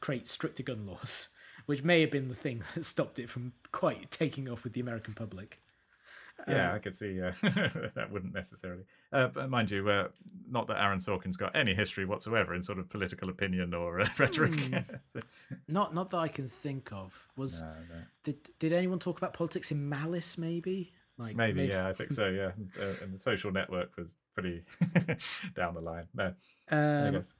[0.00, 1.30] create stricter gun laws,
[1.66, 4.80] which may have been the thing that stopped it from quite taking off with the
[4.80, 5.60] American public.
[6.46, 8.84] Yeah, um, I could see uh, that wouldn't necessarily.
[9.12, 10.08] Uh, but mind you, uh,
[10.48, 14.08] not that Aaron Sorkin's got any history whatsoever in sort of political opinion or uh,
[14.18, 14.52] rhetoric.
[14.52, 15.00] Mm,
[15.66, 17.26] not, not that I can think of.
[17.36, 18.02] Was no, no.
[18.22, 20.38] did did anyone talk about politics in Malice?
[20.38, 20.92] Maybe.
[21.18, 22.28] Like maybe, maybe, yeah, I think so.
[22.28, 24.62] Yeah, uh, and the social network was pretty
[25.54, 26.06] down the line.
[26.14, 26.26] No,
[26.70, 27.34] um, I guess.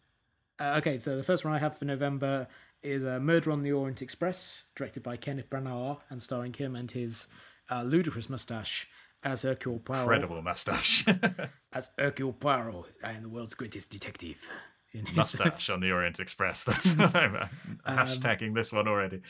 [0.60, 2.48] Uh, okay, so the first one I have for November
[2.82, 6.90] is uh, Murder on the Orient Express, directed by Kenneth Branagh and starring him and
[6.90, 7.28] his
[7.70, 8.88] uh, ludicrous mustache
[9.22, 10.02] as Hercule Poirot.
[10.02, 11.04] Incredible mustache.
[11.72, 14.48] as Hercule Poirot, I am the world's greatest detective.
[14.92, 16.64] In his mustache on the Orient Express.
[16.64, 17.46] That's I'm uh,
[17.86, 19.20] hashtagging this one already.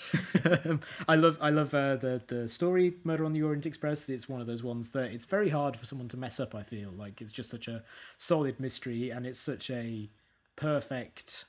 [1.08, 4.08] I love I love uh, the the story Murder on the Orient Express.
[4.08, 6.54] It's one of those ones that it's very hard for someone to mess up.
[6.54, 7.82] I feel like it's just such a
[8.18, 10.10] solid mystery, and it's such a
[10.56, 11.46] perfect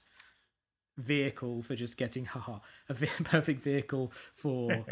[0.97, 2.59] vehicle for just getting haha
[2.89, 4.85] a perfect vehicle for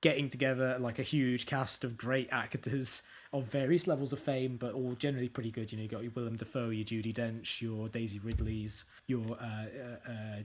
[0.00, 4.74] getting together like a huge cast of great actors of various levels of fame, but
[4.74, 5.70] all generally pretty good.
[5.70, 9.66] You know, you got your Willem Dafoe, your Judi Dench, your Daisy Ridleys, your uh,
[10.08, 10.36] uh, uh,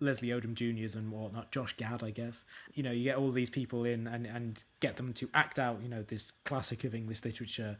[0.00, 2.44] Leslie Odom Juniors and whatnot, Josh Gad, I guess.
[2.74, 5.80] You know, you get all these people in and and get them to act out.
[5.82, 7.78] You know, this classic of English literature.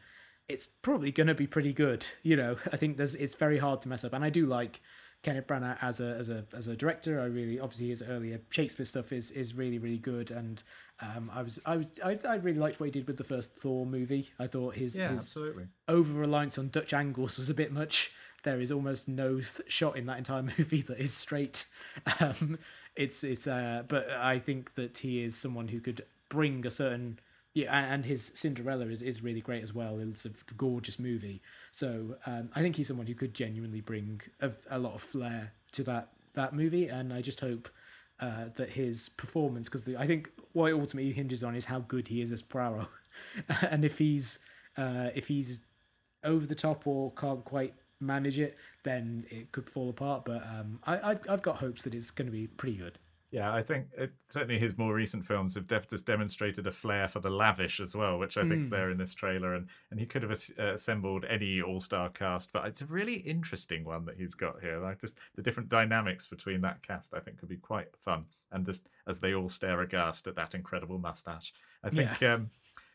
[0.49, 2.07] It's probably going to be pretty good.
[2.23, 4.81] You know, I think there's it's very hard to mess up, and I do like
[5.23, 7.21] Kenneth Branagh as a as a as a director.
[7.21, 10.63] I really obviously his earlier Shakespeare stuff is is really really good, and
[11.01, 13.57] um, I was I was I, I really liked what he did with the first
[13.57, 14.31] Thor movie.
[14.39, 15.33] I thought his Yeah, his
[15.87, 18.13] over reliance on Dutch angles was a bit much.
[18.45, 21.67] There is almost no shot in that entire movie that is straight.
[22.21, 22.59] Um,
[22.97, 27.21] it's it's uh, but I think that he is someone who could bring a certain
[27.55, 29.99] yeah, and and his Cinderella is, is really great as well.
[30.01, 31.43] It's a gorgeous movie.
[31.71, 35.53] So um, I think he's someone who could genuinely bring a, a lot of flair
[35.73, 37.69] to that that movie, and I just hope
[38.21, 42.09] uh, that his performance, because I think what it ultimately hinges on is how good
[42.09, 42.89] he is as Poirot,
[43.71, 44.39] and if he's
[44.77, 45.61] uh, if he's
[46.25, 50.25] over the top or can't quite manage it, then it could fall apart.
[50.25, 52.99] But um, I, I've I've got hopes that it's going to be pretty good.
[53.31, 57.21] Yeah, I think it, certainly his more recent films have just demonstrated a flair for
[57.21, 59.55] the lavish as well, which I think is there in this trailer.
[59.55, 62.87] And and he could have as- uh, assembled any all star cast, but it's a
[62.87, 64.79] really interesting one that he's got here.
[64.79, 68.25] Like just the different dynamics between that cast, I think, could be quite fun.
[68.51, 71.53] And just as they all stare aghast at that incredible mustache,
[71.85, 72.23] I think.
[72.23, 72.51] Um,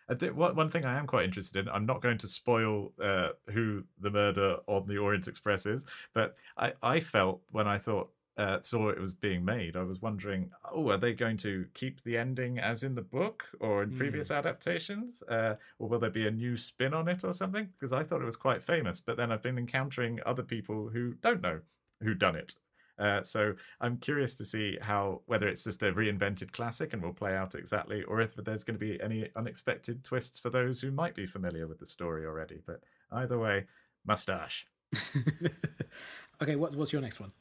[0.09, 1.69] I one one thing I am quite interested in.
[1.69, 6.35] I'm not going to spoil uh, who the murder on the Orient Express is, but
[6.57, 10.49] I, I felt when I thought uh, saw it was being made, I was wondering,
[10.71, 14.31] oh, are they going to keep the ending as in the book or in previous
[14.31, 17.69] adaptations, uh, or will there be a new spin on it or something?
[17.77, 21.13] Because I thought it was quite famous, but then I've been encountering other people who
[21.21, 21.59] don't know
[22.01, 22.55] who done it.
[22.97, 27.13] Uh, so I'm curious to see how whether it's just a reinvented classic and will
[27.13, 30.91] play out exactly, or if there's going to be any unexpected twists for those who
[30.91, 32.61] might be familiar with the story already.
[32.65, 32.81] But
[33.11, 33.65] either way,
[34.05, 34.67] mustache.
[36.41, 37.31] okay, what, what's your next one?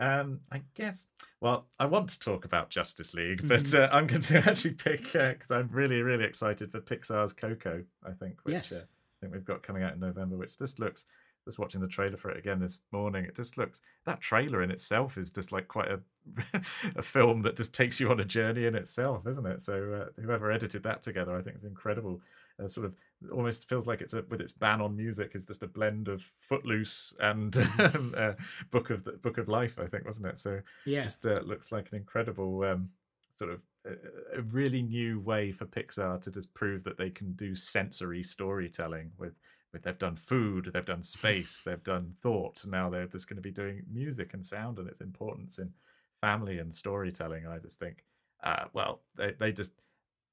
[0.00, 1.06] Um, I guess.
[1.40, 5.12] Well, I want to talk about Justice League, but uh, I'm going to actually pick
[5.12, 7.84] because I'm really, really excited for Pixar's Coco.
[8.04, 8.72] I think, which Yes.
[8.72, 11.06] uh, I think we've got coming out in November, which just looks.
[11.46, 14.70] Just watching the trailer for it again this morning, it just looks that trailer in
[14.70, 16.00] itself is just like quite a
[16.96, 19.60] a film that just takes you on a journey in itself, isn't it?
[19.60, 22.22] So uh, whoever edited that together, I think is incredible.
[22.58, 22.94] Uh, sort of
[23.32, 26.22] almost feels like it's a, with its ban on music is just a blend of
[26.48, 27.56] Footloose and
[28.16, 28.34] uh,
[28.70, 30.38] Book of the Book of Life, I think, wasn't it?
[30.38, 32.90] So Yeah, just uh, looks like an incredible um,
[33.36, 37.32] sort of a, a really new way for Pixar to just prove that they can
[37.32, 39.34] do sensory storytelling with.
[39.72, 42.64] with They've done food, they've done space, they've done thought.
[42.66, 45.72] Now they're just going to be doing music and sound and its importance in
[46.20, 47.46] family and storytelling.
[47.46, 48.04] I just think,
[48.42, 49.72] uh, well, they, they just,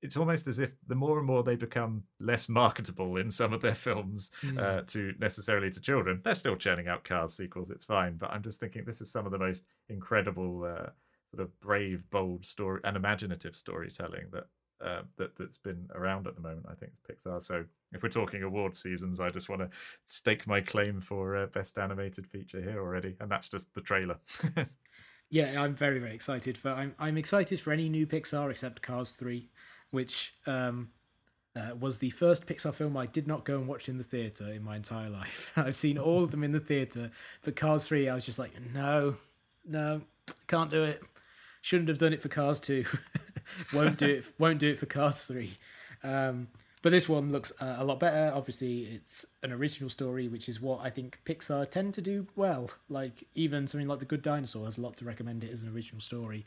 [0.01, 3.61] it's almost as if the more and more they become less marketable in some of
[3.61, 7.69] their films uh, to necessarily to children, they're still churning out Cars sequels.
[7.69, 10.89] It's fine, but I'm just thinking this is some of the most incredible, uh,
[11.29, 14.47] sort of brave, bold story and imaginative storytelling that.
[14.83, 17.39] Uh, that that's been around at the moment, I think it's Pixar.
[17.39, 19.69] So if we're talking award seasons, I just want to
[20.05, 24.17] stake my claim for uh, best animated feature here already, and that's just the trailer.
[25.29, 26.69] yeah, I'm very very excited for.
[26.69, 29.51] I'm I'm excited for any new Pixar except Cars three,
[29.91, 30.89] which um,
[31.55, 34.51] uh, was the first Pixar film I did not go and watch in the theater
[34.51, 35.51] in my entire life.
[35.57, 37.11] I've seen all of them in the theater,
[37.43, 39.17] but Cars three, I was just like, no,
[39.67, 40.01] no,
[40.47, 41.01] can't do it.
[41.61, 42.85] Shouldn't have done it for Cars two.
[43.73, 44.25] won't do it.
[44.39, 45.57] Won't do it for Cars three.
[46.03, 46.47] Um,
[46.81, 48.31] but this one looks uh, a lot better.
[48.33, 52.71] Obviously, it's an original story, which is what I think Pixar tend to do well.
[52.89, 55.69] Like even something like The Good Dinosaur has a lot to recommend it as an
[55.69, 56.45] original story.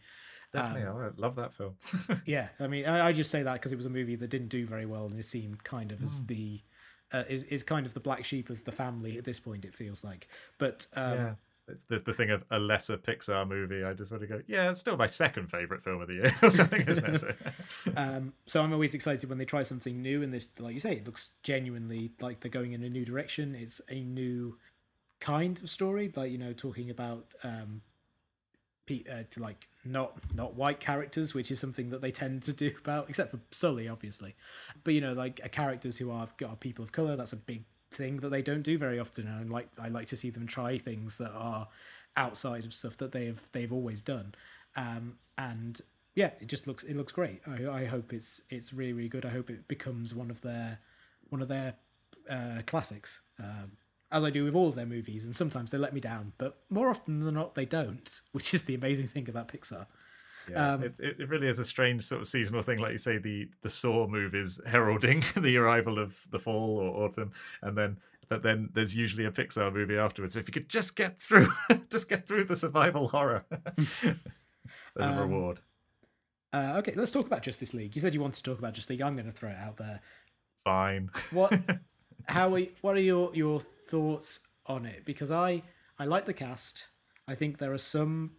[0.55, 1.76] Definitely, I love that film.
[2.26, 4.48] Yeah, I mean, I, I just say that because it was a movie that didn't
[4.48, 6.05] do very well, and it seemed kind of Hmm.
[6.06, 6.60] as the
[7.12, 9.64] uh, is is kind of the black sheep of the family at this point.
[9.64, 10.28] It feels like,
[10.59, 11.35] but um, yeah.
[11.66, 13.85] It's the, the thing of a lesser Pixar movie.
[13.85, 16.35] I just want to go, yeah, it's still my second favorite film of the year
[16.43, 17.18] or something, isn't it?
[17.20, 17.35] So,
[17.97, 20.93] um, so I'm always excited when they try something new, and this, like you say,
[20.97, 23.55] it looks genuinely like they're going in a new direction.
[23.55, 24.59] It's a new
[25.20, 27.81] kind of story, like you know, talking about um,
[28.85, 32.52] pe- uh, to like not not white characters, which is something that they tend to
[32.52, 34.35] do about, except for Sully, obviously.
[34.82, 36.28] But you know, like uh, characters who are,
[36.61, 37.16] people of color.
[37.16, 40.06] That's a big thing that they don't do very often, and I like I like
[40.09, 41.69] to see them try things that are
[42.16, 44.35] outside of stuff that they've they've always done.
[44.77, 45.81] Um, and
[46.15, 47.43] yeah, it just looks it looks great.
[47.47, 49.24] I, I hope it's it's really really good.
[49.24, 50.78] I hope it becomes one of their
[51.28, 51.74] one of their
[52.31, 53.73] uh, classics, um,
[54.14, 55.24] as I do with all of their movies.
[55.24, 58.64] And sometimes they let me down, but more often than not they don't, which is
[58.64, 59.86] the amazing thing about Pixar.
[60.48, 62.78] Yeah, um, it, it really is a strange sort of seasonal thing.
[62.78, 67.32] Like you say, the the Saw movies heralding the arrival of the fall or autumn,
[67.62, 67.96] and then
[68.28, 70.34] but then there's usually a Pixar movie afterwards.
[70.34, 71.50] So if you could just get through,
[71.90, 74.20] just get through the survival horror, um,
[75.00, 75.60] a reward.
[76.52, 77.94] Uh, okay, let's talk about Justice League.
[77.94, 79.02] You said you wanted to talk about Justice League.
[79.02, 80.00] I'm going to throw it out there.
[80.62, 81.08] Fine.
[81.32, 81.58] What?
[82.26, 82.52] how?
[82.52, 85.05] Are, You, what are your your thoughts on it?
[85.05, 85.62] Because I
[85.98, 86.89] I like the cast.
[87.27, 88.32] I think there are some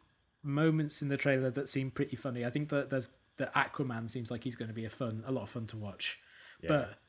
[0.43, 2.45] moments in the trailer that seem pretty funny.
[2.45, 5.31] I think that there's that Aquaman seems like he's going to be a fun, a
[5.31, 6.19] lot of fun to watch,
[6.61, 6.69] yeah.
[6.69, 6.99] but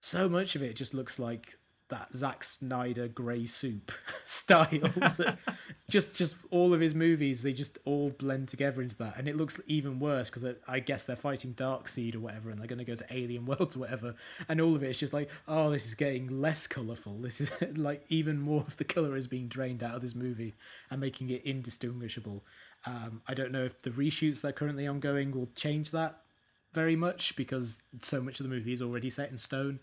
[0.00, 1.56] so much of it just looks like
[1.88, 3.92] that Zack Snyder grey soup
[4.24, 4.68] style.
[5.90, 9.36] just just all of his movies, they just all blend together into that, and it
[9.36, 12.84] looks even worse because I guess they're fighting Darkseid or whatever, and they're going to
[12.84, 14.14] go to alien worlds or whatever,
[14.48, 17.18] and all of it is just like, oh, this is getting less colourful.
[17.28, 20.54] This is like even more of the colour is being drained out of this movie
[20.90, 22.42] and making it indistinguishable.
[22.86, 26.22] Um, I don't know if the reshoots that are currently ongoing will change that
[26.72, 29.80] very much because so much of the movie is already set in stone.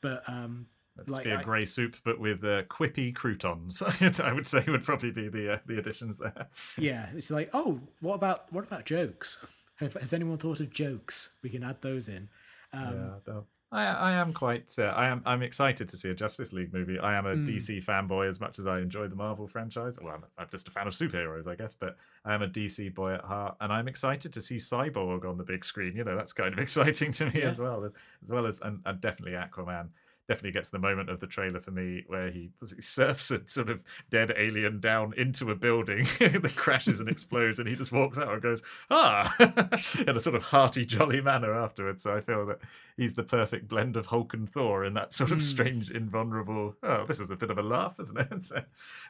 [0.00, 0.66] But um,
[0.98, 3.82] It'd like, be a grey soup, but with uh, quippy croutons.
[4.00, 6.48] I would say would probably be the uh, the additions there.
[6.78, 9.38] Yeah, it's like, oh, what about what about jokes?
[9.76, 11.30] Has anyone thought of jokes?
[11.42, 12.28] We can add those in.
[12.72, 13.40] Um, yeah,
[13.72, 14.74] I, I am quite.
[14.78, 15.22] Uh, I am.
[15.26, 16.98] I'm excited to see a Justice League movie.
[16.98, 17.46] I am a mm.
[17.46, 19.98] DC fanboy as much as I enjoy the Marvel franchise.
[20.02, 21.74] Well, I'm, I'm, just a fan of superheroes, I guess.
[21.74, 25.36] But I am a DC boy at heart, and I'm excited to see Cyborg on
[25.36, 25.96] the big screen.
[25.96, 27.48] You know, that's kind of exciting to me yeah.
[27.48, 27.92] as well, as,
[28.24, 29.88] as well as and, and definitely Aquaman
[30.28, 33.68] definitely gets the moment of the trailer for me where he, he surfs a sort
[33.68, 38.18] of dead alien down into a building that crashes and explodes, and he just walks
[38.18, 39.34] out and goes, ah,
[40.06, 42.02] in a sort of hearty, jolly manner afterwards.
[42.02, 42.58] So I feel that
[42.96, 45.42] he's the perfect blend of Hulk and Thor in that sort of mm.
[45.42, 48.44] strange, invulnerable, oh, this is a bit of a laugh, isn't it?
[48.44, 48.62] so,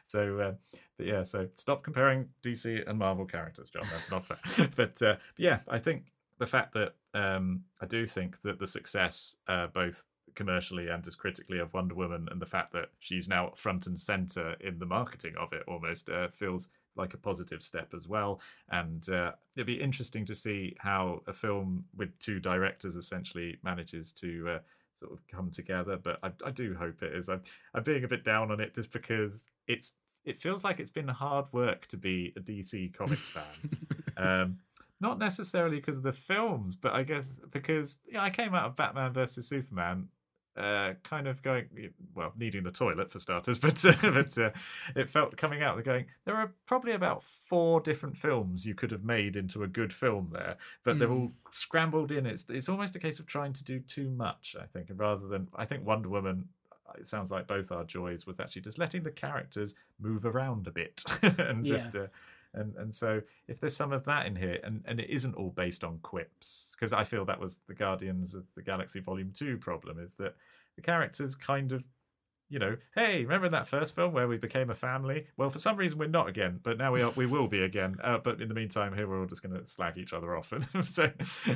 [0.07, 0.53] so uh,
[0.97, 3.83] but yeah, so stop comparing DC and Marvel characters, John.
[3.91, 4.69] That's not fair.
[4.75, 6.05] but, uh, yeah, I think
[6.39, 10.03] the fact that um, I do think that the success, uh, both
[10.37, 13.99] commercially and as critically of Wonder Woman, and the fact that she's now front and
[13.99, 18.39] center in the marketing of it almost uh, feels like a positive step as well.
[18.69, 24.13] And uh, it'd be interesting to see how a film with two directors essentially manages
[24.13, 24.49] to.
[24.49, 24.59] Uh,
[24.99, 27.43] sort of come together but I, I do hope it is I'm,
[27.75, 29.93] I'm being a bit down on it just because it's
[30.25, 33.43] it feels like it's been hard work to be a DC Comics fan.
[34.17, 34.57] um,
[34.99, 38.75] not necessarily because of the films, but I guess because yeah, I came out of
[38.75, 40.09] Batman versus Superman
[40.57, 41.65] uh, kind of going
[42.15, 44.49] well, needing the toilet for starters, but uh, but uh,
[44.95, 45.75] it felt coming out.
[45.75, 46.05] They're going.
[46.25, 50.29] There are probably about four different films you could have made into a good film
[50.33, 50.99] there, but mm.
[50.99, 51.49] they're all hmm.
[51.51, 52.25] scrambled in.
[52.25, 54.55] It's it's almost a case of trying to do too much.
[54.59, 56.49] I think, rather than I think Wonder Woman.
[56.89, 60.67] Uh, it sounds like both our joys was actually just letting the characters move around
[60.67, 61.73] a bit and yeah.
[61.73, 62.07] just uh,
[62.57, 65.49] and and so if there's some of that in here and and it isn't all
[65.49, 69.57] based on quips because i feel that was the guardians of the galaxy volume 2
[69.57, 70.35] problem is that
[70.75, 71.83] the characters kind of
[72.49, 75.27] you know, hey, remember that first film where we became a family?
[75.35, 77.97] Well, for some reason we're not again, but now we are, we will be again.
[78.01, 80.53] Uh, but in the meantime, here we're all just going to slag each other off.
[80.83, 81.11] so,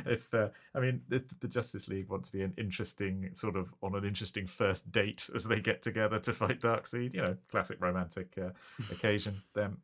[0.05, 3.73] if uh, I mean, if the Justice League want to be an interesting sort of
[3.81, 7.77] on an interesting first date as they get together to fight Darkseid, you know, classic
[7.79, 8.49] romantic uh,
[8.91, 9.77] occasion, then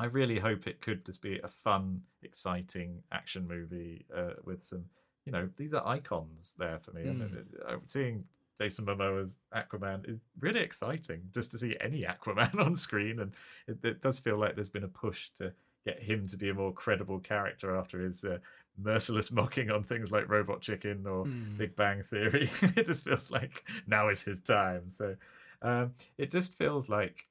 [0.00, 4.86] I really hope it could just be a fun, exciting action movie uh, with some,
[5.26, 7.02] you know, these are icons there for me.
[7.02, 7.20] Mm.
[7.20, 8.24] And uh, seeing
[8.58, 13.20] Jason Momoa's Aquaman is really exciting just to see any Aquaman on screen.
[13.20, 13.32] And
[13.68, 15.52] it, it, does feel like there's been a push to
[15.84, 18.38] get him to be a more credible character after his uh,
[18.82, 21.58] merciless mocking on things like Robot Chicken or mm.
[21.58, 22.48] Big Bang Theory.
[22.62, 24.88] it just feels like now is his time.
[24.88, 25.16] So
[25.60, 27.26] um, it just feels like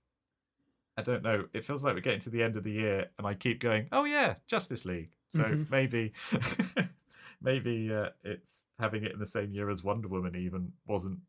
[1.00, 1.46] I don't know.
[1.54, 3.88] It feels like we're getting to the end of the year, and I keep going,
[3.92, 5.64] "Oh yeah, Justice League." So mm-hmm.
[5.70, 6.14] maybe,
[7.42, 11.20] maybe uh, it's having it in the same year as Wonder Woman even wasn't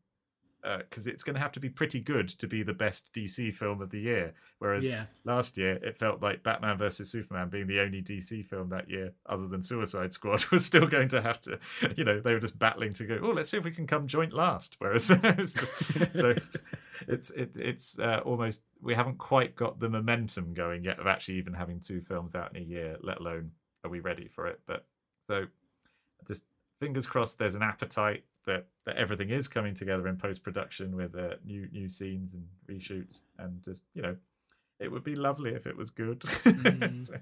[0.61, 3.53] because uh, it's going to have to be pretty good to be the best DC
[3.53, 4.33] film of the year.
[4.59, 5.05] Whereas yeah.
[5.23, 9.13] last year it felt like Batman versus Superman being the only DC film that year,
[9.25, 11.59] other than Suicide Squad, was still going to have to,
[11.95, 13.19] you know, they were just battling to go.
[13.21, 14.75] Oh, let's see if we can come joint last.
[14.79, 16.35] Whereas just, so
[17.07, 21.35] it's it, it's uh, almost we haven't quite got the momentum going yet of actually
[21.35, 23.51] even having two films out in a year, let alone
[23.83, 24.59] are we ready for it.
[24.65, 24.85] But
[25.27, 25.45] so
[26.27, 26.45] just
[26.79, 31.15] fingers crossed there's an appetite that that everything is coming together in post production with
[31.15, 34.15] uh, new new scenes and reshoots, and just you know,
[34.79, 36.19] it would be lovely if it was good.
[36.19, 37.05] Mm.
[37.07, 37.15] so.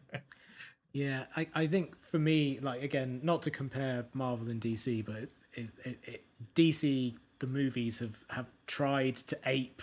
[0.91, 5.29] Yeah, I, I think for me, like again, not to compare Marvel and DC, but
[5.53, 6.25] it, it, it,
[6.55, 9.81] DC the movies have have tried to ape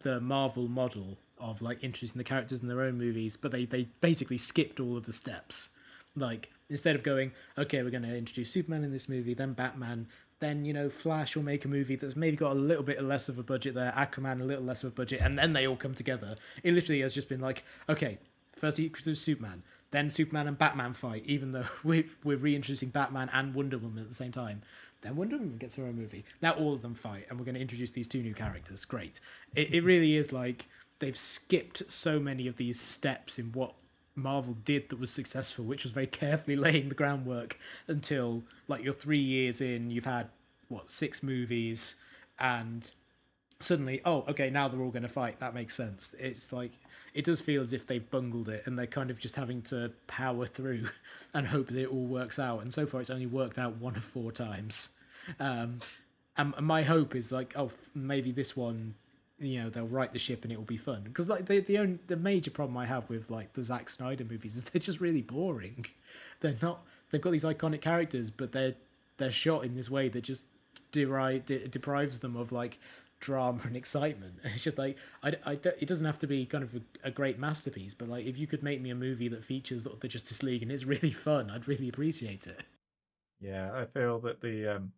[0.00, 3.88] the Marvel model of like introducing the characters in their own movies, but they they
[4.00, 5.70] basically skipped all of the steps.
[6.14, 10.08] Like instead of going, okay, we're going to introduce Superman in this movie, then Batman,
[10.40, 13.28] then you know Flash will make a movie that's maybe got a little bit less
[13.28, 15.76] of a budget there, Aquaman a little less of a budget, and then they all
[15.76, 16.36] come together.
[16.62, 18.18] It literally has just been like, okay,
[18.56, 23.54] first introduce Superman, then Superman and Batman fight, even though we're, we're reintroducing Batman and
[23.54, 24.62] Wonder Woman at the same time.
[25.06, 26.24] Then Wonder Woman gets her own movie.
[26.42, 28.84] Now all of them fight, and we're going to introduce these two new characters.
[28.84, 29.20] Great.
[29.54, 30.66] It, it really is like
[30.98, 33.74] they've skipped so many of these steps in what
[34.16, 37.56] Marvel did that was successful, which was very carefully laying the groundwork
[37.86, 40.28] until like you're three years in, you've had
[40.68, 41.94] what six movies,
[42.40, 42.90] and
[43.60, 45.38] suddenly, oh, okay, now they're all going to fight.
[45.38, 46.16] That makes sense.
[46.18, 46.72] It's like
[47.14, 49.92] it does feel as if they've bungled it and they're kind of just having to
[50.06, 50.88] power through
[51.34, 52.60] and hope that it all works out.
[52.62, 54.95] And so far, it's only worked out one of four times.
[55.40, 55.80] Um,
[56.36, 58.94] and my hope is like, oh, maybe this one
[59.38, 61.78] you know they'll write the ship and it will be fun because like the the
[61.78, 65.00] only the major problem I have with like the Zack Snyder movies is they're just
[65.00, 65.86] really boring.
[66.40, 66.84] They're not.
[67.10, 68.74] They've got these iconic characters, but they're
[69.18, 70.46] they're shot in this way that just
[70.92, 72.78] derive de- deprives them of like
[73.20, 74.34] drama and excitement.
[74.44, 77.38] It's just like I, I it doesn't have to be kind of a, a, great
[77.38, 80.62] masterpiece, but like if you could make me a movie that features the Justice League
[80.62, 82.62] and it's really fun, I'd really appreciate it.
[83.40, 84.92] Yeah, I feel that the um,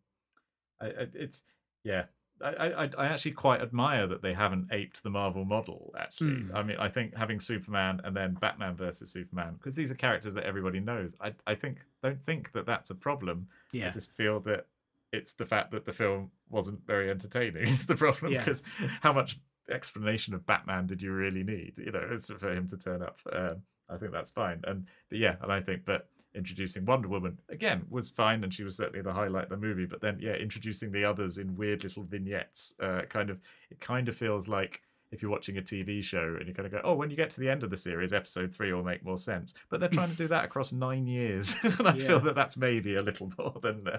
[0.80, 1.42] I, I it's
[1.84, 2.04] yeah
[2.42, 5.92] I, I, I actually quite admire that they haven't aped the Marvel model.
[5.98, 6.54] Actually, mm.
[6.54, 10.34] I mean, I think having Superman and then Batman versus Superman because these are characters
[10.34, 11.14] that everybody knows.
[11.20, 13.48] I I think don't think that that's a problem.
[13.72, 13.88] Yeah.
[13.88, 14.66] I just feel that
[15.12, 17.66] it's the fact that the film wasn't very entertaining.
[17.68, 18.88] It's the problem because yeah.
[19.00, 19.40] how much
[19.70, 21.74] explanation of Batman did you really need?
[21.76, 23.18] You know, for him to turn up.
[23.32, 24.60] Um, I think that's fine.
[24.64, 26.08] And but yeah, and I think but
[26.38, 29.84] introducing Wonder Woman again was fine, and she was certainly the highlight of the movie.
[29.84, 33.40] But then, yeah, introducing the others in weird little vignettes, uh, kind of
[33.70, 36.74] it kind of feels like if you're watching a TV show and you're going to
[36.74, 39.04] go, oh, when you get to the end of the series, episode three will make
[39.04, 39.54] more sense.
[39.70, 42.06] But they're trying to do that across nine years, and I yeah.
[42.06, 43.98] feel that that's maybe a little more than uh,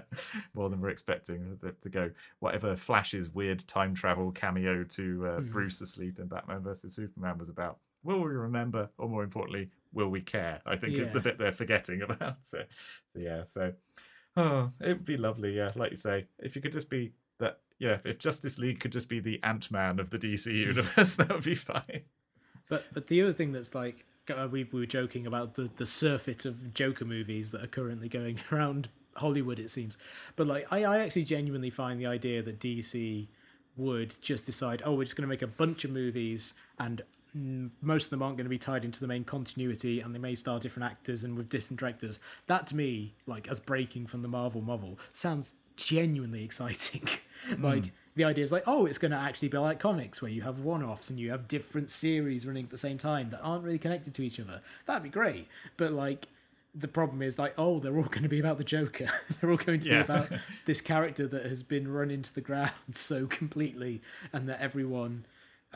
[0.54, 2.10] more than we're expecting to go.
[2.38, 5.50] Whatever Flash's weird time travel cameo to uh, mm.
[5.50, 7.78] Bruce asleep in Batman versus Superman was about.
[8.02, 10.60] Will we remember, or more importantly, will we care?
[10.66, 11.02] I think yeah.
[11.02, 12.38] is the bit they're forgetting about.
[12.42, 12.64] So,
[13.12, 13.72] so yeah, so
[14.36, 15.56] oh, it would be lovely.
[15.56, 17.58] Yeah, like you say, if you could just be that.
[17.78, 21.30] Yeah, if Justice League could just be the Ant Man of the DC universe, that
[21.30, 22.02] would be fine.
[22.68, 25.86] But but the other thing that's like uh, we, we were joking about the the
[25.86, 29.98] surfeit of Joker movies that are currently going around Hollywood, it seems.
[30.36, 33.28] But like I, I actually genuinely find the idea that DC
[33.76, 37.02] would just decide, oh, we're just going to make a bunch of movies and
[37.34, 40.34] most of them aren't going to be tied into the main continuity and they may
[40.34, 42.18] star different actors and with different directors.
[42.46, 47.08] That to me like as breaking from the marvel model sounds genuinely exciting.
[47.48, 47.62] Mm.
[47.62, 47.84] like
[48.16, 50.58] the idea is like oh it's going to actually be like comics where you have
[50.58, 54.12] one-offs and you have different series running at the same time that aren't really connected
[54.12, 54.60] to each other.
[54.84, 55.48] That'd be great.
[55.78, 56.28] But like
[56.74, 59.06] the problem is like oh they're all going to be about the joker.
[59.40, 60.02] They're all going to yeah.
[60.02, 60.28] be about
[60.66, 64.02] this character that has been run into the ground so completely
[64.34, 65.24] and that everyone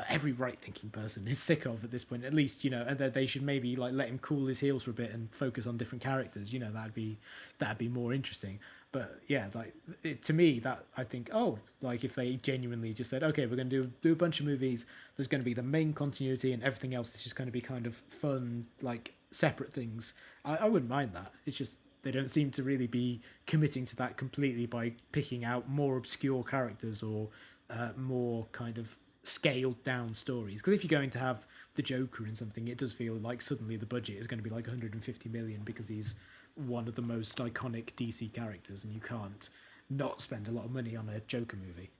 [0.08, 2.98] every right thinking person is sick of at this point at least you know and
[2.98, 5.66] that they should maybe like let him cool his heels for a bit and focus
[5.68, 7.16] on different characters you know that'd be
[7.58, 8.58] that'd be more interesting.
[8.90, 13.10] But yeah like it, to me that i think oh like if they genuinely just
[13.10, 15.52] said okay we're going to do do a bunch of movies there's going to be
[15.52, 19.14] the main continuity and everything else is just going to be kind of fun like
[19.32, 20.14] separate things
[20.44, 21.32] I, I wouldn't mind that.
[21.46, 25.68] It's just they don't seem to really be committing to that completely by picking out
[25.68, 27.28] more obscure characters or
[27.70, 30.60] uh, more kind of scaled down stories.
[30.60, 33.76] Because if you're going to have the Joker in something, it does feel like suddenly
[33.76, 36.14] the budget is going to be like 150 million because he's
[36.54, 39.48] one of the most iconic DC characters, and you can't
[39.90, 41.90] not spend a lot of money on a Joker movie.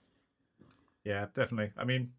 [1.05, 1.73] Yeah, definitely.
[1.77, 2.13] I mean,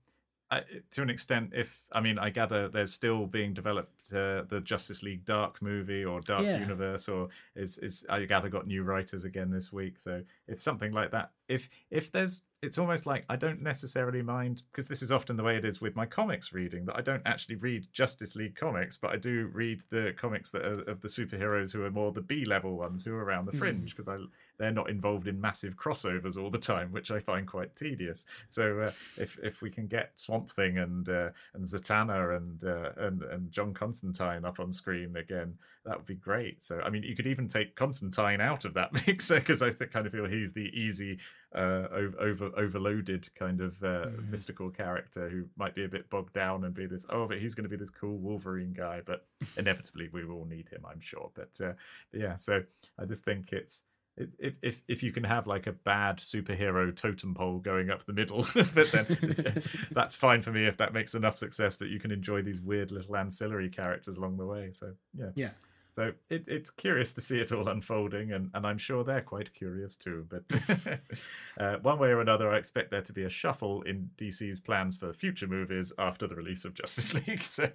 [0.55, 4.61] I, to an extent, if I mean, I gather there's still being developed uh, the
[4.63, 6.59] Justice League Dark movie or Dark yeah.
[6.59, 9.99] Universe, or is is I gather got new writers again this week.
[9.99, 14.63] So if something like that, if if there's it's almost like I don't necessarily mind
[14.71, 17.23] because this is often the way it is with my comics reading that I don't
[17.25, 21.09] actually read Justice League comics, but I do read the comics that are of the
[21.09, 23.59] superheroes who are more the B level ones who are around the hmm.
[23.59, 24.21] fringe because mm.
[24.21, 24.25] I
[24.57, 28.25] they're not involved in massive crossovers all the time, which I find quite tedious.
[28.49, 32.91] So uh, if if we can get Swamp Thing and uh, and Zatanna and uh,
[32.97, 36.63] and and John Constantine up on screen again, that would be great.
[36.63, 39.91] So, I mean, you could even take Constantine out of that mix because I th-
[39.91, 41.19] kind of feel he's the easy,
[41.53, 41.87] uh,
[42.19, 44.29] over overloaded kind of uh, mm.
[44.29, 47.05] mystical character who might be a bit bogged down and be this.
[47.09, 49.01] Oh, but he's going to be this cool Wolverine guy.
[49.05, 49.25] But
[49.57, 51.29] inevitably, we will need him, I'm sure.
[51.35, 51.73] But, uh,
[52.11, 52.63] but yeah, so
[52.99, 53.83] I just think it's
[54.17, 58.13] if if if you can have like a bad superhero totem pole going up the
[58.13, 59.61] middle, but then
[59.91, 61.75] that's fine for me if that makes enough success.
[61.75, 64.71] But you can enjoy these weird little ancillary characters along the way.
[64.71, 65.49] So yeah, yeah.
[65.91, 69.53] So it, it's curious to see it all unfolding, and, and I'm sure they're quite
[69.53, 70.27] curious too.
[70.29, 70.43] But
[71.57, 74.97] uh, one way or another, I expect there to be a shuffle in DC's plans
[74.97, 77.43] for future movies after the release of Justice League.
[77.43, 77.69] So.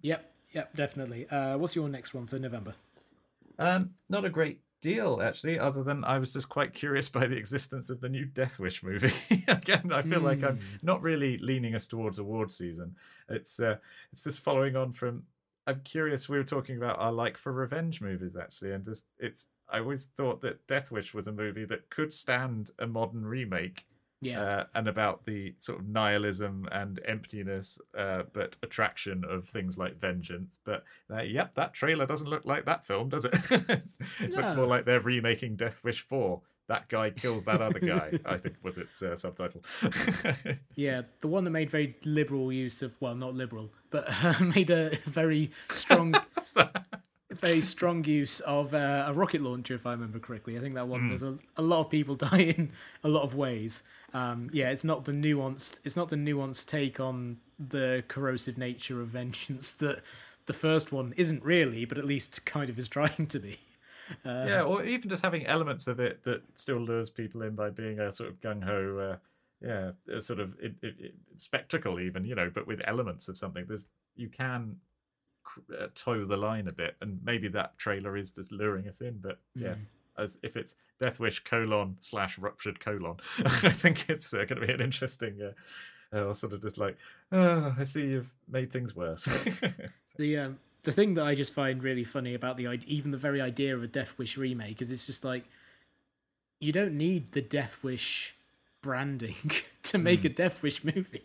[0.00, 1.28] Yep, yep, definitely.
[1.28, 2.72] Uh, what's your next one for November?
[3.58, 7.36] Um, not a great deal actually other than i was just quite curious by the
[7.36, 9.12] existence of the new death wish movie
[9.48, 10.24] again i feel mm.
[10.24, 10.76] like i'm hmm.
[10.82, 12.94] not really leaning us towards award season
[13.30, 13.76] it's uh,
[14.12, 15.22] it's just following on from
[15.66, 19.48] i'm curious we were talking about our like for revenge movies actually and just it's
[19.70, 23.86] i always thought that death wish was a movie that could stand a modern remake
[24.24, 29.78] yeah, uh, and about the sort of nihilism and emptiness, uh, but attraction of things
[29.78, 30.58] like vengeance.
[30.64, 33.34] But uh, yep, that trailer doesn't look like that film, does it?
[33.50, 34.36] it no.
[34.36, 36.42] looks more like they're remaking Death Wish Four.
[36.66, 38.18] That guy kills that other guy.
[38.24, 39.62] I think was its uh, subtitle.
[40.74, 44.08] yeah, the one that made very liberal use of well, not liberal, but
[44.40, 46.14] made a very strong.
[47.34, 50.56] Very strong use of uh, a rocket launcher, if I remember correctly.
[50.56, 51.08] I think that one mm.
[51.08, 53.82] there's a, a lot of people die in a lot of ways.
[54.12, 55.80] Um, yeah, it's not the nuanced.
[55.84, 60.02] It's not the nuanced take on the corrosive nature of vengeance that
[60.46, 63.58] the first one isn't really, but at least kind of is trying to be.
[64.24, 67.70] Uh, yeah, or even just having elements of it that still lures people in by
[67.70, 69.16] being a sort of gung ho, uh,
[69.66, 73.38] yeah, a sort of it, it, it, spectacle, even you know, but with elements of
[73.38, 73.64] something.
[73.66, 74.76] There's you can
[75.78, 79.18] uh, toe the line a bit, and maybe that trailer is just luring us in.
[79.20, 83.16] But yeah, mm as if it's Death Wish colon slash ruptured colon.
[83.44, 85.40] I think it's uh, going to be an interesting.
[85.42, 85.52] Uh,
[86.16, 86.96] uh, sort of just like,
[87.32, 89.24] oh, I see you've made things worse.
[90.16, 93.40] the um, the thing that I just find really funny about the even the very
[93.40, 95.44] idea of a Death Wish remake is it's just like
[96.60, 98.36] you don't need the Death Wish
[98.80, 99.34] branding
[99.82, 100.26] to make mm.
[100.26, 101.24] a Death Wish movie.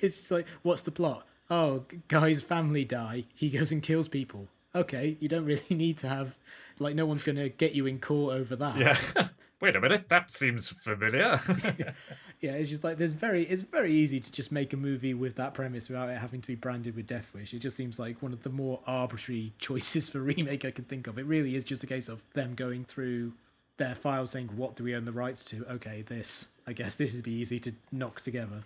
[0.00, 1.26] It's just like, what's the plot?
[1.50, 3.24] Oh, guy's family die.
[3.34, 6.38] He goes and kills people okay, you don't really need to have
[6.78, 8.76] like no one's going to get you in court over that.
[8.76, 9.28] Yeah.
[9.60, 11.38] Wait a minute, that seems familiar.
[12.40, 15.36] yeah, it's just like there's very it's very easy to just make a movie with
[15.36, 17.52] that premise without it having to be branded with Death Wish.
[17.52, 21.06] It just seems like one of the more arbitrary choices for remake I can think
[21.06, 21.18] of.
[21.18, 23.34] It really is just a case of them going through
[23.76, 25.66] their files saying what do we own the rights to?
[25.72, 26.48] Okay, this.
[26.66, 28.62] I guess this would be easy to knock together.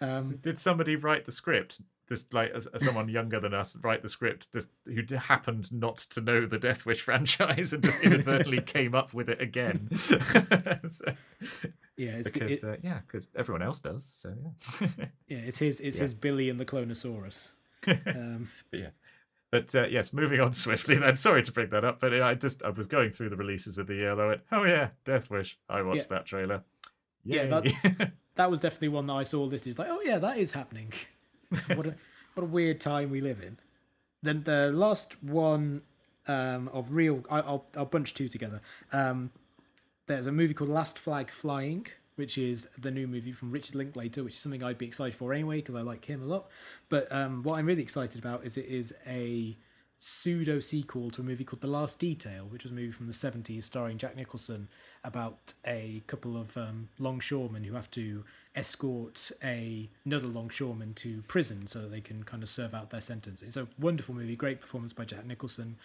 [0.00, 1.80] Um, Did somebody write the script?
[2.08, 5.96] Just like as, as, someone younger than us write the script just who happened not
[5.96, 9.88] to know the death wish franchise and just inadvertently came up with it again
[10.86, 11.04] so,
[11.96, 14.34] yeah because it, uh, yeah because everyone else does so
[14.80, 14.88] yeah
[15.28, 16.02] yeah it's his it's yeah.
[16.02, 17.52] his billy and the Cloneasaurus
[17.86, 18.90] um, but yeah
[19.54, 20.96] but uh, yes, moving on swiftly.
[20.96, 23.78] Then sorry to bring that up, but I just I was going through the releases
[23.78, 24.10] of the year.
[24.10, 25.56] And I went, oh yeah, Death Wish.
[25.70, 26.06] I watched yeah.
[26.10, 26.64] that trailer.
[27.22, 27.48] Yay.
[27.48, 29.78] Yeah, that, that was definitely one that I saw listed.
[29.78, 30.92] Like, oh yeah, that is happening.
[31.74, 31.94] what a
[32.34, 33.58] what a weird time we live in.
[34.22, 35.82] Then the last one
[36.26, 38.60] um, of real, I, will I'll bunch two together.
[38.92, 39.30] Um,
[40.06, 41.86] there's a movie called Last Flag Flying,
[42.16, 45.32] which is the new movie from Richard Linklater, which is something I'd be excited for
[45.32, 46.48] anyway because I like him a lot.
[46.88, 49.56] But um, what I'm really excited about is it is a
[49.98, 53.12] pseudo sequel to a movie called The Last Detail, which was a movie from the
[53.12, 54.68] 70s starring Jack Nicholson
[55.02, 58.24] about a couple of um, longshoremen who have to
[58.54, 63.00] escort a another longshoreman to prison so that they can kind of serve out their
[63.00, 63.42] sentence.
[63.42, 65.76] It's a wonderful movie, great performance by Jack Nicholson,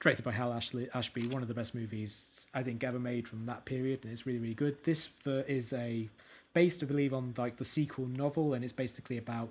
[0.00, 3.46] directed by Hal Ashley, Ashby, one of the best movies I think ever made from
[3.46, 4.84] that period, and it's really really good.
[4.84, 6.08] This is a
[6.54, 9.50] based, I believe, on like the sequel novel, and it's basically about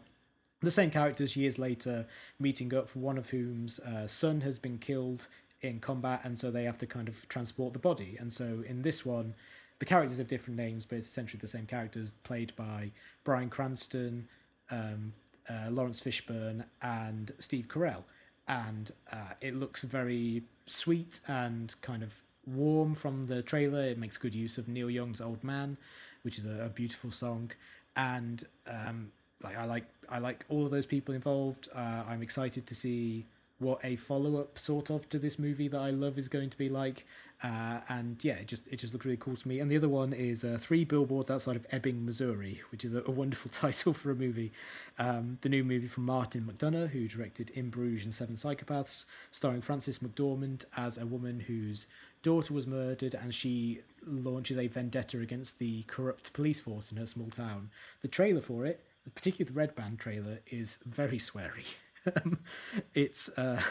[0.61, 2.05] the same characters years later
[2.39, 2.95] meeting up.
[2.95, 5.27] One of whom's uh, son has been killed
[5.61, 8.15] in combat, and so they have to kind of transport the body.
[8.19, 9.35] And so in this one,
[9.81, 12.91] the characters have different names, but it's essentially the same characters played by
[13.23, 14.27] Bryan Cranston,
[14.69, 15.13] um,
[15.49, 18.03] uh, Laurence Fishburne, and Steve Carell.
[18.47, 23.81] And uh, it looks very sweet and kind of warm from the trailer.
[23.81, 25.77] It makes good use of Neil Young's "Old Man,"
[26.21, 27.49] which is a, a beautiful song,
[27.95, 31.69] and um, like I like I like all of those people involved.
[31.73, 33.25] Uh, I'm excited to see
[33.57, 36.57] what a follow up sort of to this movie that I love is going to
[36.57, 37.03] be like.
[37.43, 39.59] Uh, and yeah, it just it just looked really cool to me.
[39.59, 43.01] And the other one is uh, Three Billboards Outside of Ebbing, Missouri, which is a,
[43.05, 44.51] a wonderful title for a movie.
[44.99, 49.61] Um, the new movie from Martin McDonagh, who directed In Bruges and Seven Psychopaths, starring
[49.61, 51.87] Frances McDormand as a woman whose
[52.21, 57.05] daughter was murdered and she launches a vendetta against the corrupt police force in her
[57.05, 57.69] small town.
[58.01, 58.83] The trailer for it,
[59.15, 61.75] particularly the Red Band trailer, is very sweary.
[62.93, 63.61] it's uh,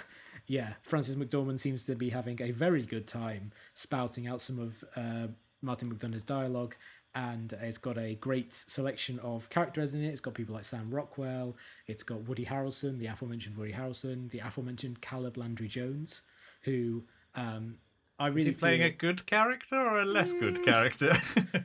[0.50, 4.84] yeah, Frances McDormand seems to be having a very good time spouting out some of
[4.96, 5.28] uh,
[5.62, 6.74] Martin McDonagh's dialogue,
[7.14, 10.08] and it's got a great selection of characters in it.
[10.08, 11.56] It's got people like Sam Rockwell,
[11.86, 16.22] it's got Woody Harrelson, the aforementioned Woody Harrelson, the aforementioned Caleb Landry Jones,
[16.62, 17.04] who
[17.36, 17.76] um,
[18.18, 18.88] I really Is he playing feel...
[18.88, 21.16] a good character or a less good character?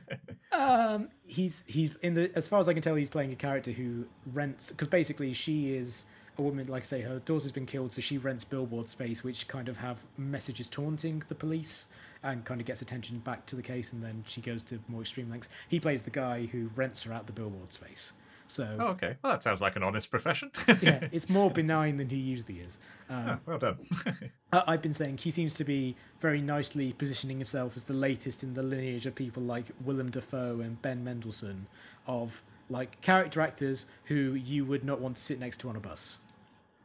[0.52, 3.72] Um, he's he's in the as far as I can tell, he's playing a character
[3.72, 6.06] who rents because basically she is
[6.38, 6.66] a woman.
[6.66, 9.78] Like I say, her daughter's been killed, so she rents billboard space, which kind of
[9.78, 11.86] have messages taunting the police
[12.22, 15.02] and kind of gets attention back to the case, and then she goes to more
[15.02, 15.48] extreme lengths.
[15.68, 18.14] He plays the guy who rents her out the billboard space.
[18.48, 19.16] So oh, okay.
[19.22, 20.50] Well, that sounds like an honest profession.
[20.80, 22.78] yeah, it's more benign than he usually is.
[23.10, 23.78] Um, Oh, well done.
[24.52, 28.54] I've been saying he seems to be very nicely positioning himself as the latest in
[28.54, 31.66] the lineage of people like Willem Dafoe and Ben Mendelsohn,
[32.06, 35.80] of like character actors who you would not want to sit next to on a
[35.80, 36.18] bus.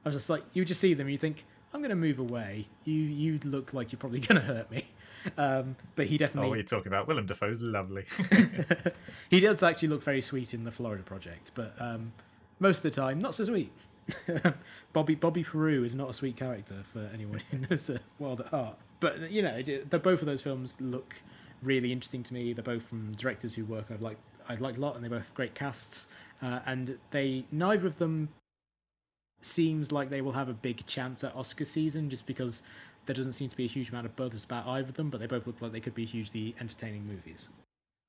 [0.05, 2.19] I was just like, you just see them, and you think, I'm going to move
[2.19, 2.67] away.
[2.83, 4.85] You you look like you're probably going to hurt me.
[5.37, 6.47] Um, but he definitely.
[6.47, 7.07] oh, what are you talking about?
[7.07, 8.05] Willem Dafoe's lovely.
[9.29, 12.13] he does actually look very sweet in the Florida Project, but um,
[12.59, 13.71] most of the time, not so sweet.
[14.93, 18.47] Bobby Bobby Peru is not a sweet character for anyone who knows the Wild at
[18.47, 18.77] Heart.
[18.99, 21.21] But you know, the, both of those films look
[21.61, 22.51] really interesting to me.
[22.53, 24.19] They're both from directors who work I've liked
[24.49, 26.07] I've liked a lot, and they're both great casts.
[26.41, 28.29] Uh, and they neither of them
[29.41, 32.63] seems like they will have a big chance at Oscar season, just because
[33.05, 35.09] there doesn't seem to be a huge amount of buzz about either of them.
[35.09, 37.49] But they both look like they could be hugely entertaining movies.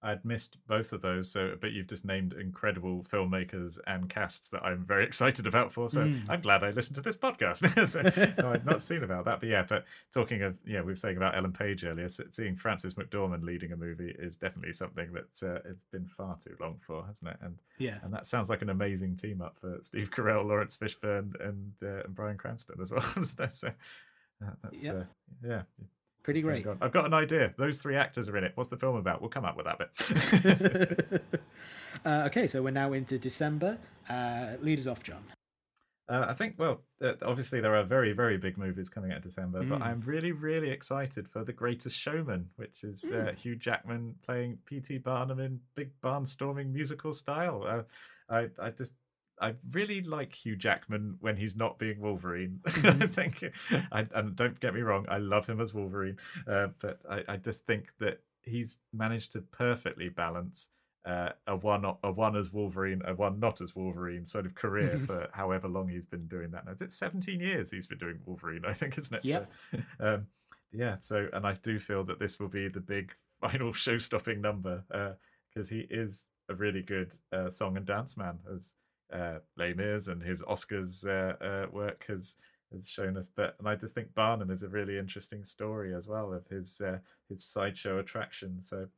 [0.05, 4.65] I'd missed both of those, so but you've just named incredible filmmakers and casts that
[4.65, 5.89] I'm very excited about for.
[5.89, 6.27] So Mm.
[6.29, 7.59] I'm glad I listened to this podcast.
[7.89, 9.65] so, no, I'd not seen about that, but yeah.
[9.69, 12.09] But talking of yeah, we were saying about Ellen Page earlier.
[12.09, 16.37] So seeing Frances McDormand leading a movie is definitely something that uh, it's been far
[16.45, 17.37] too long for, hasn't it?
[17.41, 17.99] And Yeah.
[18.03, 22.03] and that sounds like an amazing team up for Steve Carell, Laurence Fishburne, and uh,
[22.05, 23.03] and Bryan Cranston as well.
[23.23, 24.95] so, so, uh, that's Yep.
[24.97, 25.05] uh,
[25.49, 25.63] yeah.
[26.23, 26.67] Pretty great.
[26.67, 26.79] on.
[26.81, 27.53] I've got an idea.
[27.59, 28.53] Those three actors are in it.
[28.55, 29.21] What's the film about?
[29.21, 31.23] We'll come up with that bit.
[32.05, 33.79] uh, okay, so we're now into December.
[34.09, 35.23] Uh, lead us off, John.
[36.09, 39.23] Uh, I think, well, uh, obviously there are very, very big movies coming out in
[39.23, 39.83] December, but Mm.
[39.83, 44.99] I'm really, really excited for The Greatest Showman, which is uh, Hugh Jackman playing P.T.
[44.99, 47.65] Barnum in big barnstorming musical style.
[47.67, 47.83] Uh,
[48.29, 48.95] I, I just,
[49.41, 52.61] I really like Hugh Jackman when he's not being Wolverine.
[52.67, 53.45] I think,
[53.91, 57.37] I, and don't get me wrong, I love him as Wolverine, uh, but I, I
[57.37, 60.69] just think that he's managed to perfectly balance
[61.05, 65.01] uh, a one a one as Wolverine, a one not as Wolverine sort of career
[65.05, 66.65] for however long he's been doing that.
[66.65, 68.63] Now, is it 17 years he's been doing Wolverine?
[68.65, 69.25] I think, isn't it?
[69.25, 69.53] Yep.
[69.71, 70.27] So, um,
[70.73, 70.97] yeah.
[71.01, 74.85] So, and I do feel that this will be the big final show-stopping number
[75.53, 78.77] because he is a really good uh, song and dance man, as
[79.13, 82.37] uh, Les Mis and his Oscars uh, uh, work has
[82.73, 83.29] has shown us.
[83.29, 86.81] But and I just think Barnum is a really interesting story as well of his
[86.81, 86.99] uh,
[87.29, 88.63] his sideshow attraction.
[88.63, 88.89] So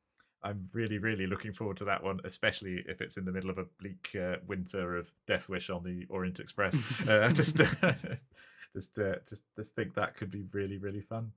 [0.45, 3.57] I'm really, really looking forward to that one, especially if it's in the middle of
[3.57, 6.75] a bleak uh, winter of Death Wish on the Orient Express.
[7.09, 7.57] uh, just,
[8.77, 11.33] just, uh, just, just think that could be really, really fun.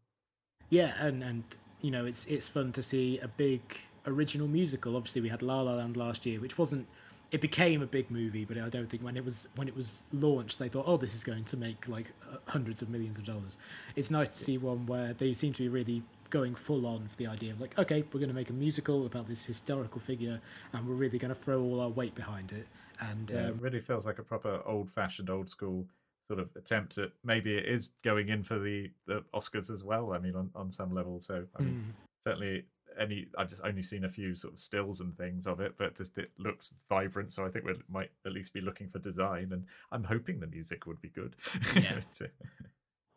[0.70, 1.44] Yeah, and and
[1.80, 3.62] you know it's it's fun to see a big
[4.06, 4.98] original musical.
[4.98, 6.88] Obviously, we had La La Land last year, which wasn't.
[7.30, 10.06] It became a big movie, but I don't think when it was when it was
[10.14, 13.26] launched, they thought, "Oh, this is going to make like uh, hundreds of millions of
[13.26, 13.58] dollars."
[13.96, 17.16] It's nice to see one where they seem to be really going full on for
[17.18, 20.40] the idea of like, okay, we're going to make a musical about this historical figure,
[20.74, 22.68] and we're really going to throw all our weight behind it.
[23.00, 25.86] And Yeah, um, it really feels like a proper old-fashioned, old school
[26.30, 30.14] sort of attempt at maybe it is going in for the, the Oscars as well.
[30.14, 31.20] I mean, on, on some level.
[31.22, 32.66] So I mean, mm, certainly
[33.00, 35.96] any I've just only seen a few sort of stills and things of it, but
[35.96, 37.34] just it looks vibrant.
[37.34, 40.48] So I think we might at least be looking for design, and I'm hoping the
[40.48, 41.36] music would be good.
[41.76, 41.96] Yeah.
[41.96, 42.68] But, uh,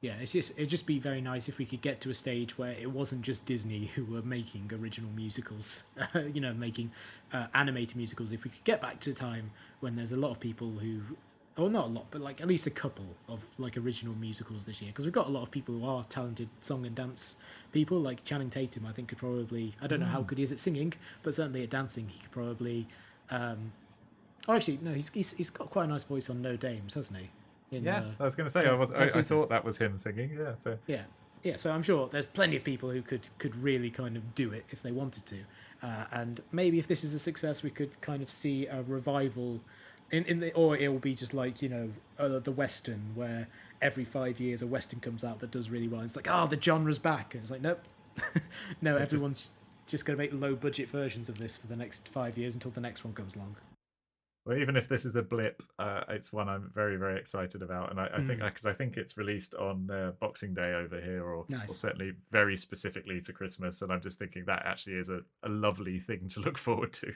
[0.03, 2.57] Yeah, it's just it'd just be very nice if we could get to a stage
[2.57, 5.85] where it wasn't just Disney who were making original musicals,
[6.33, 6.91] you know, making
[7.33, 8.33] uh, animated musicals.
[8.33, 9.51] If we could get back to a time
[9.81, 11.03] when there's a lot of people who,
[11.57, 14.81] or not a lot, but like at least a couple of like original musicals this
[14.81, 17.37] year, because we've got a lot of people who are talented song and dance
[17.73, 17.99] people.
[17.99, 20.59] Like Channing Tatum, I think could probably I don't know how good he is at
[20.59, 22.87] singing, but certainly at dancing he could probably.
[23.31, 23.73] Um,
[24.49, 27.19] oh, actually, no, he's, he's he's got quite a nice voice on No Dames, hasn't
[27.19, 27.77] he?
[27.77, 28.93] In, Yeah, uh, I was going to say I was.
[28.93, 30.37] I, I thought that was him singing.
[30.39, 31.03] Yeah, so Yeah,
[31.43, 31.57] yeah.
[31.57, 34.65] So I'm sure there's plenty of people who could could really kind of do it
[34.71, 35.39] if they wanted to,
[35.83, 39.61] uh, and maybe if this is a success, we could kind of see a revival,
[40.11, 43.49] in in the or it will be just like you know uh, the western where
[43.83, 46.01] every five years a western comes out that does really well.
[46.03, 47.81] It's like oh the genre's back, and it's like nope,
[48.83, 49.51] no just- everyone's
[49.87, 52.71] just going to make low budget versions of this for the next five years until
[52.71, 53.57] the next one comes along.
[54.47, 57.91] Well, even if this is a blip, uh, it's one I'm very, very excited about,
[57.91, 58.47] and I, I think Mm.
[58.47, 62.57] because I think it's released on uh, Boxing Day over here, or, or certainly very
[62.57, 66.41] specifically to Christmas, and I'm just thinking that actually is a, a lovely thing to
[66.41, 67.13] look forward to.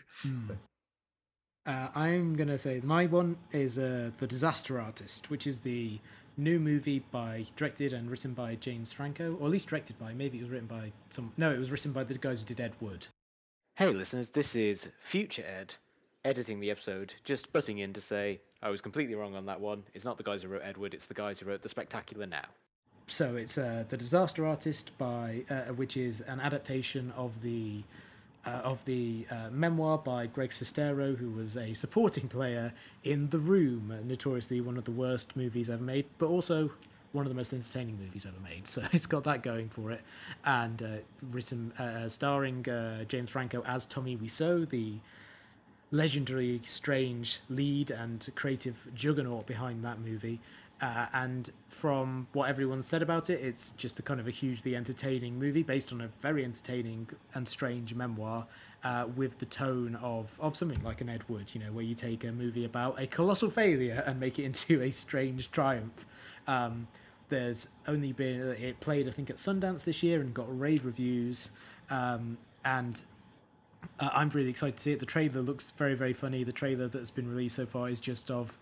[1.66, 5.99] Uh, I'm gonna say my one is uh, the Disaster Artist, which is the
[6.36, 10.12] new movie by directed and written by James Franco, or at least directed by.
[10.12, 11.32] Maybe it was written by some.
[11.39, 13.07] No, it was written by the guys who did Ed Wood.
[13.77, 15.77] Hey listeners, this is Future Ed,
[16.23, 19.85] editing the episode, just butting in to say I was completely wrong on that one.
[19.95, 22.27] It's not the guys who wrote Ed Wood; it's the guys who wrote The Spectacular
[22.27, 22.45] Now.
[23.07, 27.85] So it's uh, the Disaster Artist by, uh, which is an adaptation of the
[28.47, 32.73] uh, of the uh, memoir by Greg Sestero, who was a supporting player
[33.03, 36.71] in The Room, notoriously one of the worst movies ever made, but also
[37.12, 38.66] one of the most entertaining movies ever made.
[38.69, 40.03] So it's got that going for it,
[40.45, 40.87] and uh,
[41.23, 44.99] written uh, starring uh, James Franco as Tommy Wiseau, the
[45.91, 50.41] legendary, strange lead and creative juggernaut behind that movie.
[50.81, 54.75] Uh, and from what everyone said about it, it's just a kind of a hugely
[54.75, 58.47] entertaining movie based on a very entertaining and strange memoir
[58.83, 61.95] uh, with the tone of, of something like an Ed Wood, you know, where you
[61.95, 66.07] take a movie about a colossal failure and make it into a strange triumph.
[66.47, 66.89] Um,
[67.29, 71.51] there's only been, it played, I think, at Sundance this year and got rave reviews.
[71.89, 73.01] Um, and
[74.01, 75.01] uh, I'm really excited to see it.
[75.01, 76.45] The trailer looks very, very funny.
[76.45, 78.59] The trailer that's been released so far is just of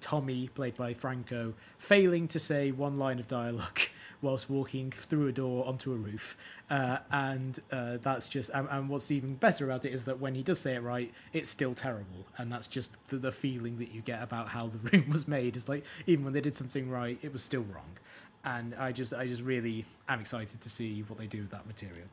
[0.00, 3.80] Tommy, played by Franco, failing to say one line of dialogue
[4.22, 6.36] whilst walking through a door onto a roof.
[6.68, 10.34] Uh, and uh, that's just, and, and what's even better about it is that when
[10.34, 12.26] he does say it right, it's still terrible.
[12.36, 15.56] And that's just the, the feeling that you get about how the room was made.
[15.56, 17.98] Is like, even when they did something right, it was still wrong.
[18.44, 21.66] And I just, I just really am excited to see what they do with that
[21.66, 22.08] material.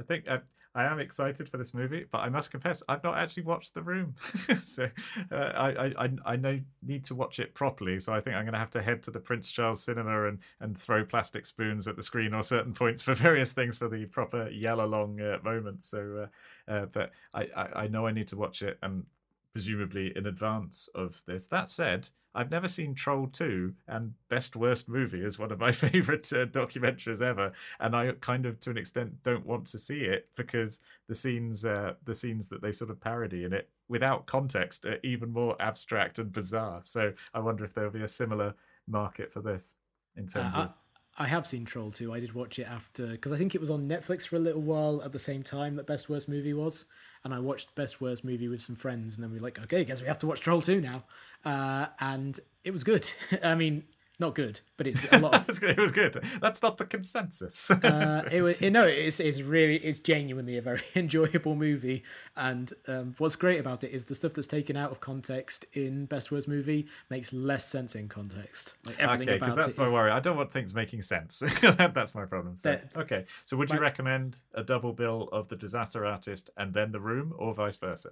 [0.00, 0.40] I think I,
[0.74, 3.82] I am excited for this movie, but I must confess I've not actually watched The
[3.82, 4.14] Room,
[4.62, 4.88] so
[5.30, 8.00] uh, I, I I know need to watch it properly.
[8.00, 10.38] So I think I'm going to have to head to the Prince Charles Cinema and
[10.60, 14.06] and throw plastic spoons at the screen or certain points for various things for the
[14.06, 15.88] proper yell along uh, moments.
[15.88, 16.28] So,
[16.68, 19.04] uh, uh, but I, I I know I need to watch it and
[19.52, 21.48] presumably in advance of this.
[21.48, 25.72] That said, I've never seen Troll 2, and Best Worst Movie is one of my
[25.84, 30.00] favorite uh, documentaries ever, and I kind of, to an extent, don't want to see
[30.00, 34.26] it because the scenes, uh, the scenes that they sort of parody in it, without
[34.26, 36.80] context, are even more abstract and bizarre.
[36.82, 38.54] So I wonder if there'll be a similar
[38.86, 39.74] market for this
[40.16, 40.70] in terms Uh, of.
[41.16, 42.12] I, I have seen Troll 2.
[42.12, 44.62] I did watch it after because I think it was on Netflix for a little
[44.62, 46.86] while at the same time that Best Worst Movie was,
[47.24, 49.84] and I watched Best Worst Movie with some friends, and then we were like, okay,
[49.84, 51.04] guess we have to watch Troll 2 now,
[51.44, 53.10] uh, and it was good.
[53.42, 53.84] I mean,
[54.22, 55.42] not good, but it's a lot of.
[55.42, 56.14] it was good- it was good.
[56.40, 57.70] That's not the consensus.
[57.82, 62.02] Uh, it was it, no, it's it's really it's genuinely a very enjoyable movie,
[62.36, 66.06] and um, what's great about it is the stuff that's taken out of context in
[66.06, 68.74] Best Worst Movie makes less sense in context.
[68.86, 70.10] Like everything okay, because that's it my is- worry.
[70.10, 71.40] I don't want things making sense.
[71.60, 72.56] That- that's my problem.
[72.56, 76.72] So, okay, so would you my- recommend a double bill of the Disaster Artist and
[76.72, 78.10] then The Room, or vice versa?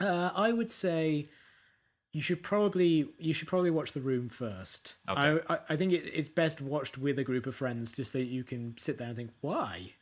[0.00, 1.28] Uh, I would say
[2.16, 4.94] you should probably you should probably watch The Room first.
[5.06, 5.38] Okay.
[5.50, 8.16] I, I I think it, it's best watched with a group of friends, just so
[8.16, 9.92] you can sit there and think, why,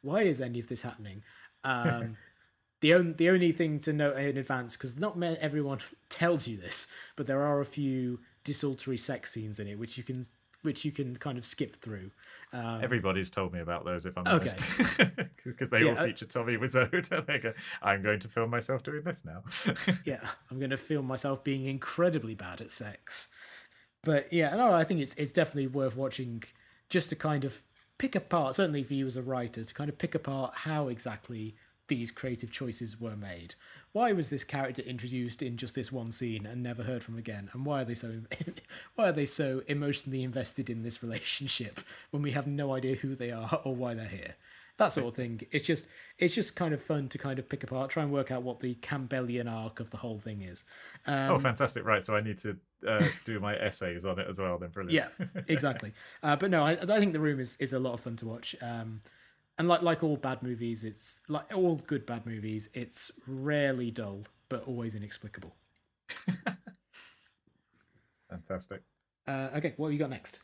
[0.00, 1.24] why is any of this happening?
[1.64, 2.16] Um,
[2.80, 6.86] the only the only thing to note in advance, because not everyone tells you this,
[7.16, 10.26] but there are a few desultory sex scenes in it, which you can
[10.64, 12.10] which you can kind of skip through.
[12.52, 14.50] Um, Everybody's told me about those, if I'm Okay.
[14.96, 16.92] honest, because they Yeah, all uh, feature Tommy Wiseau.
[17.12, 19.42] and they go, "I'm going to film myself doing this now."
[20.04, 23.28] yeah, I'm going to film myself being incredibly bad at sex.
[24.02, 26.42] But yeah, no, I think it's it's definitely worth watching
[26.90, 27.62] just to kind of
[27.98, 31.56] pick apart, certainly for you as a writer, to kind of pick apart how exactly
[31.88, 33.54] these creative choices were made.
[33.92, 37.50] Why was this character introduced in just this one scene and never heard from again?
[37.52, 38.22] And why are they so
[38.94, 41.80] why are they so emotionally invested in this relationship
[42.10, 44.36] when we have no idea who they are or why they're here?
[44.76, 45.42] That sort of thing.
[45.52, 45.86] It's just
[46.18, 48.58] it's just kind of fun to kind of pick apart, try and work out what
[48.58, 50.64] the Campbellian arc of the whole thing is.
[51.06, 51.84] Um, oh, fantastic!
[51.84, 52.56] Right, so I need to
[52.86, 54.58] uh, do my essays on it as well.
[54.58, 55.10] Then, brilliant.
[55.20, 55.92] yeah, exactly.
[56.24, 58.26] Uh, but no, I, I think the room is, is a lot of fun to
[58.26, 58.56] watch.
[58.60, 59.00] Um,
[59.58, 62.68] and like like all bad movies, it's like all good bad movies.
[62.74, 65.54] It's rarely dull, but always inexplicable.
[68.30, 68.82] Fantastic.
[69.26, 70.40] Uh, okay, what have you got next?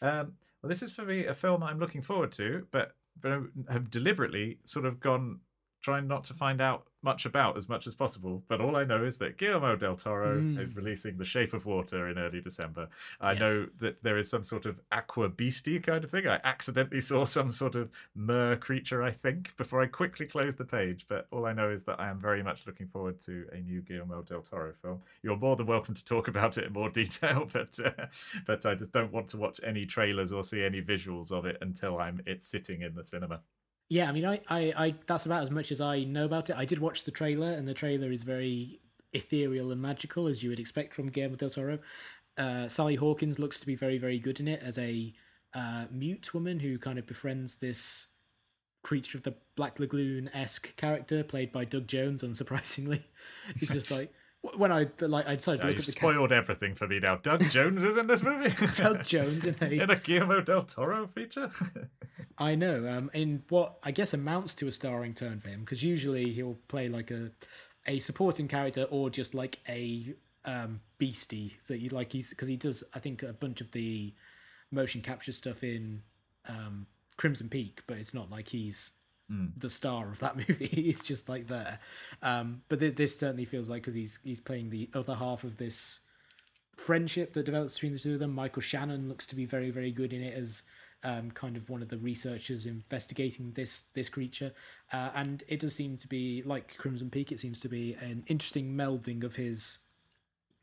[0.00, 3.90] Um, well, this is for me a film I'm looking forward to, but, but have
[3.90, 5.40] deliberately sort of gone
[5.82, 8.42] trying not to find out much about as much as possible.
[8.48, 10.58] But all I know is that Guillermo del Toro Mm.
[10.60, 12.88] is releasing The Shape of Water in early December.
[13.20, 13.40] I Yes.
[13.40, 16.26] know that there is some sort of aqua beastie kind of thing.
[16.28, 20.64] I accidentally saw some sort of mer creature, I think, before I quickly closed the
[20.64, 21.06] page.
[21.08, 23.80] But all I know is that I am very much looking forward to a new
[23.82, 25.02] Guillermo del Toro film.
[25.22, 28.06] You're more than welcome to talk about it in more detail, but uh,
[28.46, 31.58] but I just don't want to watch any trailers or see any visuals of it
[31.60, 33.40] until I'm it's sitting in the cinema.
[33.92, 36.56] Yeah, I mean, I, I, I, that's about as much as I know about it.
[36.56, 38.80] I did watch the trailer, and the trailer is very
[39.12, 41.78] ethereal and magical, as you would expect from Guillermo del Toro.
[42.38, 45.12] Uh, Sally Hawkins looks to be very, very good in it as a
[45.52, 48.08] uh, mute woman who kind of befriends this
[48.82, 52.22] creature of the Black Lagoon esque character played by Doug Jones.
[52.22, 53.02] Unsurprisingly,
[53.58, 54.10] he's just like
[54.42, 57.16] when I like I decided to look you've at the spoiled everything for me now.
[57.16, 58.52] Doug Jones is in this movie.
[58.74, 61.50] Doug Jones in a in a Guillermo del Toro feature.
[62.38, 62.88] I know.
[62.88, 66.58] Um, in what I guess amounts to a starring turn for him, because usually he'll
[66.66, 67.30] play like a
[67.86, 70.14] a supporting character or just like a
[70.44, 72.12] um beastie that you like.
[72.12, 74.12] He's because he does I think a bunch of the
[74.72, 76.02] motion capture stuff in
[76.48, 76.86] um
[77.16, 78.90] Crimson Peak, but it's not like he's
[79.56, 80.66] the star of that movie.
[80.66, 81.78] he's just like there.
[82.22, 85.56] Um, but th- this certainly feels like because he's he's playing the other half of
[85.56, 86.00] this
[86.76, 88.34] friendship that develops between the two of them.
[88.34, 90.62] Michael Shannon looks to be very, very good in it as
[91.04, 94.52] um, kind of one of the researchers investigating this this creature,
[94.92, 97.32] uh, and it does seem to be like Crimson Peak.
[97.32, 99.78] It seems to be an interesting melding of his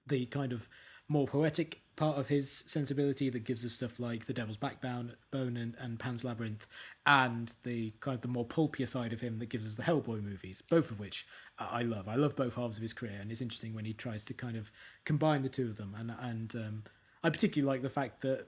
[0.07, 0.67] the kind of
[1.09, 5.57] more poetic part of his sensibility that gives us stuff like The Devil's Backbone Bone
[5.57, 6.65] and, and Pan's Labyrinth,
[7.05, 10.23] and the kind of the more pulpier side of him that gives us the Hellboy
[10.23, 11.27] movies, both of which
[11.59, 12.07] I love.
[12.07, 14.55] I love both halves of his career, and it's interesting when he tries to kind
[14.55, 14.71] of
[15.03, 15.93] combine the two of them.
[15.97, 16.83] And and um,
[17.21, 18.47] I particularly like the fact that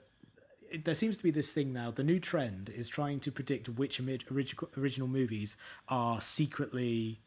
[0.84, 1.90] there seems to be this thing now.
[1.90, 5.56] The new trend is trying to predict which original original movies
[5.88, 7.20] are secretly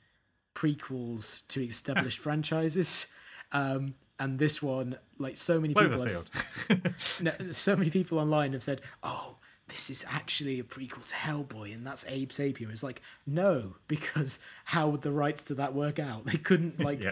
[0.55, 3.13] prequels to established franchises.
[3.51, 8.63] Um, and this one, like so many people, have, no, so many people online have
[8.63, 9.35] said, "Oh,
[9.67, 14.39] this is actually a prequel to Hellboy, and that's Abe Sapien." It's like, no, because
[14.65, 16.25] how would the rights to that work out?
[16.25, 17.03] They couldn't like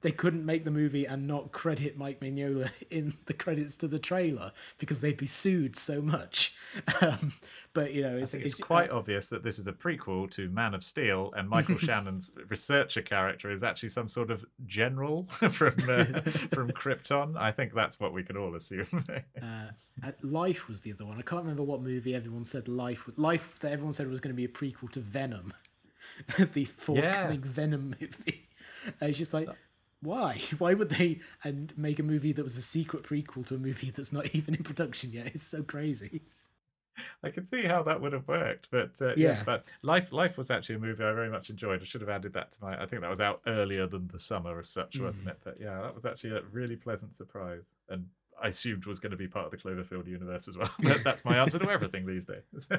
[0.00, 3.98] they couldn't make the movie and not credit Mike Mignola in the credits to the
[3.98, 6.56] trailer because they'd be sued so much.
[7.00, 7.32] Um,
[7.74, 10.74] but you know, it's, it's uh, quite obvious that this is a prequel to Man
[10.74, 16.04] of Steel, and Michael Shannon's researcher character is actually some sort of general from uh,
[16.52, 17.36] from Krypton.
[17.36, 19.04] I think that's what we can all assume.
[19.40, 21.18] uh, Life was the other one.
[21.18, 23.08] I can't remember what movie everyone said Life.
[23.16, 25.52] Life that everyone said was going to be a prequel to Venom,
[26.52, 28.48] the forthcoming Venom movie.
[29.00, 29.48] And it's just like,
[30.02, 30.40] why?
[30.58, 33.90] Why would they and make a movie that was a secret prequel to a movie
[33.90, 35.28] that's not even in production yet?
[35.28, 36.22] It's so crazy.
[37.22, 39.28] I can see how that would have worked, but uh, yeah.
[39.28, 39.42] Yeah.
[39.44, 41.80] But Life, Life was actually a movie I very much enjoyed.
[41.80, 42.80] I should have added that to my.
[42.80, 45.38] I think that was out earlier than the summer as such, wasn't it?
[45.42, 48.06] But yeah, that was actually a really pleasant surprise, and
[48.42, 50.70] I assumed was going to be part of the Cloverfield universe as well.
[51.04, 52.68] That's my answer to everything these days.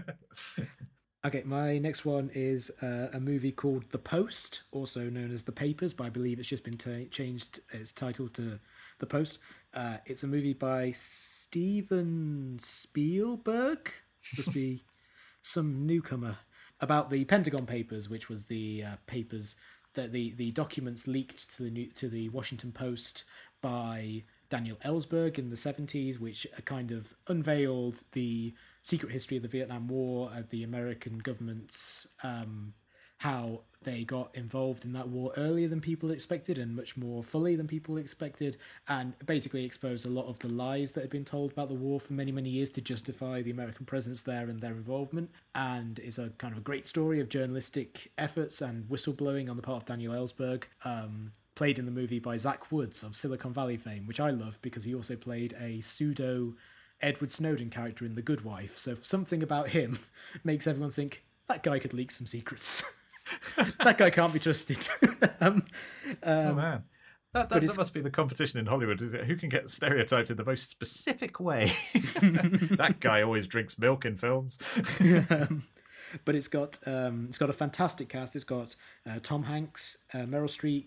[1.25, 5.53] Okay, my next one is uh, a movie called The Post, also known as The
[5.53, 8.59] Papers, but I believe it's just been ta changed its title to
[8.99, 9.39] The Post.
[9.73, 13.89] Uh, it's a movie by Steven Spielberg,
[14.37, 14.83] must be
[15.41, 16.37] some newcomer,
[16.83, 19.55] about the Pentagon Papers, which was the uh, papers
[19.93, 23.23] that the, the documents leaked to the new, to the Washington Post
[23.61, 29.49] by Daniel Ellsberg in the 70s, which kind of unveiled the secret history of the
[29.49, 32.73] Vietnam War, uh, the American government's um,
[33.17, 37.55] how they got involved in that war earlier than people expected and much more fully
[37.55, 38.57] than people expected,
[38.87, 41.99] and basically exposed a lot of the lies that had been told about the war
[41.99, 45.29] for many, many years to justify the American presence there and their involvement.
[45.53, 49.63] And is a kind of a great story of journalistic efforts and whistleblowing on the
[49.63, 50.63] part of Daniel Ellsberg.
[50.85, 54.57] Um, played in the movie by Zach Woods of Silicon Valley fame, which I love
[54.63, 56.55] because he also played a pseudo
[56.99, 58.77] Edward Snowden character in The Good Wife.
[58.77, 59.99] So something about him
[60.43, 62.83] makes everyone think that guy could leak some secrets.
[63.83, 64.87] that guy can't be trusted.
[65.41, 65.63] um,
[66.23, 66.83] oh man.
[67.33, 69.25] That, that, that must be the competition in Hollywood, is it?
[69.25, 71.71] Who can get stereotyped in the most specific way?
[71.93, 74.59] that guy always drinks milk in films.
[75.31, 75.63] um,
[76.25, 78.35] but it's got um, it's got a fantastic cast.
[78.35, 78.75] It's got
[79.09, 80.85] uh, Tom Hanks, uh, Meryl Streep,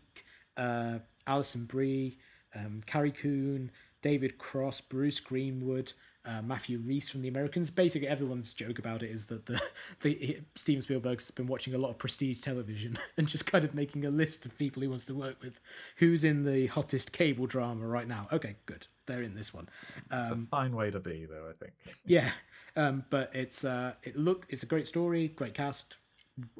[0.56, 2.16] uh, Alison Brie,
[2.54, 5.94] um, Carrie Coon, David Cross, Bruce Greenwood,
[6.26, 7.70] uh, Matthew Rhys from The Americans.
[7.70, 9.60] Basically, everyone's joke about it is that the,
[10.02, 14.04] the Steven Spielberg's been watching a lot of prestige television and just kind of making
[14.04, 15.60] a list of people he wants to work with.
[15.96, 18.26] Who's in the hottest cable drama right now?
[18.32, 18.86] Okay, good.
[19.06, 19.68] They're in this one.
[20.10, 21.48] It's a fine way to be, though.
[21.48, 21.72] I think.
[22.06, 22.30] Yeah,
[22.76, 25.96] um, but it's uh, it look it's a great story, great cast,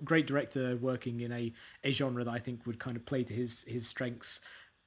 [0.04, 1.52] great director working in a,
[1.84, 4.40] a genre that I think would kind of play to his his strengths.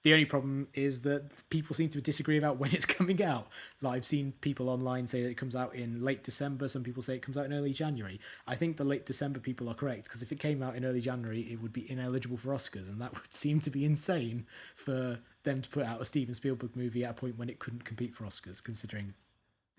[0.04, 3.48] The only problem is that people seem to disagree about when it's coming out.
[3.82, 6.68] Like I've seen people online say that it comes out in late December.
[6.70, 8.20] Some people say it comes out in early January.
[8.48, 11.02] I think the late December people are correct because if it came out in early
[11.02, 15.20] January, it would be ineligible for Oscars, and that would seem to be insane for
[15.44, 18.16] them to put out a Steven Spielberg movie at a point when it couldn't compete
[18.16, 19.14] for Oscars, considering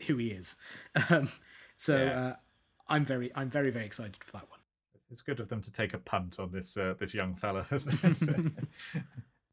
[0.07, 0.57] who he is.
[1.09, 1.31] Um,
[1.77, 2.21] so Yeah.
[2.21, 2.35] uh,
[2.89, 4.59] I'm very, I'm very, very excited for that one.
[5.11, 7.65] It's good of them to take a punt on this uh, this young fella.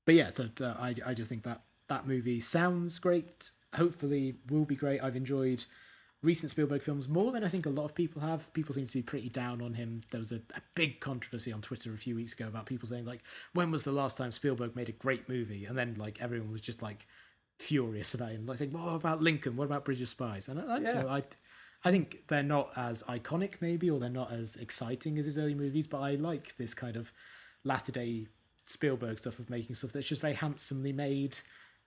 [0.08, 0.36] Isn't it?
[0.36, 3.52] So- but yeah, so uh, I I just think that that movie sounds great.
[3.76, 5.04] Hopefully, will be great.
[5.04, 5.66] I've enjoyed
[6.24, 8.52] recent Spielberg films more than I think a lot of people have.
[8.54, 10.02] People seem to be pretty down on him.
[10.10, 13.06] There was a, a big controversy on Twitter a few weeks ago about people saying
[13.06, 13.22] like,
[13.54, 15.66] when was the last time Spielberg made a great movie?
[15.66, 17.06] And then like everyone was just like
[17.60, 19.56] furious about him, like saying, "What about Lincoln?
[19.56, 21.06] What about Bridge of Spies?" And I, I, Yeah.
[21.08, 21.24] I,
[21.84, 25.56] I think they're not as iconic, maybe, or they're not as exciting as his early
[25.56, 25.88] movies.
[25.88, 27.12] But I like this kind of
[27.64, 28.28] latter day
[28.68, 31.40] Spielberg stuff of making stuff that's just very handsomely made,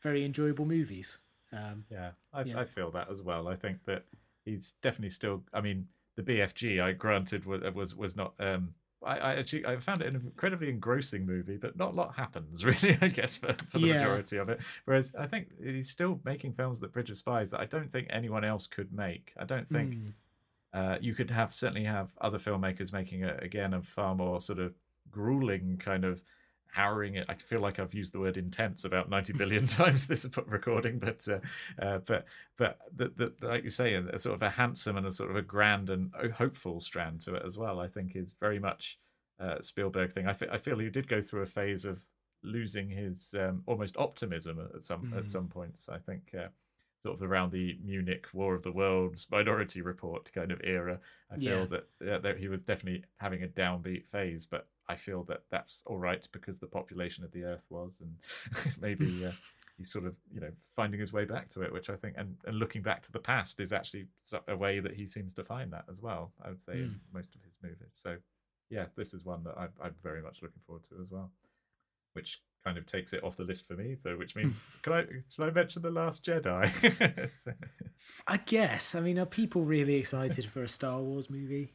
[0.03, 1.19] very enjoyable movies.
[1.53, 2.59] Um, Yeah, I, Yeah.
[2.61, 3.49] I feel that as well.
[3.49, 4.05] I think that
[4.45, 5.43] he's definitely still.
[5.53, 5.87] I mean,
[6.17, 8.35] the BFG, I granted was was, was not.
[8.39, 12.15] Um, I, I actually I found it an incredibly engrossing movie, but not a lot
[12.17, 12.97] happens really.
[13.01, 13.95] I guess for, for the Yeah.
[13.95, 14.61] majority of it.
[14.85, 18.09] Whereas I think he's still making films that Bridge of Spies that I don't think
[18.11, 19.33] anyone else could make.
[19.39, 20.13] I don't think mm,
[20.73, 24.59] uh, you could have certainly have other filmmakers making a, again a far more sort
[24.59, 24.75] of
[25.11, 26.23] grueling kind of
[26.73, 27.27] harrowing it.
[27.29, 31.27] I feel like I've used the word intense about 90 billion times this recording, but
[31.29, 31.41] uh,
[31.83, 32.25] uh, but
[32.57, 35.37] but the, the, like you say, a sort of a handsome and a sort of
[35.37, 37.81] a grand and hopeful strand to it as well.
[37.81, 38.99] I think is very much
[39.39, 40.27] uh, Spielberg thing.
[40.27, 42.01] I, feel he did go through a phase of
[42.43, 45.29] losing his um, almost optimism at some at Mm.
[45.29, 45.89] some points.
[45.89, 46.31] I think.
[46.39, 46.49] Uh,
[47.03, 51.01] Sort of around the Munich War of the Worlds Minority Report kind of era,
[51.33, 51.79] I feel Yeah.
[51.99, 54.45] that, that he was definitely having a downbeat phase.
[54.45, 58.75] But I feel that that's all right because the population of the Earth was, and
[58.81, 59.31] maybe uh,
[59.79, 62.37] he's sort of you know finding his way back to it, which I think, and,
[62.45, 64.07] and looking back to the past is actually
[64.49, 66.33] a way that he seems to find that as well.
[66.45, 67.93] I would say in most of his movies.
[67.93, 68.17] So
[68.69, 71.31] yeah, this is one that I'm, I'm very much looking forward to as well,
[72.15, 73.95] which kind of takes it off the list for me.
[73.97, 77.31] So which means can I should I mention the Last Jedi?
[78.27, 78.97] I guess.
[78.97, 81.75] I mean, are people really excited for a Star Wars movie?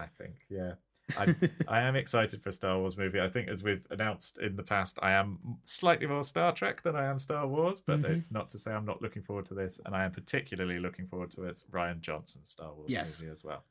[0.00, 0.74] I think, yeah.
[1.16, 1.34] I,
[1.68, 3.20] I am excited for a Star Wars movie.
[3.20, 6.96] I think, as we've announced in the past, I am slightly more Star Trek than
[6.96, 8.10] I am Star Wars, but Mhm.
[8.10, 9.80] it's not to say I'm not looking forward to this.
[9.84, 13.20] And I am particularly looking forward to its Rian Johnson Star Wars Yes.
[13.20, 13.64] movie as well.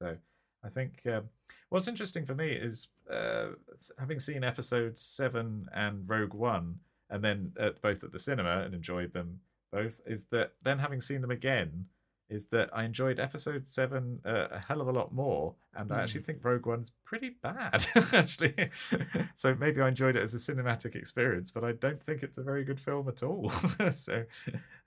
[0.00, 0.16] So
[0.62, 1.28] I think um,
[1.68, 3.50] what's interesting for me is uh,
[3.98, 6.80] having seen episodes seven and Rogue One,
[7.10, 9.40] and then uh, both at the cinema and enjoyed them
[9.72, 11.86] both, is that then having seen them again
[12.30, 16.02] is that I enjoyed episode seven uh, a hell of a lot more, and I
[16.02, 18.54] actually think Rogue One's pretty bad, actually.
[19.34, 22.42] so maybe I enjoyed it as a cinematic experience, but I don't think it's a
[22.42, 23.48] very good film at all.
[23.90, 24.24] so,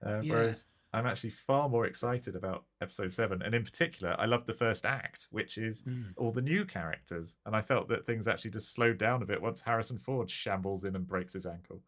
[0.06, 0.34] uh, Yeah.
[0.34, 4.54] whereas I'm actually far more excited about episode seven, and in particular, I love the
[4.54, 6.14] first act, which is Mm.
[6.18, 9.42] all the new characters, and I felt that things actually just slowed down a bit
[9.42, 11.82] once Harrison Ford shambles in and breaks his ankle.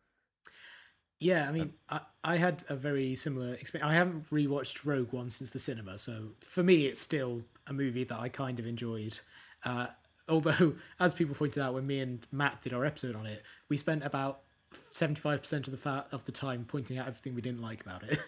[1.24, 3.90] Yeah, I mean, I, I had a very similar experience.
[3.90, 8.04] I haven't rewatched Rogue One since the cinema, so for me, it's still a movie
[8.04, 9.22] that I kind of enjoyed.
[9.64, 9.88] Uh,
[10.28, 13.78] although, as people pointed out, when me and Matt did our episode on it, we
[13.78, 14.41] spent about
[14.91, 18.04] seventy-five percent of the fa- of the time pointing out everything we didn't like about
[18.04, 18.20] it,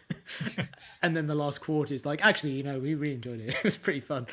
[1.01, 3.55] and then the last quarter is like, actually, you know, we really enjoyed it.
[3.57, 4.25] It was pretty fun.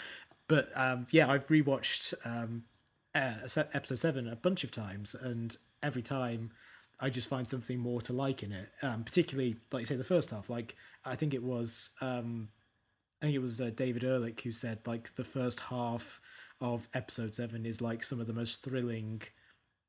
[0.46, 2.62] But um, yeah, I've rewatched um,
[3.12, 6.52] uh, episode seven a bunch of times, and every time
[7.00, 8.70] I just find something more to like in it.
[8.82, 10.48] Um, particularly, like you say, the first half.
[10.48, 12.48] Like I think it was, um,
[13.20, 16.20] I think it was uh, David Ehrlich who said like the first half
[16.60, 19.22] of episode seven is like some of the most thrilling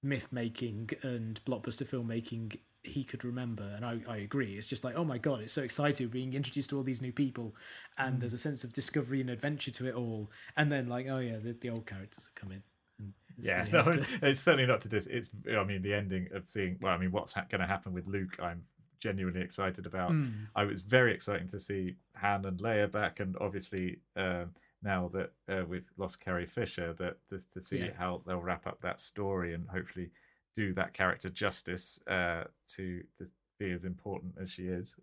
[0.02, 4.96] myth making and blockbuster filmmaking he could remember and I, I agree it's just like
[4.96, 7.56] oh my god it's so exciting being introduced to all these new people
[7.98, 11.20] and there's a sense of discovery and adventure to it all and then like oh
[11.20, 12.64] yeah the, the old characters have come in
[13.41, 15.07] Yeah, no, to- it's certainly not to dis.
[15.07, 16.78] It's, I mean, the ending of seeing.
[16.82, 18.38] Well, I mean, what's ha- going to happen with Luke?
[18.40, 18.61] I'm
[18.99, 20.11] genuinely excited about.
[20.11, 20.45] Mm.
[20.56, 24.45] I was very exciting to see Han and Leia back, and obviously uh,
[24.84, 27.94] now that uh, we've lost Carrie Fisher, that just to see Yeah.
[27.98, 30.11] how they'll wrap up that story and hopefully
[30.56, 32.44] do that character justice uh,
[32.76, 33.28] to to
[33.60, 34.95] be as important as she is.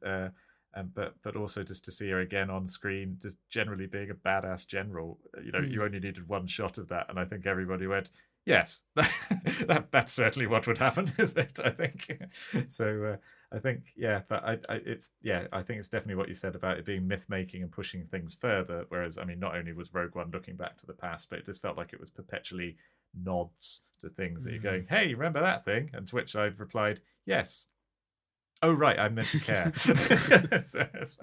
[0.74, 4.10] Uh, and but but also just to see her again on screen, just generally being
[4.10, 5.20] a badass general.
[5.42, 5.70] You know, Mm.
[5.70, 8.10] you only needed one shot of that, and I think everybody went,
[8.46, 12.10] "Yes, that that's certainly what would happen, isn't it?" I think
[12.68, 13.04] so.
[13.04, 13.16] Uh,
[13.52, 16.54] I think yeah, but I, I it's yeah, I think it's definitely what you said
[16.54, 18.84] about it being myth making and pushing things further.
[18.88, 21.46] Whereas I mean, not only was Rogue One looking back to the past, but it
[21.46, 22.76] just felt like it was perpetually
[23.14, 24.62] nods to things that you're Mhm.
[24.62, 27.68] going, "Hey, remember that thing?" And to which I've replied, "Yes."
[28.62, 29.72] Oh right, I meant to care.
[29.74, 29.92] So
[30.94, 31.18] it's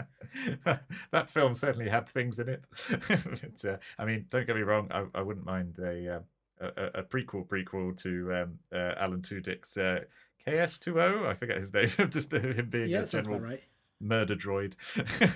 [0.66, 0.80] like-
[1.12, 2.68] that film certainly had things in it.
[3.08, 4.88] But, uh, I mean, don't get me wrong.
[4.92, 6.20] I, I wouldn't mind a, uh,
[6.60, 10.02] a a- prequel prequel to um, uh, Alan Tudyk's uh,
[10.46, 11.28] K-2SO.
[11.28, 11.90] I forget his name.
[12.10, 13.62] Just uh, him being Yeah, a general right.
[14.00, 14.74] murder droid,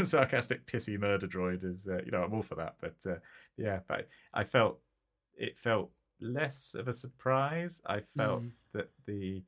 [0.06, 2.76] sarcastic, pissy murder droid is, uh, you know, I'm all for that.
[2.82, 3.16] But uh,
[3.58, 4.80] yeah, but I felt
[5.38, 7.82] it felt less of a surprise.
[7.86, 8.52] I felt Mm.
[8.74, 9.44] that the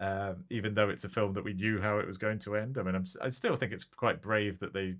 [0.00, 2.78] um, even though it's a film that we knew how it was going to end.
[2.78, 4.96] I mean, I'm, I still think it's quite brave that they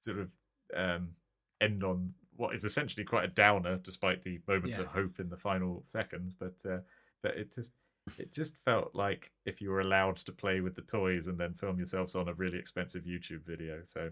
[0.00, 0.30] sort of
[0.76, 1.08] um,
[1.60, 4.84] end on what is essentially quite a downer, despite the moments Yeah.
[4.84, 6.34] of hope in the final seconds.
[6.38, 6.78] But uh,
[7.22, 7.72] but it just
[8.18, 11.54] it just felt like if you were allowed to play with the toys and then
[11.54, 13.82] film yourselves on a really expensive YouTube video.
[13.84, 14.10] So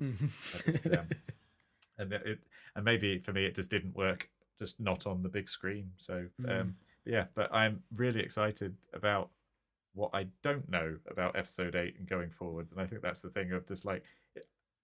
[0.65, 1.07] just, um,
[1.99, 2.39] and it,
[2.77, 4.29] and maybe for me it just didn't work,
[4.61, 5.91] just not on the big screen.
[5.99, 6.61] So Mm.
[6.61, 6.75] um,
[7.05, 9.31] yeah, but I'm really excited about
[9.95, 12.73] what I don't know about episode eight and going forwards.
[12.73, 14.05] And I think that's the thing of just like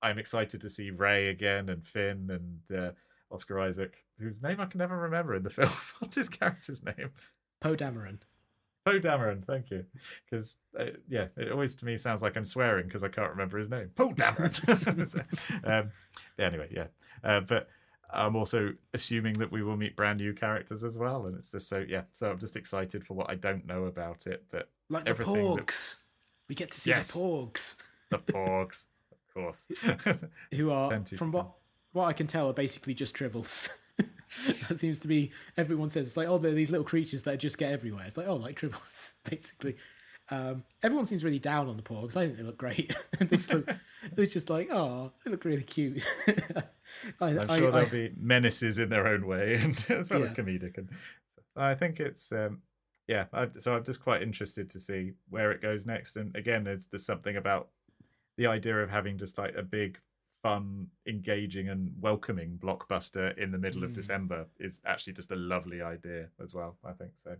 [0.02, 2.90] I'm excited to see Rey again and Finn and uh,
[3.30, 5.70] Oscar Isaac, whose name I can never remember in the film.
[5.98, 7.10] What's his character's name?
[7.60, 8.18] Poe Dameron.
[8.84, 9.84] Poe Dameron, thank you.
[10.24, 13.58] Because uh, yeah, it always to me sounds like I'm swearing because I can't remember
[13.58, 13.90] his name.
[13.94, 15.24] Poe Dameron.
[15.64, 15.90] Um,
[16.38, 16.86] yeah, anyway, yeah,
[17.24, 17.68] uh, but
[18.12, 21.68] I'm also assuming that we will meet brand new characters as well, and it's just
[21.68, 22.02] so yeah.
[22.12, 25.34] So I'm just excited for what I don't know about it, but Like the Everything
[25.34, 25.96] that- Porgs.
[26.48, 27.12] We get to see Yes.
[27.12, 27.76] the Porgs.
[28.10, 29.68] the Porgs, of course.
[30.54, 31.50] who are, Plenty from what
[31.92, 33.68] what I can tell, are basically just tribbles.
[34.68, 37.58] that seems to be everyone says it's like oh they're these little creatures that just
[37.58, 38.04] get everywhere.
[38.06, 39.76] It's like oh like tribbles basically.
[40.28, 42.16] Um, everyone seems really down on the porgs.
[42.16, 42.92] I think they look great.
[43.20, 43.68] they just look,
[44.14, 46.02] they're just like oh they look really cute.
[47.20, 50.30] I, I'm sure I, there'll be menaces in their own way, and as well as
[50.30, 50.78] comedic.
[50.78, 50.88] And
[51.54, 52.62] so I think it's um,
[53.06, 53.26] yeah.
[53.32, 56.16] I, so I'm just quite interested to see where it goes next.
[56.16, 57.68] And again, there's there's something about
[58.36, 59.98] the idea of having just like a big,
[60.42, 63.94] fun, engaging, and welcoming blockbuster in the middle of Mm.
[63.94, 66.76] December is actually just a lovely idea as well.
[66.84, 67.36] I think so.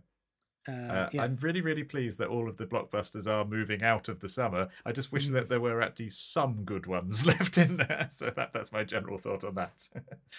[0.67, 1.23] Uh, Uh, yeah.
[1.23, 4.69] I'm really, really pleased that all of the blockbusters are moving out of the summer.
[4.85, 5.33] I just wish Mm.
[5.33, 8.07] that there were actually some good ones left in there.
[8.09, 9.89] So that, that's my general thought on that.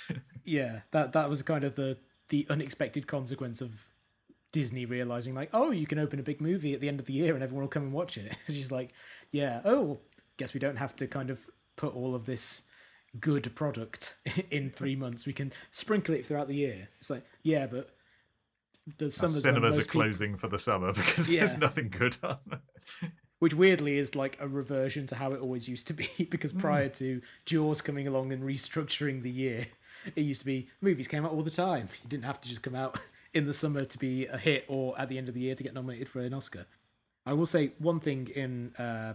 [0.44, 1.98] yeah, that that was kind of the
[2.28, 3.86] the unexpected consequence of
[4.52, 7.12] Disney realizing like, oh, you can open a big movie at the end of the
[7.14, 8.34] year and everyone will come and watch it.
[8.46, 8.92] It's just like,
[9.30, 10.00] yeah, oh,
[10.36, 11.38] guess we don't have to kind of
[11.76, 12.62] put all of this
[13.20, 14.16] good product
[14.50, 15.26] in three months.
[15.26, 16.88] We can sprinkle it throughout the year.
[17.00, 17.90] It's like, yeah, but
[18.98, 21.40] the summer's Cinemas are most people- closing for the summer because Yeah.
[21.40, 22.38] there's nothing good on.
[23.38, 26.88] which weirdly is like a reversion to how it always used to be because prior
[26.88, 29.66] to jaws coming along and restructuring the year
[30.16, 32.62] it used to be movies came out all the time you didn't have to just
[32.62, 32.98] come out
[33.34, 35.62] in the summer to be a hit or at the end of the year to
[35.62, 36.66] get nominated for an oscar
[37.26, 39.14] i will say one thing in uh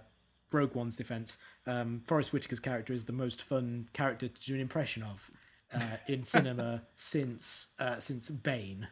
[0.52, 4.62] rogue one's defense um forrest whitaker's character is the most fun character to do an
[4.62, 5.32] impression of
[5.74, 8.88] uh, in cinema since uh, since bane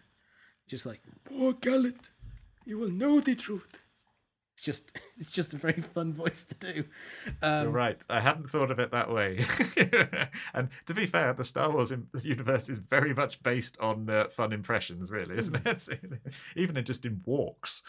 [0.71, 2.09] just like poor gallant
[2.65, 3.67] you will know the truth
[4.53, 6.83] it's just it's just a very fun voice to do.
[7.41, 8.05] Um, You're right.
[8.09, 9.43] I hadn't thought of it that way.
[10.53, 11.91] and to be fair, the Star Wars
[12.23, 15.67] universe is very much based on uh, fun impressions, really, isn't Hmm.
[15.67, 15.87] it?
[16.55, 17.81] Even in just in walks.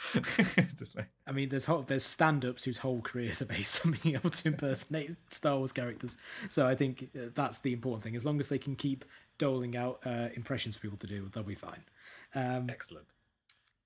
[0.79, 4.15] Just like- I mean, there's whole, there's stand-ups whose whole careers are based on being
[4.15, 6.17] able to impersonate Star Wars characters.
[6.49, 8.17] So I think uh, that's the important thing.
[8.17, 9.05] As long as they can keep
[9.37, 11.83] doling out uh, impressions for people to do, they'll be fine.
[12.35, 13.07] Um, Excellent.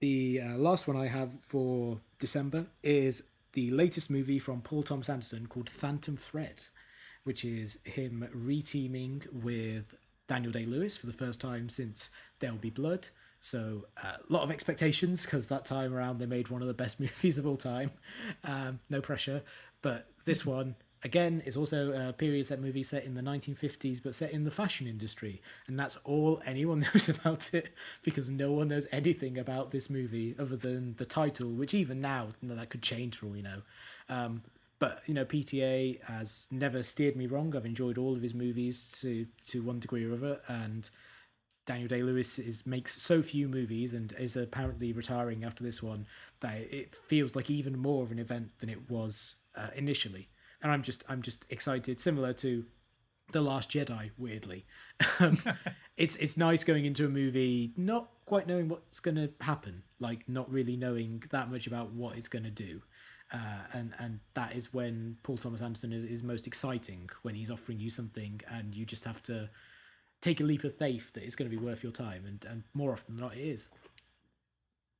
[0.00, 3.22] The uh, last one I have for December is
[3.54, 6.62] the latest movie from Paul Thomas Anderson called Phantom Thread,
[7.24, 9.94] which is him reteaming with
[10.28, 12.10] Daniel Day Lewis for the first time since
[12.40, 13.08] There Will Be Blood.
[13.40, 17.00] So a lot of expectations because that time around they made one of the best
[17.00, 17.92] movies of all time.
[18.44, 19.42] Um, no pressure,
[19.82, 20.74] but this one
[21.06, 24.50] again it's also a period set movie set in the 1950s, but set in the
[24.50, 27.70] fashion industry, and that's all anyone knows about it
[28.02, 32.28] because no one knows anything about this movie other than the title, which even now
[32.42, 33.62] you know, that could change for all we know.
[34.08, 34.42] Um,
[34.78, 37.56] but you know, PTA has never steered me wrong.
[37.56, 40.90] I've enjoyed all of his movies to to one degree or other, and
[41.66, 46.06] Daniel Day Lewis is makes so few movies and is apparently retiring after this one
[46.40, 50.28] that it feels like even more of an event than it was uh, initially.
[50.62, 52.00] And I'm just I'm just excited.
[52.00, 52.64] Similar to
[53.32, 54.66] the Last Jedi, weirdly,
[55.20, 55.38] um,
[55.96, 60.28] it's it's nice going into a movie not quite knowing what's going to happen, like
[60.28, 62.82] not really knowing that much about what it's going to do.
[63.32, 67.50] Uh, and and that is when Paul Thomas Anderson is, is most exciting when he's
[67.50, 69.50] offering you something and you just have to
[70.20, 72.62] take a leap of faith that it's going to be worth your time and and
[72.72, 73.68] more often than not it is.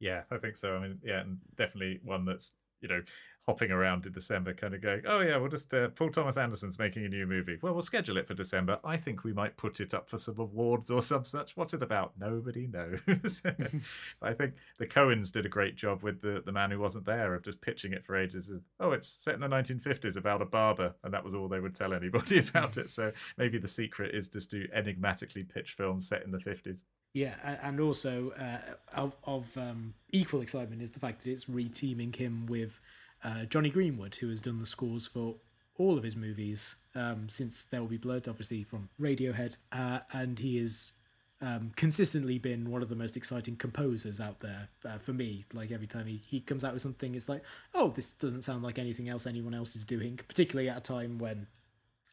[0.01, 0.77] Yeah, I think so.
[0.77, 3.03] I mean, yeah, and definitely one that's you know
[3.47, 6.78] hopping around in December, kind of going, oh yeah, we'll just uh, Paul Thomas Anderson's
[6.78, 7.59] making a new movie.
[7.62, 8.81] Well, we'll schedule it for December.
[8.85, 11.56] I think we might put it up for some awards or some such.
[11.56, 12.12] What's it about?
[12.18, 13.43] Nobody knows.
[14.23, 17.35] I think the Coens did a great job with the the man who wasn't there
[17.35, 18.51] of just pitching it for ages.
[18.51, 21.60] Of, oh, it's set in the 1950s about a barber, and that was all they
[21.60, 22.90] would tell anybody about it.
[22.90, 26.82] So maybe the secret is just to enigmatically pitch films set in the 50s.
[27.16, 32.14] Yeah, and also uh, of, of um, equal excitement is the fact that it's reteaming
[32.14, 32.78] him with
[33.24, 35.36] uh, Jonny Greenwood, who has done the scores for
[35.78, 40.38] all of his movies um, since There Will Be Blood, obviously from Radiohead, uh, and
[40.38, 40.93] he has
[41.40, 45.44] um, consistently been one of the most exciting composers out there uh, for me.
[45.52, 47.43] Like every time he, he comes out with something, it's like,
[47.74, 51.18] oh, this doesn't sound like anything else anyone else is doing, particularly at a time
[51.18, 51.47] when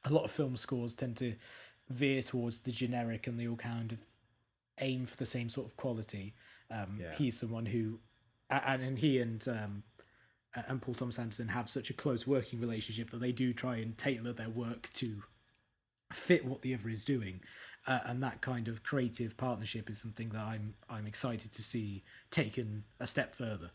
[0.04, 1.36] a lot of film scores tend to
[1.90, 4.00] veer towards the generic and they all kind of
[4.80, 6.34] aim for the same sort of quality.
[6.70, 7.16] Um, yeah.
[7.16, 8.00] He's someone who,
[8.50, 9.84] and, and he and um,
[10.56, 13.98] and Paul Thomas Anderson have such a close working relationship that they do try and
[13.98, 15.24] tailor their work to
[16.12, 17.42] fit what the other is doing.
[17.86, 22.04] Uh, and that kind of creative partnership is something that I'm I'm excited to see
[22.32, 23.72] taken a step further.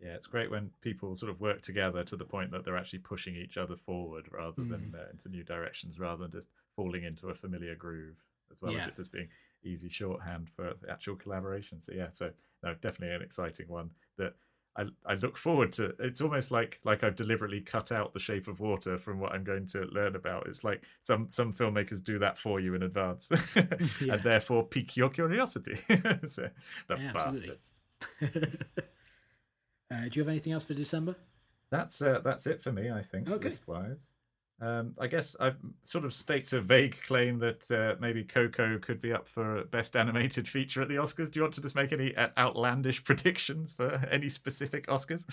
[0.00, 2.98] Yeah, it's great when people sort of work together to the point that they're actually
[2.98, 4.70] pushing each other forward rather mm.
[4.70, 8.16] than uh, into new directions, rather than just falling into a familiar groove,
[8.50, 8.80] as well yeah.
[8.80, 9.28] as it just being
[9.64, 11.80] easy shorthand for the actual collaboration.
[11.80, 12.30] So yeah, so
[12.62, 14.34] no, definitely an exciting one that
[14.76, 18.46] I, I look forward to it's almost like like I've deliberately cut out the shape
[18.46, 20.46] of water from what I'm going to learn about.
[20.46, 23.28] It's like some some filmmakers do that for you in advance
[24.00, 24.14] yeah.
[24.14, 25.74] and therefore pique your curiosity.
[26.28, 26.50] so,
[26.88, 27.74] the yeah, bastards.
[28.22, 28.26] uh,
[29.90, 31.16] do you have anything else for December?
[31.70, 33.50] That's uh, that's it for me, I think, okay.
[33.50, 34.10] list wise.
[34.60, 39.02] Um, I guess I've sort of staked a vague claim that uh, maybe Coco could
[39.02, 41.30] be up for Best Animated Feature at the Oscars.
[41.30, 45.26] Do you want to just make any uh, outlandish predictions for any specific Oscars?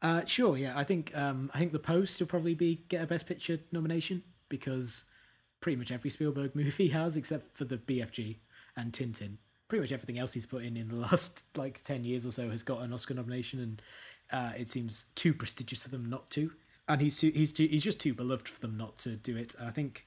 [0.00, 0.56] uh, sure.
[0.56, 3.58] Yeah, I think um, I think The Post will probably be get a Best Picture
[3.72, 5.04] nomination because
[5.60, 8.38] pretty much every Spielberg movie has, except for the BFG
[8.74, 9.36] and Tintin.
[9.68, 12.48] Pretty much everything else he's put in in the last like ten years or so
[12.48, 13.82] has got an Oscar nomination, and
[14.32, 16.52] uh, it seems too prestigious for them not to
[16.88, 19.54] and he's too, he's too, he's just too beloved for them not to do it.
[19.60, 20.06] I think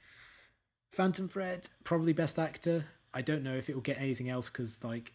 [0.90, 2.86] Phantom Thread probably best actor.
[3.14, 5.14] I don't know if it will get anything else because like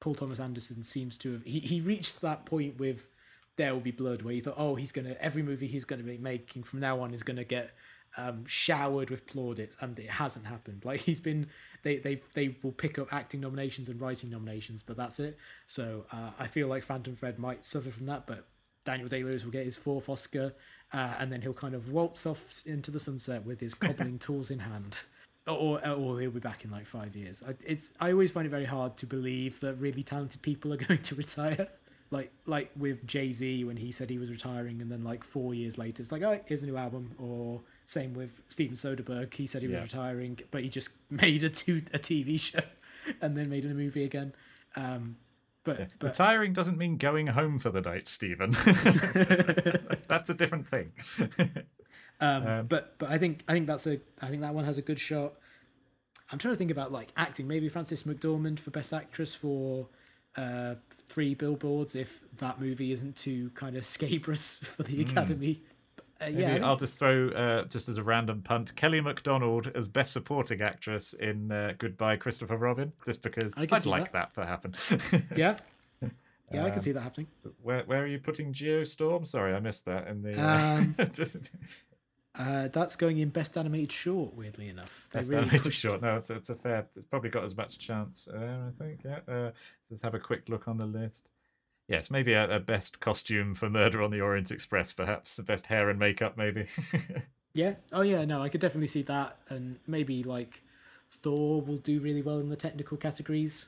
[0.00, 3.08] Paul Thomas Anderson seems to have he he reached that point with
[3.56, 6.18] There Will Be Blood where you thought oh he's gonna every movie he's gonna be
[6.18, 7.72] making from now on is gonna get
[8.16, 10.84] um, showered with plaudits, and it hasn't happened.
[10.84, 11.48] Like he's been,
[11.82, 15.36] they they they will pick up acting nominations and writing nominations, but that's it.
[15.66, 18.48] So uh, I feel like Phantom Thread might suffer from that, but
[18.84, 20.54] Daniel Day Lewis will get his fourth Oscar,
[20.92, 24.50] uh, and then he'll kind of waltz off into the sunset with his cobbling tools
[24.50, 25.02] in hand.
[25.46, 27.42] Or, or he'll be back in like five years.
[27.46, 30.76] I, it's I always find it very hard to believe that really talented people are
[30.88, 31.68] going to retire.
[32.10, 35.54] Like like with Jay Z when he said he was retiring, and then like four
[35.54, 37.12] years later, it's like oh here's a new album.
[37.18, 41.50] Or same with Steven Soderbergh, he said he was retiring, but he just made a
[41.50, 42.60] two a TV show,
[43.20, 44.34] and then made a movie again.
[44.76, 45.16] Um,
[45.68, 45.86] but, yeah.
[45.98, 48.50] but retiring doesn't mean going home for the night, Steven.
[50.08, 50.92] that's a different thing.
[52.20, 54.78] um, um, but but I think I think that's a I think that one has
[54.78, 55.34] a good shot.
[56.30, 57.46] I'm trying to think about like acting.
[57.46, 59.88] Maybe Frances McDormand for Best Actress for
[60.36, 60.76] uh,
[61.08, 61.94] Three Billboards.
[61.94, 65.10] If that movie isn't too kind of scabrous for the mm.
[65.10, 65.62] Academy.
[66.20, 70.12] Uh, yeah, I'll just throw uh, just as a random punt Kelly Macdonald as best
[70.12, 74.34] supporting actress in uh, Goodbye Christopher Robin, just because I'd like that.
[74.34, 74.74] that to happen.
[75.36, 75.56] yeah,
[76.02, 77.28] yeah, um, I can um, see that happening.
[77.62, 79.26] Where where are you putting Geostorm?
[79.28, 80.40] Sorry, I missed that in the.
[80.40, 80.96] Uh, um,
[82.34, 84.34] uh, that's going in best animated short.
[84.34, 85.80] Weirdly enough, they best really animated pushed...
[85.80, 86.02] short.
[86.02, 86.88] No, it's it's a fair.
[86.96, 88.26] It's probably got as much chance.
[88.26, 89.02] Uh, I think.
[89.04, 89.20] Yeah.
[89.32, 89.50] Uh,
[89.88, 91.30] let's have a quick look on the list.
[91.88, 95.36] Yes, maybe a, a, best costume for Murder on the Orient Express, perhaps.
[95.36, 96.66] The best hair and makeup, maybe.
[97.54, 97.76] yeah.
[97.92, 98.26] Oh, yeah.
[98.26, 100.62] No, I could definitely see that, and maybe like
[101.10, 103.66] Thor will do really well in the technical categories.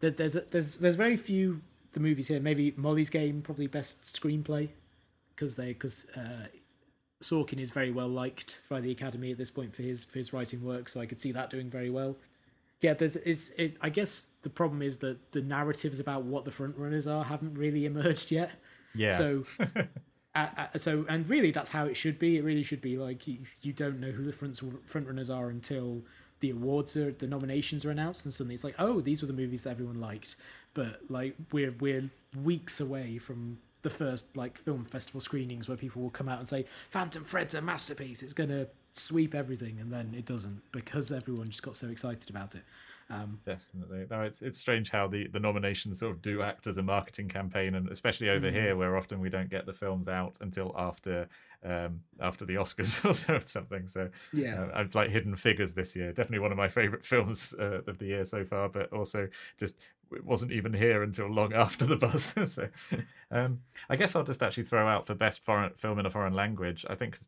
[0.00, 1.62] There, there's there's there's very few
[1.94, 2.40] the movies here.
[2.40, 4.68] Maybe Molly's Game, probably best screenplay,
[5.34, 6.48] because they because uh,
[7.22, 10.34] Sorkin is very well liked by the Academy at this point for his for his
[10.34, 12.16] writing work, so I could see that doing very well
[12.82, 13.76] yeah, there's is it.
[13.80, 17.54] I guess the problem is that the narratives about what the front runners are haven't
[17.54, 18.52] really emerged yet.
[18.94, 19.12] Yeah.
[19.12, 19.44] So
[20.34, 22.36] uh, uh, so and really that's how it should be.
[22.36, 25.48] It really should be like you, you don't know who the front front runners are
[25.48, 26.02] until
[26.40, 29.32] the awards are the nominations are announced, and suddenly it's like, oh, these were the
[29.32, 30.34] movies that everyone liked.
[30.74, 32.10] But like we're we're
[32.42, 36.48] weeks away from the first like film festival screenings where people will come out and
[36.48, 38.24] say Phantom Thread's a masterpiece.
[38.24, 42.54] It's gonna sweep everything, and then it doesn't because everyone just got so excited about
[42.54, 42.62] it.
[43.10, 44.06] Um, Definitely.
[44.10, 47.28] No, it's it's strange how the, the nominations sort of do act as a marketing
[47.28, 48.52] campaign, and especially over mm.
[48.52, 51.28] here, where often we don't get the films out until after
[51.64, 53.04] um, after the Oscars
[53.36, 53.86] or something.
[53.86, 56.08] So yeah, uh, I've like Hidden Figures this year.
[56.12, 59.28] Definitely one of my favorite films uh, of the year so far, but also
[59.58, 59.76] just
[60.14, 62.34] it wasn't even here until long after the buzz.
[62.52, 62.68] so
[63.30, 66.34] um, I guess I'll just actually throw out for best foreign film in a foreign
[66.34, 66.84] language.
[66.88, 67.18] I think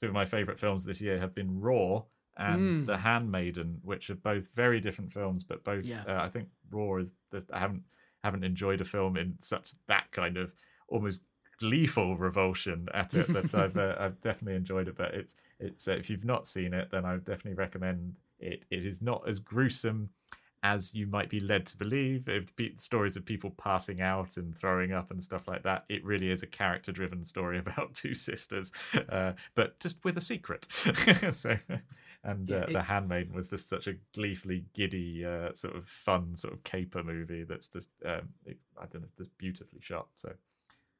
[0.00, 2.02] two of my favorite films this year have been Raw
[2.36, 2.86] and mm.
[2.86, 6.02] The Handmaiden, which are both very different films, but both yeah.
[6.06, 7.14] uh, I think Raw is.
[7.30, 7.82] Just, I haven't
[8.24, 10.52] haven't enjoyed a film in such that kind of
[10.88, 11.22] almost
[11.58, 14.96] gleeful revulsion at it that I've uh, I've definitely enjoyed it.
[14.96, 18.66] But it's it's uh, if you've not seen it, then I would definitely recommend it.
[18.70, 20.10] It is not as gruesome
[20.62, 22.28] as you might be led to believe.
[22.28, 26.30] If stories of people passing out and throwing up and stuff like that, it really
[26.30, 28.72] is a character-driven story about two sisters,
[29.08, 30.66] uh, but just with a secret.
[31.30, 31.56] so
[32.24, 36.54] and uh, the handmaiden was just such a gleefully giddy uh, sort of fun sort
[36.54, 40.32] of caper movie that's just um, i don't know just beautifully shot so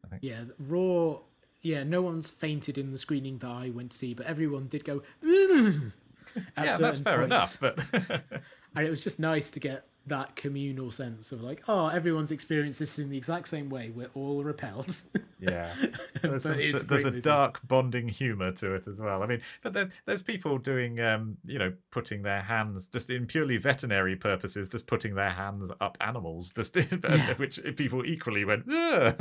[0.05, 1.17] i think yeah raw
[1.63, 4.85] yeah no one's fainted in the screening that i went to see but everyone did
[4.85, 7.61] go yeah that's fair points.
[7.61, 8.43] enough but
[8.75, 12.81] and it was just nice to get that communal sense of like, oh, everyone's experienced
[12.81, 13.91] this in the exact same way.
[13.91, 14.95] We're all repelled.
[15.39, 15.73] yeah,
[16.23, 19.23] there's, some, a, there's a dark bonding humor to it as well.
[19.23, 23.27] I mean, but there, there's people doing, um, you know, putting their hands just in
[23.27, 27.35] purely veterinary purposes, just putting their hands up animals, just yeah.
[27.35, 28.65] which people equally went.
[28.69, 29.13] yeah,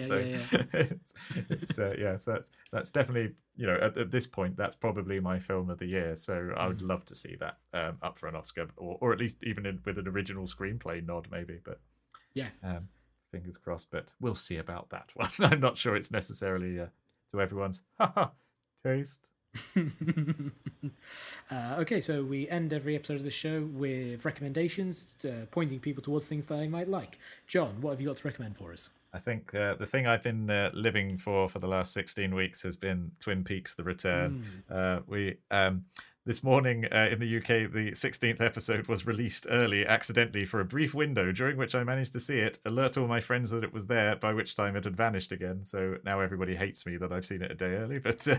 [0.00, 0.62] so yeah, yeah.
[0.72, 1.14] it's,
[1.50, 5.20] it's uh, yeah, so that's that's definitely you know at, at, this point that's probably
[5.20, 6.16] my film of the year.
[6.16, 6.88] So I would mm.
[6.88, 9.80] love to see that um, up for an Oscar, or or at least even in,
[9.84, 11.58] with an original screenplay nod, maybe.
[11.62, 11.80] But
[12.34, 12.88] yeah, um,
[13.30, 13.88] fingers crossed.
[13.90, 15.30] But we'll see about that one.
[15.40, 16.86] I'm not sure it's necessarily uh,
[17.32, 17.82] to everyone's
[18.84, 19.28] taste.
[21.50, 26.02] uh, okay, so we end every episode of the show with recommendations, uh, pointing people
[26.02, 27.18] towards things that they might like.
[27.46, 28.88] John, what have you got to recommend for us?
[29.12, 32.62] I think uh, the thing I've been uh, living for for the last 16 weeks
[32.62, 34.42] has been Twin Peaks: The Return.
[34.70, 35.02] Mm.
[35.06, 35.84] we um,
[36.24, 40.64] this morning uh, in the UK, the 16th episode was released early accidentally for a
[40.64, 43.72] brief window, during which I managed to see it, alert all my friends that it
[43.72, 45.64] was there, by which time it had vanished again.
[45.64, 47.98] So now everybody hates me that I've seen it a day early.
[47.98, 48.36] But uh,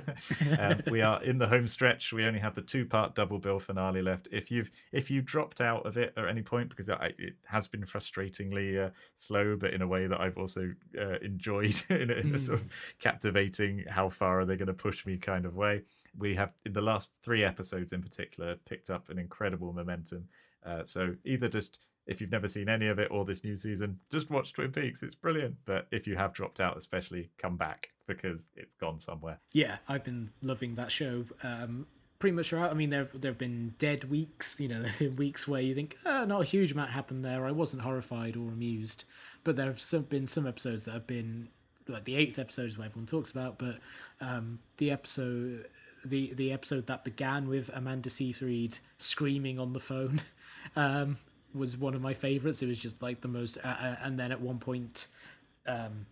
[0.58, 2.14] um, we are in the home stretch.
[2.14, 4.30] We only have the two-part double bill finale left.
[4.32, 7.68] If you've if you dropped out of it at any point, because it, it has
[7.68, 12.14] been frustratingly uh, slow, but in a way that I've also uh, enjoyed in a,
[12.14, 12.70] in a sort of hmm.
[13.00, 15.82] captivating, how far are they going to push me kind of way
[16.18, 20.28] we have in the last three episodes in particular picked up an incredible momentum.
[20.66, 24.00] Uh, so either just if you've never seen any of it or this new season,
[24.12, 25.04] just watch Twin Peaks.
[25.04, 25.56] It's brilliant.
[25.66, 29.40] But if you have dropped out, especially, come back because it's gone somewhere.
[29.54, 31.26] Yeah, I've been loving that show.
[31.44, 31.88] Um,
[32.20, 32.72] pretty much throughout.
[32.72, 34.60] I mean, there there have been dead weeks.
[34.60, 37.24] You know, there have been weeks where you think, oh, not a huge amount happened
[37.24, 37.46] there.
[37.46, 39.06] I wasn't horrified or amused.
[39.44, 41.50] But there have some, been some episodes that have been
[41.88, 43.58] like the eighth episode is what everyone talks about.
[43.58, 43.80] But
[44.20, 45.68] um, the episode
[46.04, 50.22] the the episode that began with Amanda Seyfried screaming on the phone
[50.76, 51.18] um,
[51.54, 52.62] was one of my favorites.
[52.62, 55.08] It was just like the most, uh, uh, and then at one point
[55.68, 56.06] um,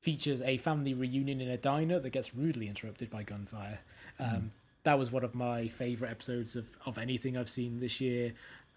[0.00, 3.80] features a family reunion in a diner that gets rudely interrupted by gunfire.
[4.18, 4.48] Um, mm.
[4.84, 8.32] That was one of my favorite episodes of, of anything I've seen this year.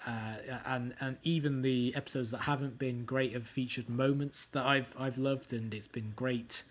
[0.05, 0.35] Uh,
[0.65, 5.17] and and even the episodes that haven't been great have featured moments that I've I've
[5.17, 6.63] loved, and it's been great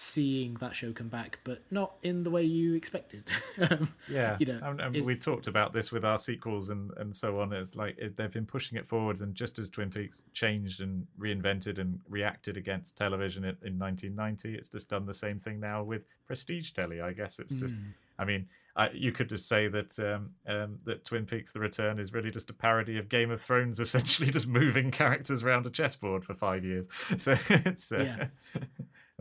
[0.00, 3.24] seeing that show come back, but not in the way you expected.
[3.70, 7.14] Um, yeah, you know, and, and we talked about this with our sequels and and
[7.14, 7.52] so on.
[7.52, 11.08] It's like it, they've been pushing it forwards, and just as Twin Peaks changed and
[11.18, 15.82] reinvented and reacted against television in, in 1990, it's just done the same thing now
[15.82, 17.00] with prestige telly.
[17.00, 17.92] I guess it's just, mm.
[18.18, 18.46] I mean.
[18.76, 22.30] I, you could just say that um, um, that Twin Peaks: The Return is really
[22.30, 26.34] just a parody of Game of Thrones, essentially just moving characters around a chessboard for
[26.34, 26.86] five years.
[27.18, 28.62] So it's uh, yeah.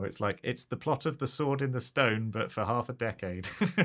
[0.05, 2.93] It's like it's the plot of the Sword in the Stone, but for half a
[2.93, 3.47] decade.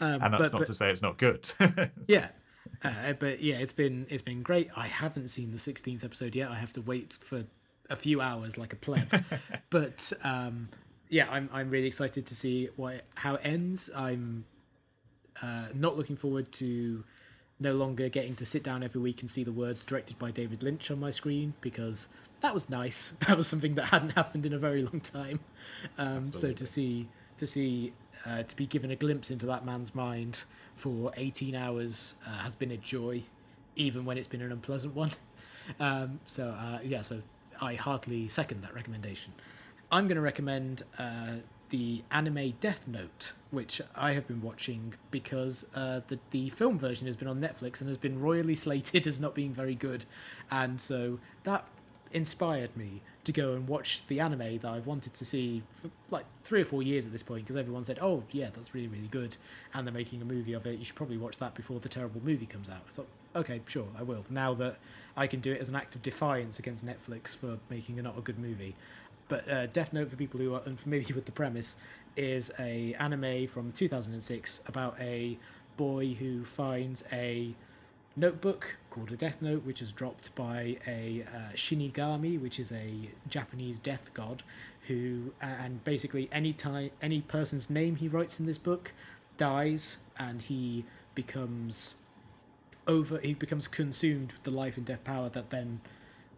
[0.00, 1.50] um, and that's but, not but, to say it's not good.
[2.06, 2.28] yeah,
[2.82, 4.68] uh, but yeah, it's been it's been great.
[4.76, 6.50] I haven't seen the sixteenth episode yet.
[6.50, 7.44] I have to wait for
[7.88, 9.24] a few hours like a pleb.
[9.70, 10.68] but um,
[11.08, 13.88] yeah, I'm I'm really excited to see what how it ends.
[13.94, 14.46] I'm
[15.42, 17.04] uh, not looking forward to
[17.60, 20.62] no longer getting to sit down every week and see the words directed by David
[20.62, 22.08] Lynch on my screen because
[22.40, 23.12] that was nice.
[23.26, 25.40] That was something that hadn't happened in a very long time.
[25.98, 27.08] Um, so to see
[27.38, 27.92] to see
[28.26, 30.44] uh, to be given a glimpse into that man's mind
[30.76, 33.22] for 18 hours uh, has been a joy,
[33.76, 35.10] even when it's been an unpleasant one.
[35.78, 37.20] Um, so uh, yeah, so
[37.60, 39.34] I heartily second that recommendation.
[39.92, 41.34] I'm going to recommend uh,
[41.68, 47.06] the anime Death Note, which I have been watching because uh, the the film version
[47.06, 50.06] has been on Netflix and has been royally slated as not being very good,
[50.50, 51.64] and so that
[52.12, 56.24] inspired me to go and watch the anime that I've wanted to see for like
[56.42, 59.08] three or four years at this point because everyone said, "Oh yeah, that's really really
[59.08, 59.36] good,"
[59.74, 60.78] and they're making a movie of it.
[60.78, 62.88] You should probably watch that before the terrible movie comes out.
[62.92, 64.24] Thought, okay, sure, I will.
[64.30, 64.78] Now that
[65.16, 68.18] I can do it as an act of defiance against Netflix for making a not
[68.18, 68.74] a good movie.
[69.28, 71.76] But uh, Death Note, for people who are unfamiliar with the premise,
[72.16, 75.38] is a anime from 2006 about a
[75.76, 77.54] boy who finds a
[78.16, 83.10] notebook called a Death Note, which is dropped by a uh, Shinigami, which is a
[83.28, 84.42] Japanese death god,
[84.88, 88.92] who and basically any time any person's name he writes in this book
[89.36, 90.84] dies, and he
[91.14, 91.94] becomes
[92.86, 95.80] over he becomes consumed with the life and death power that then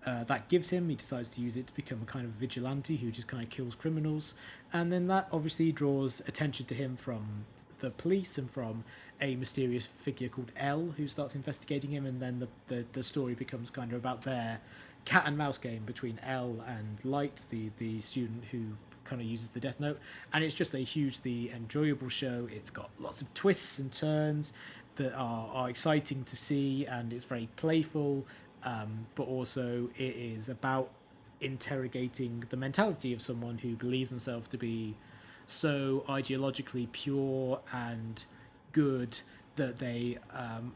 [0.05, 0.89] uh, that gives him.
[0.89, 3.51] He decides to use it to become a kind of vigilante who just kind of
[3.51, 4.35] kills criminals,
[4.73, 7.47] and then that obviously draws attention to him from
[7.83, 8.85] the police and from
[9.21, 13.35] a mysterious figure called L who starts investigating him, and then the, the, the story
[13.35, 14.61] becomes kind of about their
[15.05, 19.51] cat and mouse game between L and Light, the, the student who kind of uses
[19.51, 19.99] the Death Note,
[20.33, 22.49] and it's just a hugely enjoyable show.
[22.51, 24.53] It's got lots of twists and turns
[24.97, 28.27] that are, are exciting to see, and it's very playful,
[28.63, 30.91] um, but also it is about
[31.41, 34.95] interrogating the mentality of someone who believes themselves to be
[35.47, 38.25] so ideologically pure and
[38.73, 39.21] good
[39.57, 40.75] that they um,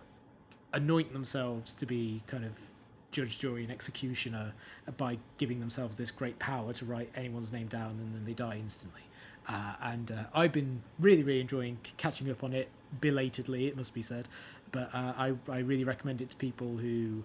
[0.73, 2.53] anoint themselves to be kind of
[3.11, 4.53] judge, jury, and executioner
[4.97, 8.57] by giving themselves this great power to write anyone's name down and then they die
[8.57, 9.03] instantly.
[9.49, 12.69] Uh, and uh, I've been really, really enjoying catching up on it
[13.01, 14.29] belatedly, it must be said.
[14.73, 17.25] But uh, I, I really recommend it to people who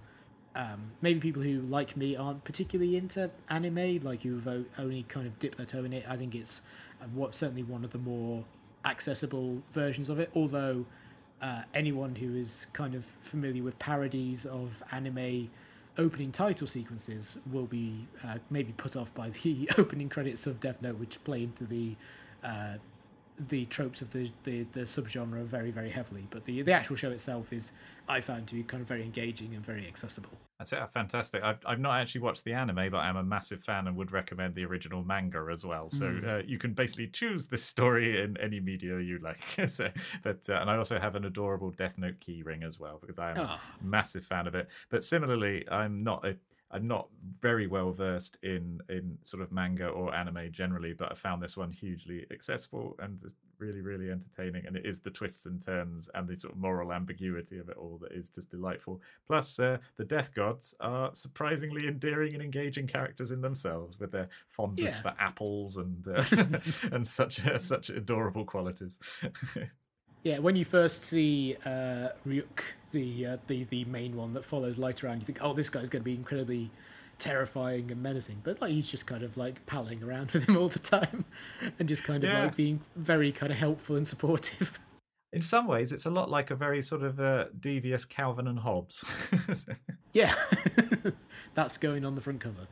[0.55, 4.47] um, maybe people who, like me, aren't particularly into anime, like who've
[4.77, 6.05] only kind of dipped their toe in it.
[6.07, 6.61] I think it's
[7.01, 8.43] uh, what certainly one of the more
[8.83, 10.29] accessible versions of it.
[10.35, 10.85] Although
[11.41, 15.49] uh, anyone who is kind of familiar with parodies of anime
[15.97, 20.81] opening title sequences will be uh, maybe put off by the opening credits of Death
[20.81, 21.95] Note, which play into the
[22.43, 22.75] uh,
[23.49, 26.27] the tropes of the, the, the subgenre very, very heavily.
[26.29, 27.71] But the, the actual show itself is,
[28.07, 30.31] I found to be kind of very engaging and very accessible.
[30.59, 30.79] That's it.
[30.93, 31.41] Fantastic.
[31.43, 34.53] I've, I've not actually watched the anime, but I'm a massive fan and would recommend
[34.53, 35.89] the original manga as well.
[35.89, 36.27] So mm.
[36.27, 39.39] uh, you can basically choose this story in any media you like.
[39.69, 39.89] so,
[40.23, 43.31] but uh, and I also have an adorable Death Note keyring as well because I
[43.31, 43.43] am oh.
[43.43, 44.67] a massive fan of it.
[44.91, 46.35] But similarly, I'm not a
[46.71, 47.07] I'm not
[47.39, 51.57] very well versed in in sort of manga or anime generally, but I found this
[51.57, 53.19] one hugely accessible and
[53.61, 54.65] really, really entertaining.
[54.65, 57.77] And it is the twists and turns and the sort of moral ambiguity of it
[57.77, 59.01] all that is just delightful.
[59.27, 64.27] Plus, uh, the Death Gods are surprisingly endearing and engaging characters in themselves, with their
[64.49, 65.01] fondness yeah.
[65.01, 66.23] for apples and uh,
[66.91, 68.99] and such uh, such adorable qualities.
[70.23, 72.61] Yeah, when you first see uh, Ryuk,
[72.91, 75.89] the uh, the the main one that follows Light around, you think, oh, this guy's
[75.89, 76.69] going to be incredibly
[77.17, 78.41] terrifying and menacing.
[78.43, 81.25] But like he's just kind of like palling around with him all the time,
[81.79, 82.43] and just kind of yeah.
[82.43, 84.79] like being very kind of helpful and supportive.
[85.33, 88.59] In some ways, it's a lot like a very sort of uh, devious Calvin and
[88.59, 89.05] Hobbes.
[90.13, 90.35] yeah,
[91.55, 92.67] that's going on the front cover.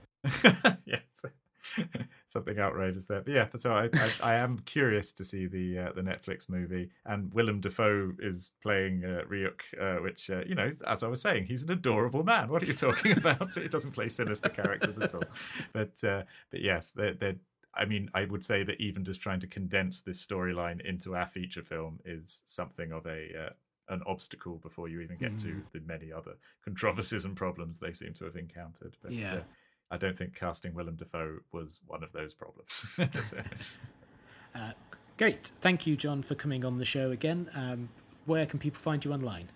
[0.86, 1.26] yes.
[2.28, 3.22] something outrageous there.
[3.22, 6.90] But yeah, so I, I, I, am curious to see the uh, the Netflix movie,
[7.06, 11.22] and Willem Dafoe is playing uh, Ryuk, uh, which uh, you know, as I was
[11.22, 12.50] saying, he's an adorable man.
[12.50, 13.54] What are you talking about?
[13.54, 15.24] He doesn't play sinister characters at all.
[15.74, 17.36] But uh, but yes, they're, they're
[17.74, 21.28] I mean, I would say that even just trying to condense this storyline into our
[21.28, 23.50] feature film is something of a uh,
[23.90, 25.42] an obstacle before you even get mm.
[25.42, 28.96] to the many other controversies and problems they seem to have encountered.
[29.02, 29.34] But yeah.
[29.34, 29.42] uh,
[29.92, 32.86] I don't think casting Willem Dafoe was one of those problems.
[34.56, 34.72] uh,
[35.18, 35.48] great.
[35.62, 37.50] Thank you, John, for coming on the show again.
[37.56, 37.90] Um,
[38.26, 39.50] where can people find you online?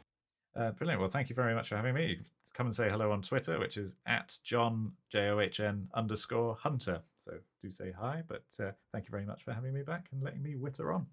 [0.56, 1.00] Uh, brilliant.
[1.00, 2.20] Well, thank you very much for having me.
[2.54, 6.56] Come and say hello on Twitter, which is at John, J O H N underscore
[6.56, 7.02] Hunter.
[7.26, 10.22] So do say hi, but uh, thank you very much for having me back and
[10.22, 11.08] letting me witter on.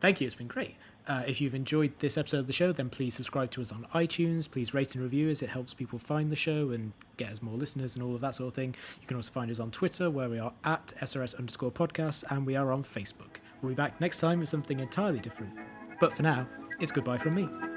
[0.00, 0.26] Thank you.
[0.26, 0.76] It's been great.
[1.06, 3.86] Uh, if you've enjoyed this episode of the show, then please subscribe to us on
[3.94, 4.50] iTunes.
[4.50, 7.56] Please rate and review as it helps people find the show and get us more
[7.56, 8.74] listeners and all of that sort of thing.
[9.00, 12.46] You can also find us on Twitter, where we are at SRS underscore podcast, and
[12.46, 13.38] we are on Facebook.
[13.60, 15.52] We'll be back next time with something entirely different.
[16.00, 16.46] But for now,
[16.78, 17.69] it's goodbye from me.